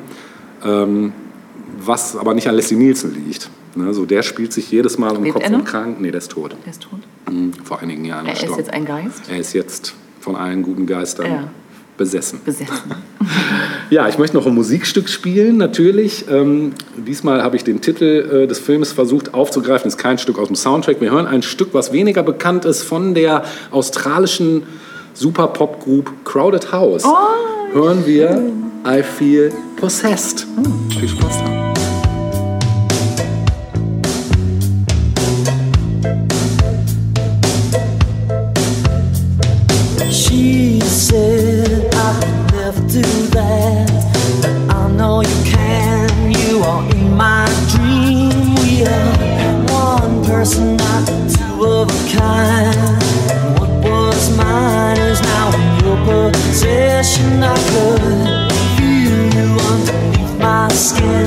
[0.65, 1.13] ähm,
[1.79, 3.49] was aber nicht an Leslie Nielsen liegt.
[3.73, 5.63] Ne, so der spielt sich jedes Mal um Lebt Kopf und?
[5.63, 5.95] Kragen.
[5.99, 6.53] Nee, der ist tot.
[6.65, 6.99] Der ist tot.
[7.31, 8.63] Mhm, Vor einigen Jahren Er ist gestorben.
[8.65, 9.21] jetzt ein Geist.
[9.29, 11.43] er ist jetzt von allen guten Geistern Ja.
[12.01, 12.39] Besessen.
[12.43, 12.75] Besessen.
[13.91, 16.23] Ja, ich möchte noch ein Musikstück spielen, natürlich.
[16.29, 19.89] Ähm, diesmal habe ich den Titel äh, des Films versucht aufzugreifen.
[19.89, 21.01] ist kein Stück aus dem Soundtrack.
[21.01, 24.63] Wir hören ein Stück, was weniger bekannt ist, von der australischen
[25.13, 27.03] Super-Pop-Group Crowded House.
[27.73, 28.41] hören wir
[28.87, 30.47] I Feel Possessed.
[30.97, 31.70] Viel Spaß da.
[50.41, 53.03] Person, not two of a kind.
[53.59, 57.43] What was mine is now in your possession.
[57.43, 61.20] I could feel you underneath my skin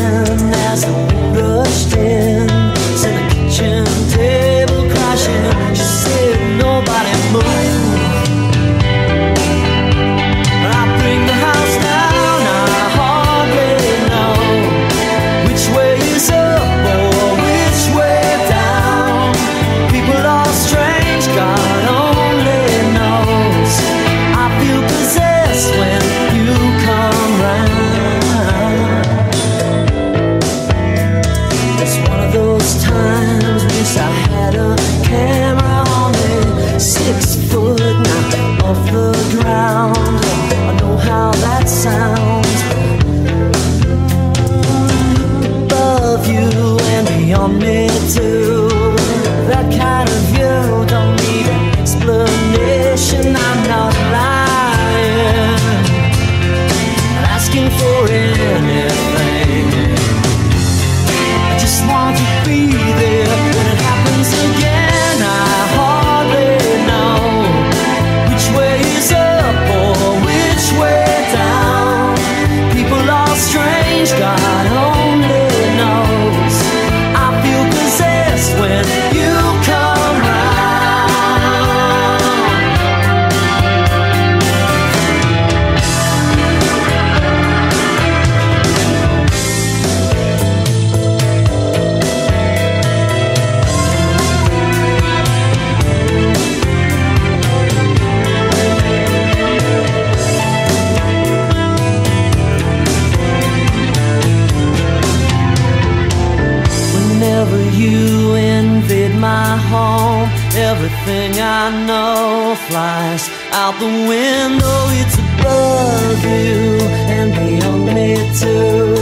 [109.57, 114.81] home, everything I know flies out the window.
[115.01, 116.79] It's above you
[117.17, 118.95] and beyond me too.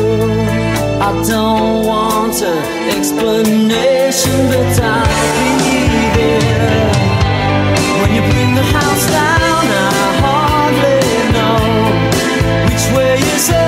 [1.00, 2.62] I don't want an
[2.96, 5.02] explanation, but I
[5.38, 6.96] believe it.
[8.00, 11.02] When you bring the house down, I hardly
[11.34, 11.60] know
[12.66, 13.61] which way is up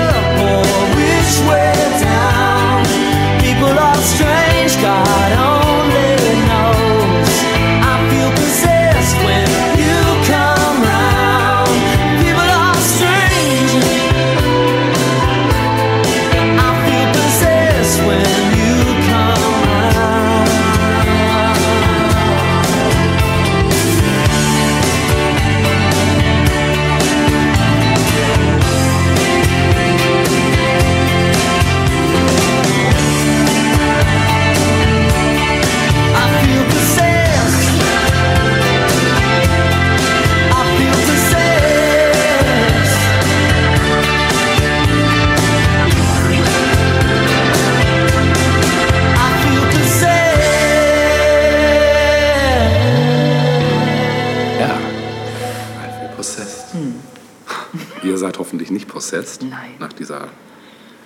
[58.55, 59.74] hoffentlich nicht possessed Nein.
[59.81, 60.28] nach dieser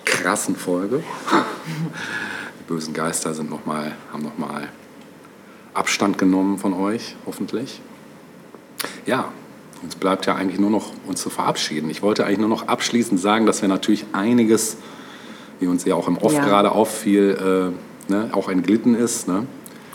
[0.05, 1.03] krassen Folge.
[2.61, 4.69] Die bösen Geister sind noch mal, haben nochmal
[5.73, 7.81] Abstand genommen von euch, hoffentlich.
[9.07, 9.31] Ja,
[9.83, 11.89] uns bleibt ja eigentlich nur noch uns zu verabschieden.
[11.89, 14.77] Ich wollte eigentlich nur noch abschließend sagen, dass wir natürlich einiges,
[15.59, 16.45] wie uns ja auch im Off Ja.
[16.45, 17.73] gerade auffiel,
[18.11, 19.27] äh, ne, auch entglitten ist.
[19.27, 19.47] Ne?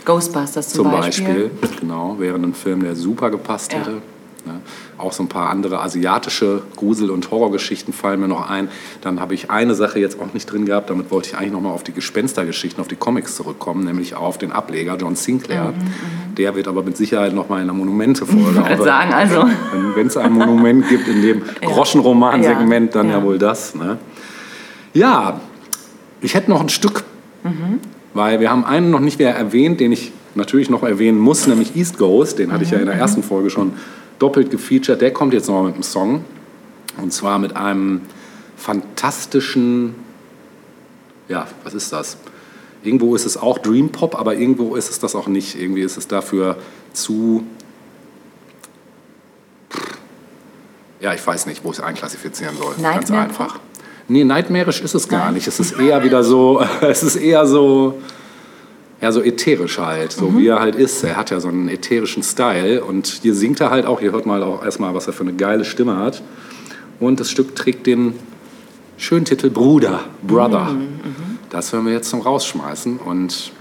[0.04, 3.78] Ghostbusters zum, Zum Beispiel, genau, wäre ein Film, der super gepasst Ja.
[3.78, 4.02] hätte.
[4.44, 4.60] Ne?
[5.04, 8.68] Auch so ein paar andere asiatische Grusel- und Horrorgeschichten fallen mir noch ein.
[9.02, 11.72] Dann habe ich eine Sache jetzt auch nicht drin gehabt, damit wollte ich eigentlich nochmal
[11.72, 15.74] auf die Gespenstergeschichten, auf die Comics zurückkommen, nämlich auf den Ableger John Sinclair.
[16.38, 18.60] Der wird aber mit Sicherheit nochmal in einer Monumente-Folge.
[18.60, 19.44] Mhm, Ich sagen, also.
[19.94, 23.18] Wenn es ein Monument gibt in dem Groschenroman-Segment, Ja, dann ja.
[23.18, 23.22] ja.
[23.24, 23.74] wohl das.
[23.74, 23.98] Ne?
[24.94, 25.40] Ja,
[26.22, 27.04] ich hätte noch ein Stück,
[28.14, 31.76] weil wir haben einen noch nicht mehr erwähnt, den ich natürlich noch erwähnen muss, nämlich
[31.76, 32.38] East Ghost.
[32.38, 33.72] Den hatte ich ja in der ersten Folge schon
[34.18, 35.00] doppelt gefeatured.
[35.00, 36.24] Der kommt jetzt nochmal mit einem Song.
[37.00, 38.02] Und zwar mit einem
[38.56, 39.94] fantastischen,
[41.28, 42.16] ja, was ist das?
[42.82, 45.58] Irgendwo ist es auch Dream Pop, aber irgendwo ist es das auch nicht.
[45.60, 46.56] Irgendwie ist es dafür
[46.92, 47.44] zu
[51.04, 52.76] Ja, ich weiß nicht, wo ich es einklassifizieren soll.
[52.80, 53.60] Ganz einfach.
[54.08, 55.46] Nee, nightmarisch ist es gar nicht.
[55.46, 58.00] Es ist eher wieder so, es ist eher so,
[59.00, 61.04] ja, so ätherisch halt, so wie er halt ist.
[61.04, 64.26] Er hat ja so einen ätherischen Style und hier singt er halt auch, hier hört
[64.26, 66.22] halt auch erstmal, was er für eine geile Stimme hat.
[67.00, 68.14] Und das Stück trägt den
[68.96, 70.74] schönen Titel Bruder, Brother.
[71.50, 73.52] Das hören wir jetzt zum Rausschmeißen und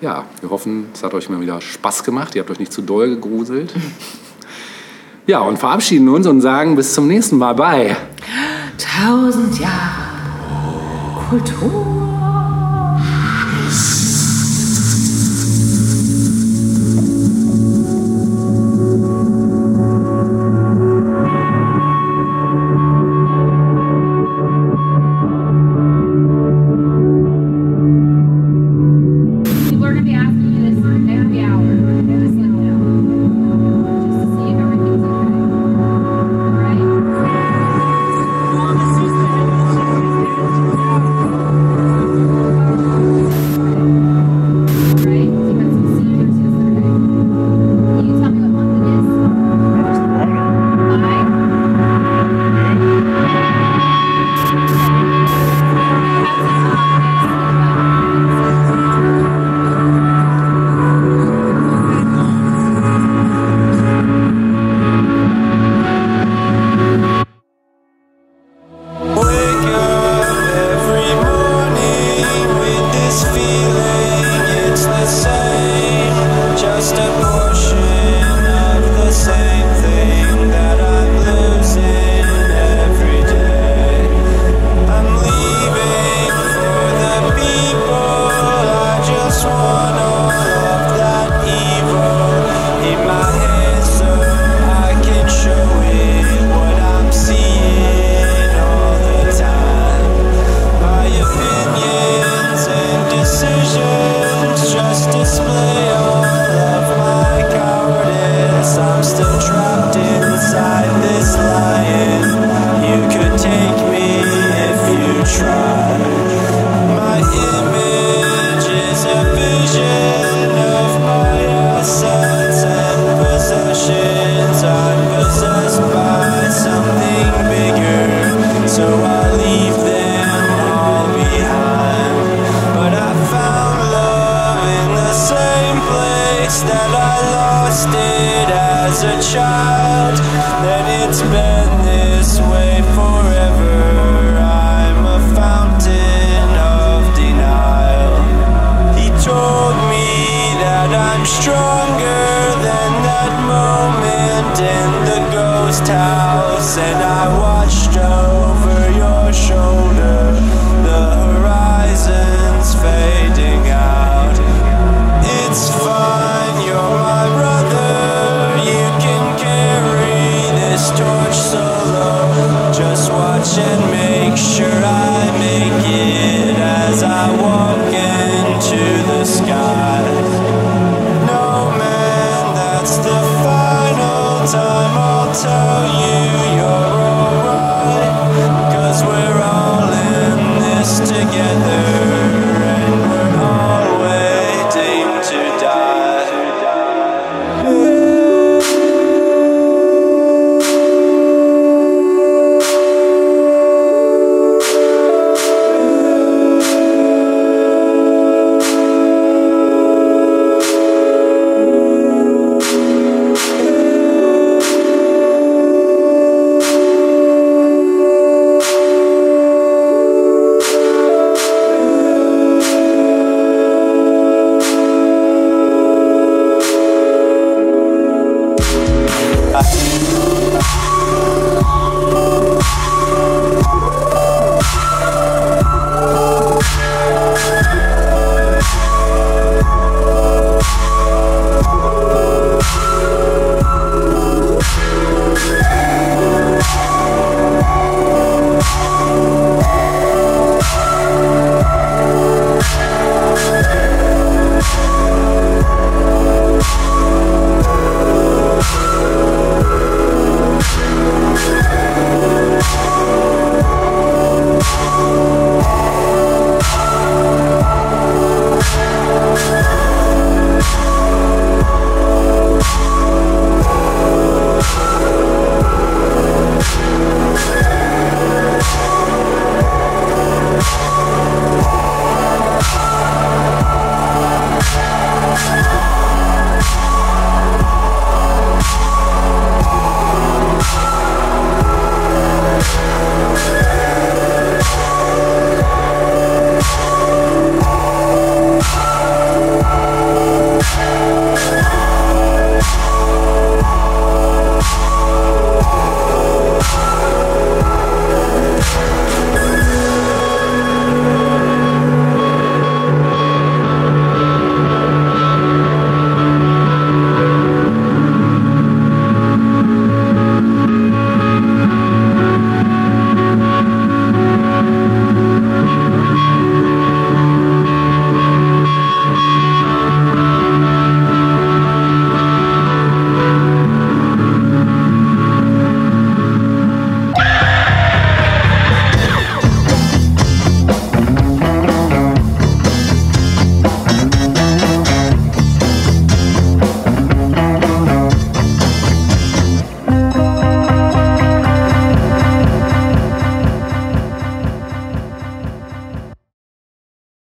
[0.00, 2.34] ja, wir hoffen, es hat euch mal wieder Spaß gemacht.
[2.34, 3.72] Ihr habt euch nicht zu doll gegruselt.
[5.24, 7.54] Ja, und verabschieden uns und sagen bis zum nächsten Mal.
[7.54, 7.96] Bye.
[8.76, 10.12] Tausend Jahre
[11.28, 11.91] Kultur.